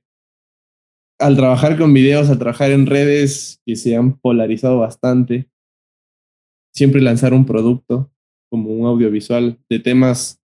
al 1.19 1.35
trabajar 1.35 1.77
con 1.77 1.93
videos, 1.93 2.31
al 2.31 2.39
trabajar 2.39 2.71
en 2.71 2.87
redes 2.87 3.61
que 3.67 3.75
se 3.75 3.97
han 3.97 4.17
polarizado 4.21 4.79
bastante, 4.79 5.51
siempre 6.73 7.01
lanzar 7.01 7.35
un 7.35 7.45
producto 7.45 8.13
como 8.51 8.71
un 8.71 8.87
audiovisual 8.87 9.59
de 9.69 9.79
temas, 9.79 10.41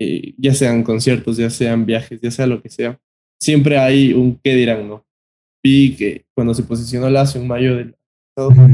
eh, 0.00 0.34
ya 0.38 0.54
sean 0.54 0.82
conciertos, 0.82 1.36
ya 1.36 1.50
sean 1.50 1.86
viajes, 1.86 2.20
ya 2.20 2.30
sea 2.30 2.46
lo 2.46 2.62
que 2.62 2.70
sea, 2.70 3.00
siempre 3.40 3.78
hay 3.78 4.12
un 4.12 4.38
qué 4.42 4.54
dirán, 4.54 4.88
¿no? 4.88 5.06
Vi 5.62 5.96
que 5.96 6.24
cuando 6.34 6.54
se 6.54 6.62
posicionó 6.62 7.10
Lazo 7.10 7.38
en 7.38 7.46
mayo 7.46 7.76
del 7.76 7.94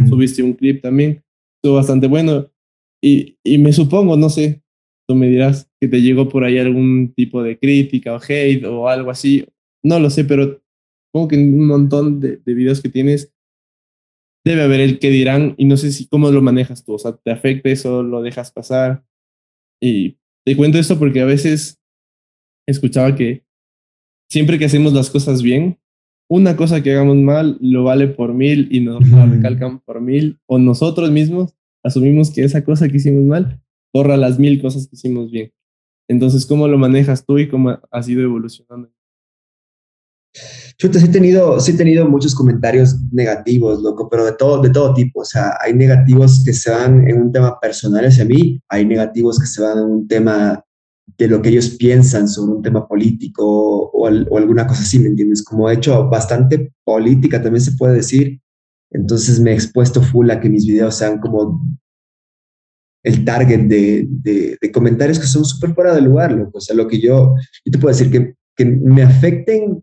subiste 0.09 0.43
un 0.43 0.53
clip 0.53 0.83
también, 0.83 1.23
estuvo 1.57 1.77
bastante 1.77 2.07
bueno. 2.07 2.51
Y, 3.03 3.37
y 3.45 3.59
me 3.59 3.73
supongo, 3.73 4.17
no 4.17 4.29
sé, 4.31 4.63
tú 5.09 5.15
me 5.15 5.29
dirás 5.29 5.69
que 5.81 5.89
te 5.89 6.01
llegó 6.01 6.29
por 6.29 6.45
ahí 6.45 6.59
algún 6.59 7.13
tipo 7.15 7.43
de 7.43 7.59
crítica 7.59 8.15
o 8.15 8.21
hate 8.21 8.65
o 8.65 8.89
algo 8.89 9.11
así. 9.11 9.45
No 9.83 9.99
lo 9.99 10.11
sé, 10.11 10.25
pero 10.25 10.61
supongo 11.09 11.29
que 11.29 11.37
en 11.37 11.55
un 11.61 11.67
montón 11.67 12.21
de, 12.21 12.37
de 12.39 12.55
videos 12.55 12.81
que 12.81 12.89
tienes 12.89 13.33
debe 14.47 14.63
haber 14.63 14.81
el 14.81 15.01
que 15.01 15.11
dirán 15.11 15.57
y 15.59 15.65
no 15.65 15.77
sé 15.77 15.91
si 15.91 16.07
cómo 16.07 16.31
lo 16.31 16.41
manejas 16.41 16.85
tú, 16.85 16.95
o 16.95 16.99
sea, 17.01 17.17
te 17.17 17.33
afecta 17.33 17.69
eso, 17.69 18.05
lo 18.05 18.23
dejas 18.23 18.53
pasar. 18.53 19.05
Y 19.83 20.19
te 20.45 20.57
cuento 20.57 20.79
esto 20.79 21.01
porque 21.01 21.21
a 21.21 21.25
veces 21.25 21.81
escuchaba 22.65 23.17
que 23.17 23.45
siempre 24.31 24.57
que 24.57 24.67
hacemos 24.67 24.93
las 24.93 25.11
cosas 25.11 25.43
bien, 25.43 25.81
una 26.31 26.57
cosa 26.57 26.81
que 26.81 26.93
hagamos 26.93 27.17
mal 27.17 27.59
lo 27.61 27.83
vale 27.83 28.07
por 28.07 28.35
mil 28.35 28.69
y 28.71 28.79
nos 28.79 29.09
la 29.09 29.27
recalcan 29.27 29.81
por 29.81 30.01
mil, 30.01 30.39
o 30.47 30.59
nosotros 30.59 31.11
mismos 31.11 31.57
asumimos 31.83 32.31
que 32.31 32.45
esa 32.45 32.65
cosa 32.65 32.89
que 32.89 32.99
hicimos 32.99 33.25
mal 33.25 33.61
borra 33.93 34.17
las 34.17 34.39
mil 34.39 34.63
cosas 34.63 34.87
que 34.87 34.95
hicimos 34.95 35.33
bien. 35.33 35.53
Entonces, 36.09 36.47
¿cómo 36.47 36.69
lo 36.69 36.79
manejas 36.79 37.27
tú 37.27 37.39
y 37.39 37.49
cómo 37.49 37.81
has 37.91 38.09
ido 38.09 38.23
evolucionando? 38.23 38.91
Chuta, 40.79 40.99
sí 40.99 41.07
he 41.07 41.09
tenido, 41.09 41.57
he 41.59 41.73
tenido 41.73 42.07
muchos 42.07 42.35
comentarios 42.35 42.97
negativos, 43.11 43.83
loco, 43.83 44.11
pero 44.11 44.27
de 44.27 44.33
todo, 44.33 44.61
de 44.61 44.69
todo 44.69 44.93
tipo. 44.93 45.21
O 45.21 45.25
sea, 45.25 45.55
hay 45.61 45.73
negativos 45.73 46.43
que 46.45 46.53
se 46.53 46.71
van 46.71 47.09
en 47.09 47.23
un 47.23 47.33
tema 47.33 47.59
personal 47.59 48.05
hacia 48.05 48.27
mí, 48.27 48.61
hay 48.69 48.85
negativos 48.85 49.39
que 49.39 49.47
se 49.47 49.63
van 49.63 49.79
en 49.79 49.85
un 49.85 50.09
tema 50.09 50.63
de 51.17 51.29
lo 51.29 51.41
que 51.41 51.49
ellos 51.49 51.71
piensan 51.71 52.29
sobre 52.29 52.57
un 52.57 52.63
tema 52.63 52.87
político 52.87 53.91
o, 53.91 54.07
alguna 54.07 54.67
cosa 54.67 54.83
así, 54.83 54.99
¿me 54.99 55.09
entiendes? 55.09 55.43
Como 55.43 55.71
he 55.71 55.75
hecho 55.75 56.09
bastante 56.11 56.73
política, 56.85 57.43
también 57.43 57.63
se 57.63 57.73
puede 57.73 57.95
decir. 57.95 58.41
Entonces 58.91 59.41
me 59.41 59.53
he 59.53 59.55
expuesto 59.55 60.03
full 60.03 60.31
a 60.31 60.41
que 60.41 60.51
mis 60.51 60.67
videos 60.67 60.95
sean 60.95 61.19
como 61.21 61.63
el 63.03 63.25
target 63.25 63.61
de, 63.63 64.07
de, 64.09 64.73
comentarios 64.73 65.19
que 65.19 65.27
son 65.27 65.45
súper 65.45 65.75
fuera 65.75 65.95
de 65.95 66.03
lugar, 66.03 66.33
loco. 66.33 66.59
O 66.59 66.61
sea, 66.61 66.77
lo 66.77 66.87
que 66.87 67.01
yo, 67.01 67.35
yo 67.65 67.73
te 67.73 67.79
puedo 67.79 67.97
decir 67.97 68.11
que, 68.11 68.35
que 68.55 68.65
me 68.65 69.03
afecten 69.03 69.81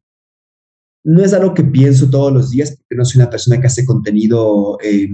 no 1.04 1.24
es 1.24 1.34
algo 1.34 1.54
que 1.54 1.64
pienso 1.64 2.10
todos 2.10 2.32
los 2.32 2.51
días 2.51 2.78
porque 2.78 2.95
no 2.95 3.06
soy 3.06 3.22
una 3.22 3.30
persona 3.30 3.60
que 3.60 3.68
hace 3.68 3.86
contenido 3.86 4.78
eh, 4.82 5.10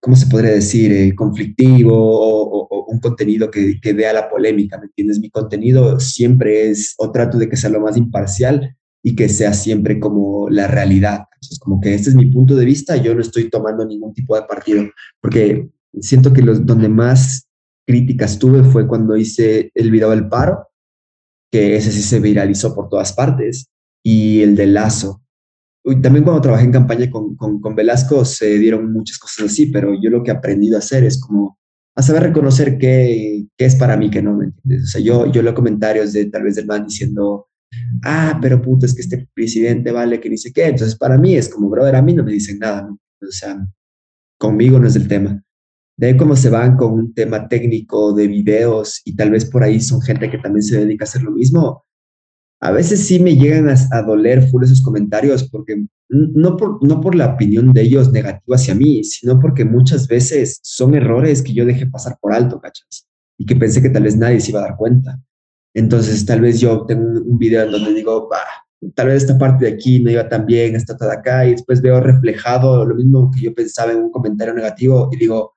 ¿cómo 0.00 0.16
se 0.16 0.26
podría 0.26 0.52
decir? 0.52 0.92
Eh, 0.92 1.14
conflictivo 1.14 1.94
o, 1.94 2.86
un 2.90 2.98
contenido 2.98 3.50
que, 3.50 3.80
que 3.80 3.94
dé 3.94 4.06
a 4.06 4.12
la 4.12 4.28
polémica, 4.28 4.76
¿me 4.78 4.86
entiendes? 4.86 5.20
Mi 5.20 5.30
contenido 5.30 6.00
siempre 6.00 6.70
es, 6.70 6.94
o 6.98 7.12
trato 7.12 7.38
de 7.38 7.48
que 7.48 7.56
sea 7.56 7.70
lo 7.70 7.80
más 7.80 7.96
imparcial 7.96 8.76
y 9.02 9.14
que 9.14 9.28
sea 9.28 9.52
siempre 9.52 10.00
como 10.00 10.50
la 10.50 10.66
realidad. 10.66 11.26
Es 11.40 11.58
como 11.60 11.80
que 11.80 11.94
este 11.94 12.10
es 12.10 12.16
mi 12.16 12.26
punto 12.26 12.56
de 12.56 12.64
vista, 12.64 12.96
yo 12.96 13.14
no 13.14 13.20
estoy 13.20 13.48
tomando 13.48 13.86
ningún 13.86 14.12
tipo 14.12 14.34
de 14.34 14.42
partido, 14.42 14.84
porque 15.20 15.70
siento 16.00 16.32
que 16.32 16.42
los 16.42 16.66
donde 16.66 16.88
más 16.88 17.48
críticas 17.86 18.38
tuve 18.38 18.64
fue 18.64 18.88
cuando 18.88 19.16
hice 19.16 19.70
el 19.74 19.90
video 19.90 20.10
del 20.10 20.28
paro, 20.28 20.66
que 21.50 21.76
ese 21.76 21.92
sí 21.92 22.02
se 22.02 22.20
viralizó 22.20 22.74
por 22.74 22.88
todas 22.88 23.12
partes, 23.12 23.68
y 24.02 24.40
el 24.42 24.56
de 24.56 24.66
Lazo, 24.66 25.20
también 26.02 26.24
cuando 26.24 26.42
trabajé 26.42 26.64
en 26.64 26.72
campaña 26.72 27.10
con, 27.10 27.36
con, 27.36 27.74
Velasco 27.74 28.24
se 28.24 28.58
dieron 28.58 28.92
muchas 28.92 29.18
cosas 29.18 29.46
así, 29.46 29.66
pero 29.66 29.94
yo 30.00 30.10
lo 30.10 30.22
que 30.22 30.30
he 30.30 30.34
aprendido 30.34 30.76
a 30.76 30.80
hacer 30.80 31.04
es 31.04 31.20
como 31.20 31.58
a 31.96 32.02
saber 32.02 32.24
reconocer 32.24 32.78
qué, 32.78 33.46
qué 33.56 33.64
es 33.64 33.76
para 33.76 33.96
mí, 33.96 34.10
que 34.10 34.22
no, 34.22 34.36
¿me 34.36 34.46
entiendes? 34.46 34.84
O 34.84 34.86
sea, 34.86 35.00
yo, 35.00 35.30
yo 35.32 35.42
leo 35.42 35.54
comentarios 35.54 36.12
de 36.12 36.26
tal 36.26 36.44
vez 36.44 36.54
del 36.54 36.66
man 36.66 36.86
diciendo, 36.86 37.48
ah, 38.04 38.38
pero 38.40 38.62
puto, 38.62 38.86
es 38.86 38.94
que 38.94 39.00
este 39.00 39.28
presidente 39.34 39.90
vale 39.90 40.20
que 40.20 40.30
dice 40.30 40.52
qué. 40.52 40.66
Entonces, 40.66 40.96
para 40.96 41.18
mí 41.18 41.34
es 41.34 41.48
como, 41.48 41.68
brother, 41.68 41.96
a 41.96 42.02
mí 42.02 42.14
no 42.14 42.22
me 42.22 42.32
dicen 42.32 42.58
nada, 42.58 42.82
¿no? 42.82 42.98
O 43.20 43.32
sea, 43.32 43.66
conmigo 44.38 44.78
no 44.78 44.86
es 44.86 44.96
el 44.96 45.08
tema. 45.08 45.42
De 45.98 46.16
cómo 46.16 46.36
se 46.36 46.48
van 46.48 46.76
con 46.76 46.92
un 46.92 47.12
tema 47.12 47.48
técnico 47.48 48.14
de 48.14 48.28
videos 48.28 49.02
y 49.04 49.16
tal 49.16 49.30
vez 49.30 49.44
por 49.44 49.62
ahí 49.62 49.80
son 49.80 50.00
gente 50.00 50.30
que 50.30 50.38
también 50.38 50.62
se 50.62 50.78
dedica 50.78 51.04
a 51.04 51.08
hacer 51.08 51.22
lo 51.22 51.32
mismo 51.32 51.84
a 52.62 52.70
veces 52.72 53.06
sí 53.06 53.18
me 53.20 53.36
llegan 53.36 53.68
a, 53.68 54.02
doler 54.02 54.46
full 54.48 54.64
esos 54.64 54.82
comentarios, 54.82 55.48
porque 55.48 55.86
no 56.10 56.56
por, 56.58 56.86
no 56.86 57.00
por 57.00 57.14
la 57.14 57.28
opinión 57.28 57.72
de 57.72 57.82
ellos 57.82 58.12
negativa 58.12 58.56
hacia 58.56 58.74
mí, 58.74 59.02
sino 59.02 59.40
porque 59.40 59.64
muchas 59.64 60.06
veces 60.06 60.60
son 60.62 60.94
errores 60.94 61.42
que 61.42 61.54
yo 61.54 61.64
dejé 61.64 61.86
pasar 61.86 62.18
por 62.20 62.34
alto, 62.34 62.60
¿cachas? 62.60 63.08
Y 63.38 63.46
que 63.46 63.56
pensé 63.56 63.80
que 63.80 63.88
tal 63.88 64.02
vez 64.02 64.16
nadie 64.16 64.40
se 64.40 64.50
iba 64.50 64.60
a 64.60 64.64
dar 64.64 64.76
cuenta. 64.76 65.18
Entonces, 65.72 66.26
tal 66.26 66.42
vez 66.42 66.60
yo 66.60 66.84
tengo 66.84 67.22
un 67.22 67.38
video 67.38 67.64
en 67.64 67.72
donde 67.72 67.94
digo, 67.94 68.28
bah, 68.28 68.92
tal 68.94 69.06
vez 69.06 69.22
esta 69.22 69.38
parte 69.38 69.64
de 69.64 69.72
aquí 69.72 70.00
no 70.00 70.10
iba 70.10 70.28
tan 70.28 70.44
bien, 70.44 70.76
esta 70.76 70.94
de 70.94 71.12
acá, 71.12 71.46
y 71.46 71.52
después 71.52 71.80
veo 71.80 71.98
reflejado 72.00 72.84
lo 72.84 72.94
mismo 72.94 73.30
que 73.30 73.40
yo 73.40 73.54
pensaba 73.54 73.92
en 73.92 74.02
un 74.02 74.10
comentario 74.10 74.52
negativo 74.52 75.08
y 75.12 75.16
digo, 75.16 75.54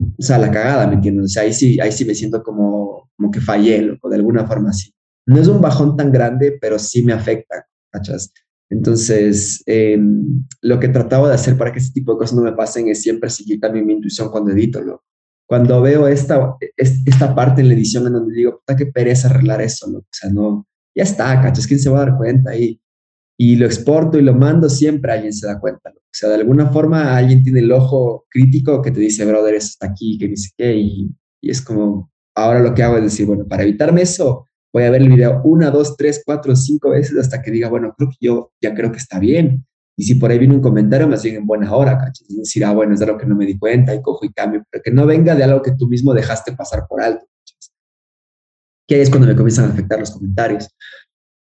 o 0.00 0.22
sea, 0.22 0.36
la 0.36 0.50
cagada, 0.50 0.86
¿me 0.86 0.94
entiendes? 0.94 1.24
O 1.24 1.28
sea, 1.28 1.44
ahí 1.44 1.54
sí, 1.54 1.80
ahí 1.80 1.90
sí 1.90 2.04
me 2.04 2.14
siento 2.14 2.42
como, 2.42 3.08
como 3.16 3.30
que 3.30 3.40
fallé, 3.40 3.80
loco, 3.80 4.10
de 4.10 4.16
alguna 4.16 4.46
forma 4.46 4.70
así 4.70 4.92
no 5.28 5.38
es 5.38 5.46
un 5.46 5.60
bajón 5.60 5.94
tan 5.94 6.10
grande, 6.10 6.56
pero 6.58 6.78
sí 6.78 7.04
me 7.04 7.12
afecta, 7.12 7.66
¿cachas? 7.92 8.32
Entonces, 8.70 9.62
em, 9.66 10.46
lo 10.62 10.80
que 10.80 10.88
trataba 10.88 11.28
de 11.28 11.34
hacer 11.34 11.58
para 11.58 11.70
que 11.70 11.80
ese 11.80 11.92
tipo 11.92 12.12
de 12.12 12.18
cosas 12.18 12.34
no 12.34 12.42
me 12.42 12.52
pasen 12.52 12.88
es 12.88 13.02
siempre 13.02 13.28
seguir 13.28 13.60
también 13.60 13.86
mi 13.86 13.92
intuición 13.92 14.30
cuando 14.30 14.52
edito, 14.52 14.82
¿no? 14.82 15.02
Cuando 15.46 15.82
veo 15.82 16.08
esta, 16.08 16.56
esta 16.76 17.34
parte 17.34 17.60
en 17.60 17.68
la 17.68 17.74
edición 17.74 18.06
en 18.06 18.14
donde 18.14 18.34
digo, 18.34 18.58
puta, 18.58 18.74
qué 18.74 18.86
pereza 18.86 19.28
arreglar 19.28 19.60
eso, 19.60 19.86
¿no? 19.90 19.98
O 19.98 20.06
sea, 20.10 20.30
no, 20.30 20.66
ya 20.94 21.02
está, 21.02 21.42
¿cachas? 21.42 21.66
¿Quién 21.66 21.80
se 21.80 21.90
va 21.90 22.00
a 22.02 22.06
dar 22.06 22.16
cuenta? 22.16 22.56
Y, 22.56 22.80
y 23.38 23.56
lo 23.56 23.66
exporto 23.66 24.18
y 24.18 24.22
lo 24.22 24.32
mando, 24.32 24.70
siempre 24.70 25.12
alguien 25.12 25.34
se 25.34 25.46
da 25.46 25.60
cuenta, 25.60 25.90
¿no? 25.90 25.98
O 25.98 26.10
sea, 26.10 26.30
de 26.30 26.36
alguna 26.36 26.68
forma 26.68 27.14
alguien 27.14 27.42
tiene 27.42 27.60
el 27.60 27.70
ojo 27.70 28.24
crítico 28.30 28.80
que 28.80 28.92
te 28.92 29.00
dice, 29.00 29.26
brother, 29.26 29.56
eso 29.56 29.68
está 29.72 29.88
aquí, 29.88 30.16
que 30.16 30.28
dice 30.28 30.50
qué, 30.56 30.74
y, 30.74 31.10
y 31.42 31.50
es 31.50 31.60
como, 31.60 32.10
ahora 32.34 32.60
lo 32.60 32.74
que 32.74 32.82
hago 32.82 32.96
es 32.96 33.02
decir, 33.02 33.26
bueno, 33.26 33.46
para 33.46 33.62
evitarme 33.62 34.02
eso, 34.02 34.47
voy 34.72 34.84
a 34.84 34.90
ver 34.90 35.02
el 35.02 35.08
video 35.08 35.40
una, 35.44 35.70
dos, 35.70 35.96
tres, 35.96 36.22
cuatro, 36.24 36.54
cinco 36.56 36.90
veces 36.90 37.18
hasta 37.18 37.42
que 37.42 37.50
diga, 37.50 37.68
bueno, 37.68 37.94
creo 37.96 38.10
que 38.10 38.16
yo 38.20 38.52
ya 38.60 38.74
creo 38.74 38.92
que 38.92 38.98
está 38.98 39.18
bien. 39.18 39.64
Y 39.96 40.04
si 40.04 40.14
por 40.14 40.30
ahí 40.30 40.38
viene 40.38 40.54
un 40.54 40.60
comentario, 40.60 41.08
más 41.08 41.22
bien 41.24 41.36
en 41.36 41.46
buena 41.46 41.74
hora, 41.74 41.98
¿cachai? 41.98 42.26
Es 42.28 42.36
decir, 42.36 42.64
ah, 42.64 42.72
bueno, 42.72 42.94
es 42.94 43.00
de 43.00 43.06
algo 43.06 43.18
que 43.18 43.26
no 43.26 43.34
me 43.34 43.46
di 43.46 43.58
cuenta 43.58 43.94
y 43.94 44.00
cojo 44.00 44.24
y 44.24 44.32
cambio, 44.32 44.64
pero 44.70 44.82
que 44.82 44.92
no 44.92 45.06
venga 45.06 45.34
de 45.34 45.42
algo 45.42 45.60
que 45.60 45.72
tú 45.72 45.88
mismo 45.88 46.14
dejaste 46.14 46.52
pasar 46.52 46.86
por 46.88 47.02
alto. 47.02 47.26
Que 48.86 48.94
ahí 48.94 49.00
es 49.00 49.10
cuando 49.10 49.26
me 49.26 49.34
comienzan 49.34 49.64
a 49.64 49.72
afectar 49.72 49.98
los 49.98 50.12
comentarios. 50.12 50.68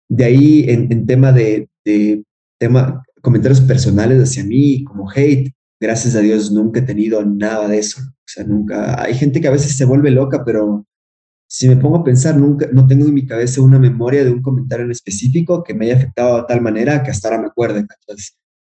De 0.09 0.25
ahí, 0.25 0.65
en, 0.69 0.93
en 0.93 1.07
tema 1.07 1.33
de, 1.33 1.69
de 1.85 2.23
tema, 2.59 3.03
comentarios 3.21 3.61
personales 3.61 4.23
hacia 4.23 4.45
mí, 4.45 4.85
como 4.85 5.11
hate, 5.11 5.53
gracias 5.81 6.15
a 6.15 6.21
Dios 6.21 6.53
nunca 6.53 6.81
he 6.81 6.85
tenido 6.85 7.25
nada 7.25 7.67
de 7.69 7.79
eso. 7.79 8.01
O 8.01 8.29
sea, 8.29 8.45
nunca, 8.45 9.03
hay 9.03 9.15
gente 9.15 9.41
que 9.41 9.49
a 9.49 9.53
veces 9.53 9.77
se 9.77 9.85
vuelve 9.85 10.11
loca, 10.11 10.45
pero 10.45 10.87
si 11.57 11.69
me 11.69 11.77
pongo 11.77 11.97
a 11.97 12.05
pensar, 12.05 12.37
nunca, 12.37 12.69
no 12.71 12.87
tengo 12.87 13.07
en 13.07 13.15
mi 13.15 13.25
cabeza 13.25 13.63
una 13.63 13.79
memoria 13.79 14.23
de 14.23 14.31
un 14.31 14.43
comentario 14.43 14.85
en 14.85 14.91
específico 14.91 15.65
que 15.65 15.73
me 15.73 15.87
haya 15.87 15.97
afectado 15.97 16.37
de 16.37 16.45
tal 16.47 16.61
manera 16.61 17.03
que 17.03 17.11
hasta 17.11 17.29
ahora 17.29 17.41
me 17.41 17.47
acuerde. 17.47 17.87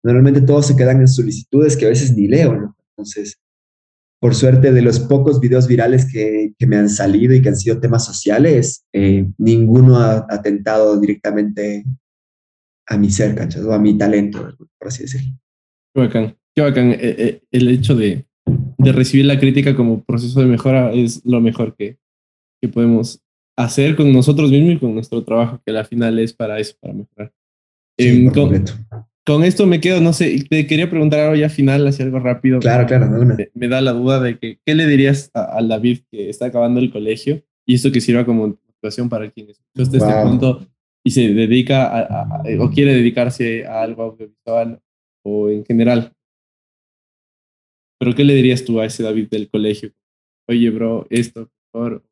Normalmente 0.02 0.40
todos 0.40 0.68
se 0.68 0.74
quedan 0.74 1.00
en 1.00 1.08
solicitudes 1.08 1.76
que 1.76 1.84
a 1.84 1.90
veces 1.90 2.16
ni 2.16 2.28
leo, 2.28 2.56
¿no? 2.56 2.74
Entonces, 2.92 3.36
por 4.18 4.34
suerte, 4.34 4.72
de 4.72 4.80
los 4.80 5.00
pocos 5.00 5.38
videos 5.38 5.68
virales 5.68 6.10
que, 6.10 6.54
que 6.58 6.66
me 6.66 6.76
han 6.76 6.88
salido 6.88 7.34
y 7.34 7.42
que 7.42 7.50
han 7.50 7.56
sido 7.56 7.78
temas 7.78 8.06
sociales, 8.06 8.86
eh, 8.94 9.28
ninguno 9.36 9.98
ha 9.98 10.24
atentado 10.30 10.98
directamente 10.98 11.84
a 12.86 12.96
mi 12.96 13.10
ser, 13.10 13.34
¿cachas? 13.34 13.66
O 13.66 13.74
a 13.74 13.78
mi 13.78 13.98
talento, 13.98 14.56
por 14.78 14.88
así 14.88 15.02
decirlo. 15.02 15.34
Qué 15.94 16.00
bacán, 16.00 16.36
qué 16.54 16.62
bacán. 16.62 16.92
Eh, 16.92 16.98
eh, 17.02 17.42
el 17.50 17.68
hecho 17.68 17.94
de, 17.94 18.24
de 18.78 18.92
recibir 18.92 19.26
la 19.26 19.38
crítica 19.38 19.76
como 19.76 20.02
proceso 20.02 20.40
de 20.40 20.46
mejora 20.46 20.90
es 20.94 21.22
lo 21.26 21.42
mejor 21.42 21.76
que, 21.76 21.98
que 22.60 22.68
podemos 22.68 23.22
hacer 23.56 23.96
con 23.96 24.12
nosotros 24.12 24.50
mismos 24.50 24.74
y 24.74 24.78
con 24.78 24.94
nuestro 24.94 25.22
trabajo, 25.24 25.60
que 25.64 25.76
al 25.76 25.84
final 25.84 26.18
es 26.18 26.32
para 26.32 26.58
eso, 26.58 26.76
para 26.80 26.94
mejorar. 26.94 27.32
Em, 27.98 28.30
con, 29.26 29.44
esto 29.44 29.66
me 29.66 29.80
quedo, 29.80 30.00
no 30.00 30.12
sé, 30.12 30.44
te 30.48 30.66
quería 30.66 30.88
preguntar 30.88 31.20
algo 31.20 31.34
ya 31.34 31.50
final, 31.50 31.86
así 31.86 32.02
algo 32.02 32.20
rápido. 32.20 32.60
Claro, 32.60 32.86
claro, 32.86 33.10
Me, 33.54 33.68
da 33.68 33.80
la 33.80 33.92
duda 33.92 34.20
de 34.20 34.38
que, 34.38 34.58
¿qué 34.64 34.74
le 34.74 34.86
dirías 34.86 35.30
al 35.34 35.68
David 35.68 36.00
que 36.10 36.30
está 36.30 36.46
acabando 36.46 36.80
el 36.80 36.90
colegio? 36.90 37.42
Y 37.66 37.74
esto 37.74 37.92
que 37.92 38.00
sirva 38.00 38.24
como 38.24 38.46
motivación 38.46 39.08
para 39.08 39.30
quienes 39.30 39.58
escuchó 39.58 39.96
este 39.96 40.22
punto 40.22 40.66
y 41.04 41.10
se 41.10 41.28
dedica 41.34 41.98
a, 41.98 42.42
o 42.60 42.70
quiere 42.70 42.94
dedicarse 42.94 43.66
a 43.66 43.82
algo 43.82 44.04
audiovisual 44.04 44.80
o 45.24 45.50
en 45.50 45.64
general. 45.64 46.12
Pero 47.98 48.14
¿qué 48.14 48.24
le 48.24 48.34
dirías 48.34 48.64
tú 48.64 48.80
a 48.80 48.86
ese 48.86 49.02
David 49.02 49.28
del 49.28 49.50
colegio? 49.50 49.92
Oye, 50.48 50.70
bro, 50.70 51.06
esto, 51.10 51.50
por 51.72 52.07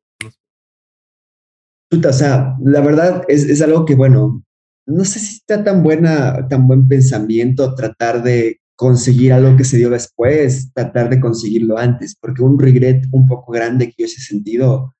o 1.91 2.13
sea, 2.13 2.55
la 2.63 2.81
verdad 2.81 3.23
es, 3.27 3.43
es, 3.45 3.61
algo 3.61 3.85
que, 3.85 3.95
bueno, 3.95 4.43
no 4.85 5.05
sé 5.05 5.19
si 5.19 5.35
está 5.35 5.63
tan 5.63 5.83
buena, 5.83 6.47
tan 6.47 6.67
buen 6.67 6.87
pensamiento 6.87 7.75
tratar 7.75 8.23
de 8.23 8.59
conseguir 8.75 9.33
algo 9.33 9.57
que 9.57 9.63
se 9.63 9.77
dio 9.77 9.89
después, 9.89 10.71
tratar 10.73 11.09
de 11.09 11.19
conseguirlo 11.19 11.77
antes, 11.77 12.15
porque 12.19 12.43
un 12.43 12.59
regret 12.59 13.05
un 13.11 13.25
poco 13.25 13.51
grande 13.51 13.87
que 13.87 13.95
yo 13.97 14.05
he 14.05 14.09
sentido 14.09 14.95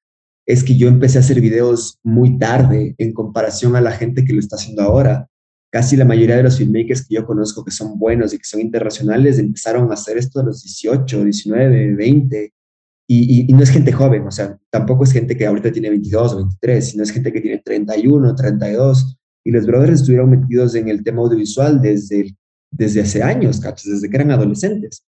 es 0.47 0.63
que 0.63 0.77
yo 0.77 0.87
empecé 0.87 1.17
a 1.17 1.21
hacer 1.21 1.41
videos 1.41 1.99
muy 2.03 2.37
tarde 2.39 2.95
en 2.97 3.13
comparación 3.13 3.75
a 3.75 3.81
la 3.81 3.91
gente 3.91 4.25
que 4.25 4.33
lo 4.33 4.39
está 4.39 4.55
haciendo 4.55 4.81
ahora. 4.81 5.27
Casi 5.69 5.97
la 5.97 6.05
mayoría 6.05 6.37
de 6.37 6.43
los 6.43 6.57
filmmakers 6.57 7.05
que 7.05 7.15
yo 7.15 7.25
conozco 7.25 7.63
que 7.65 7.71
son 7.71 7.99
buenos 7.99 8.33
y 8.33 8.37
que 8.37 8.45
son 8.45 8.61
internacionales 8.61 9.37
empezaron 9.37 9.91
a 9.91 9.95
hacer 9.95 10.17
esto 10.17 10.39
a 10.39 10.43
los 10.43 10.63
18, 10.63 11.25
19, 11.25 11.95
20 11.95 12.53
y, 13.09 13.53
no 13.53 13.63
es 13.63 13.69
gente 13.69 13.93
joven, 13.93 14.27
o 14.27 14.31
sea, 14.31 14.57
tampoco 14.69 15.05
es 15.05 15.13
gente 15.13 15.37
que 15.37 15.45
ahorita 15.45 15.71
tiene 15.71 15.89
22 15.89 16.33
o 16.33 16.37
23, 16.37 16.89
sino 16.89 17.03
es 17.03 17.11
gente 17.11 17.31
que 17.31 17.39
tiene 17.39 17.59
31, 17.59 18.35
32. 18.35 19.17
Y 19.45 19.51
los 19.51 19.65
brothers 19.65 20.01
estuvieron 20.01 20.29
metidos 20.29 20.75
en 20.75 20.89
el 20.89 21.03
tema 21.03 21.21
audiovisual 21.21 21.81
desde, 21.81 22.35
desde 22.69 23.01
hace 23.01 23.23
años, 23.23 23.61
¿cachas? 23.61 23.85
Desde 23.85 24.09
que 24.09 24.15
eran 24.17 24.31
adolescentes. 24.31 25.05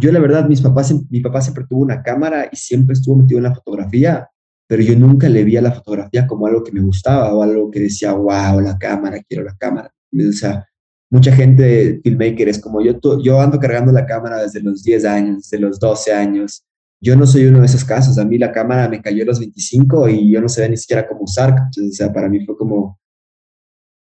Yo, 0.00 0.10
la 0.10 0.18
verdad, 0.18 0.48
mis 0.48 0.60
papás, 0.60 0.92
mi 1.10 1.20
papá 1.20 1.40
siempre 1.40 1.64
tuvo 1.68 1.82
una 1.82 2.02
cámara 2.02 2.48
y 2.50 2.56
siempre 2.56 2.94
estuvo 2.94 3.16
metido 3.16 3.38
en 3.38 3.44
la 3.44 3.54
fotografía, 3.54 4.28
pero 4.66 4.82
yo 4.82 4.96
nunca 4.98 5.28
le 5.28 5.44
vi 5.44 5.56
a 5.56 5.62
la 5.62 5.72
fotografía 5.72 6.26
como 6.26 6.46
algo 6.46 6.64
que 6.64 6.72
me 6.72 6.80
gustaba 6.80 7.32
o 7.32 7.42
algo 7.42 7.70
que 7.70 7.80
decía, 7.80 8.12
wow, 8.14 8.60
la 8.60 8.76
cámara, 8.78 9.22
quiero 9.28 9.44
la 9.44 9.56
cámara. 9.56 9.92
O 10.12 10.32
sea, 10.32 10.66
mucha 11.08 11.32
gente, 11.32 12.00
filmmakers 12.02 12.58
como 12.58 12.80
yo, 12.80 12.98
yo 13.22 13.40
ando 13.40 13.60
cargando 13.60 13.92
la 13.92 14.06
cámara 14.06 14.42
desde 14.42 14.60
los 14.60 14.82
10 14.82 15.04
años, 15.04 15.36
desde 15.36 15.60
los 15.60 15.78
12 15.78 16.12
años, 16.12 16.64
yo 17.00 17.16
no 17.16 17.26
soy 17.26 17.46
uno 17.46 17.60
de 17.60 17.66
esos 17.66 17.84
casos. 17.84 18.18
A 18.18 18.24
mí 18.24 18.38
la 18.38 18.52
cámara 18.52 18.88
me 18.88 19.00
cayó 19.00 19.22
a 19.22 19.26
los 19.26 19.38
25 19.38 20.08
y 20.08 20.32
yo 20.32 20.40
no 20.40 20.48
sabía 20.48 20.70
ni 20.70 20.76
siquiera 20.76 21.06
cómo 21.06 21.22
usar. 21.22 21.54
o 21.54 21.92
sea, 21.92 22.12
para 22.12 22.28
mí 22.28 22.44
fue 22.44 22.56
como 22.56 22.98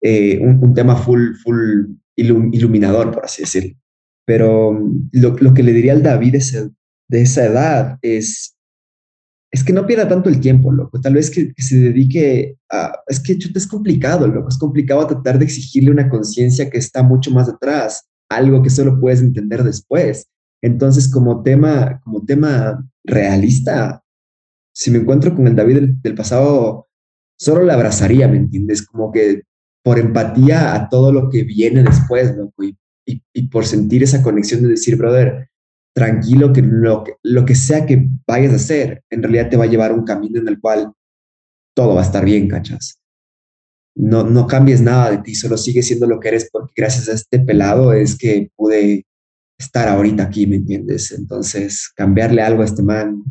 eh, 0.03 0.39
un, 0.39 0.75
tema 0.75 0.97
full, 0.97 1.35
full 1.43 1.87
iluminador, 2.17 3.11
por 3.11 3.25
así 3.25 3.43
decirlo. 3.43 3.75
Pero 4.27 4.73
mm, 4.73 5.09
lo, 5.13 5.31
lo, 5.39 5.55
que 5.55 5.63
le 5.63 5.73
diría 5.73 5.93
al 5.93 6.03
David 6.03 6.37
de 7.09 7.23
esa 7.23 7.47
edad 7.47 7.99
es, 8.03 8.55
es 9.51 9.65
que 9.65 9.73
no 9.73 9.87
pierda 9.87 10.07
tanto 10.07 10.29
el 10.29 10.41
tiempo, 10.41 10.71
loco. 10.73 11.01
Tal 11.01 11.15
vez 11.15 11.31
que, 11.31 11.55
se 11.57 11.79
dedique 11.79 12.57
a... 12.71 12.93
Es 13.07 13.21
que 13.21 13.39
chuta, 13.39 13.59
es 13.59 13.67
complicado, 13.67 14.27
loco. 14.27 14.49
Es 14.49 14.59
complicado 14.59 15.07
tratar 15.07 15.39
de 15.39 15.47
exigirle 15.47 15.91
una 15.91 16.11
conciencia 16.11 16.69
que 16.69 16.79
está 16.79 17.03
mucho 17.03 17.31
más 17.31 17.49
atrás, 17.49 18.07
algo 18.29 18.63
que 18.63 18.71
solo 18.71 19.01
puedes 19.01 19.23
entender 19.23 19.63
después. 19.65 20.27
Entonces, 20.65 21.13
como 21.13 21.43
tema, 21.43 22.01
como 22.05 22.25
tema 22.25 22.83
realista, 23.05 24.03
si 24.75 24.91
me 24.91 24.97
encuentro 24.97 25.35
con 25.35 25.47
el 25.47 25.55
David 25.55 25.91
del, 26.03 26.15
pasado, 26.15 26.89
solo 27.39 27.65
le 27.65 27.73
abrazaría, 27.75 28.29
¿me 28.29 28.39
entiendes? 28.39 28.81
Como 28.81 29.13
que 29.13 29.43
por 29.85 29.99
empatía 29.99 30.75
a 30.75 30.89
todo 30.89 31.13
lo 31.13 31.29
que 31.29 31.45
viene 31.45 31.83
después, 31.83 32.35
loco. 32.35 32.65
Y, 33.07 33.49
por 33.49 33.67
sentir 33.67 34.03
esa 34.03 34.23
conexión 34.23 34.63
de 34.63 34.69
decir, 34.69 34.97
brother, 34.97 35.51
tranquilo 35.95 36.51
que 36.51 36.63
lo, 36.63 37.05
que 37.45 37.55
sea 37.55 37.85
que 37.85 38.09
vayas 38.27 38.55
a 38.55 38.57
hacer, 38.57 39.05
en 39.11 39.23
realidad 39.23 39.51
te 39.51 39.59
va 39.59 39.65
a 39.65 39.69
llevar 39.69 39.93
un 39.93 40.05
camino 40.05 40.41
en 40.41 40.49
el 40.49 40.59
cual 40.63 40.95
todo 41.77 41.95
va 41.95 42.01
a 42.01 42.05
estar 42.05 42.25
bien, 42.25 42.49
cachas. 42.49 42.99
No, 43.95 44.25
no 44.25 44.47
cambies 44.47 44.81
nada 44.81 45.11
de 45.11 45.19
ti, 45.19 45.35
solo 45.35 45.59
sigue 45.59 45.83
siendo 45.83 46.07
lo 46.07 46.19
que 46.19 46.29
eres 46.29 46.49
porque 46.51 46.73
gracias 46.75 47.11
a 47.11 47.13
este 47.13 47.39
pelado 47.39 47.93
es 47.93 48.17
que 48.17 48.51
pude 48.57 49.05
estar 49.59 49.89
ahorita 49.89 50.25
aquí, 50.25 50.47
¿me 50.47 50.57
entiendes? 50.57 51.13
Entonces, 51.13 51.91
cambiarle 51.95 52.43
algo 52.43 52.63
a 52.63 52.65
este 52.65 52.83
man, 52.83 53.23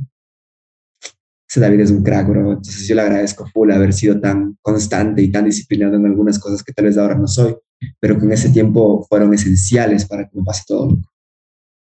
ese 1.49 1.59
David 1.59 1.81
es 1.81 1.91
un 1.91 2.03
crack, 2.03 2.27
bro. 2.27 2.53
Entonces 2.53 2.87
yo 2.87 2.95
le 2.95 3.01
agradezco 3.01 3.45
full 3.47 3.71
haber 3.71 3.93
sido 3.93 4.19
tan 4.19 4.57
constante 4.61 5.21
y 5.21 5.31
tan 5.31 5.45
disciplinado 5.45 5.95
en 5.95 6.05
algunas 6.05 6.39
cosas 6.39 6.63
que 6.63 6.73
tal 6.73 6.85
vez 6.85 6.97
ahora 6.97 7.15
no 7.15 7.27
soy, 7.27 7.55
pero 7.99 8.17
que 8.17 8.25
en 8.25 8.31
ese 8.31 8.49
tiempo 8.49 9.05
fueron 9.07 9.33
esenciales 9.33 10.05
para 10.05 10.27
que 10.27 10.37
me 10.37 10.43
pase 10.43 10.63
todo. 10.67 10.97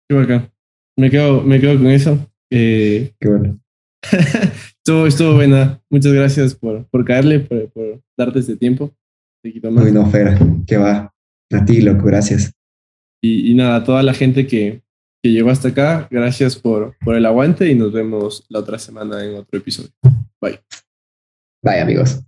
Qué 0.09 0.15
bacán 0.17 0.51
me 1.01 1.11
quedo, 1.11 1.43
me 1.43 1.61
quedo 1.61 1.79
con 1.79 1.89
eso. 1.89 2.19
Eh, 2.51 3.13
Qué 3.21 3.29
bueno. 3.29 3.59
estuvo, 4.79 5.07
estuvo 5.07 5.35
buena. 5.35 5.81
Muchas 5.91 6.13
gracias 6.13 6.55
por, 6.55 6.87
por 6.89 7.05
caerle, 7.05 7.41
por, 7.41 7.71
por 7.73 8.03
darte 8.17 8.41
este 8.41 8.57
tiempo. 8.57 8.95
Te 9.43 9.53
quito 9.53 9.71
más. 9.71 9.85
Uy, 9.85 9.93
no, 9.93 10.07
Fera, 10.07 10.39
que 10.67 10.77
va. 10.77 11.13
A 11.53 11.65
ti, 11.65 11.81
loco, 11.81 12.05
gracias. 12.05 12.53
Y, 13.23 13.55
nada, 13.55 13.85
toda 13.85 14.03
la 14.03 14.15
gente 14.15 14.47
que, 14.47 14.83
que 15.23 15.31
llegó 15.31 15.51
hasta 15.51 15.69
acá, 15.69 16.09
gracias 16.11 16.57
por, 16.57 16.97
por 17.05 17.15
el 17.15 17.27
aguante 17.27 17.71
y 17.71 17.75
nos 17.75 17.93
vemos 17.93 18.47
la 18.49 18.61
otra 18.61 18.79
semana 18.79 19.23
en 19.25 19.37
otro 19.37 19.59
episodio. 19.59 19.91
Bye. 20.41 20.61
Bye, 21.63 21.81
amigos. 21.81 22.21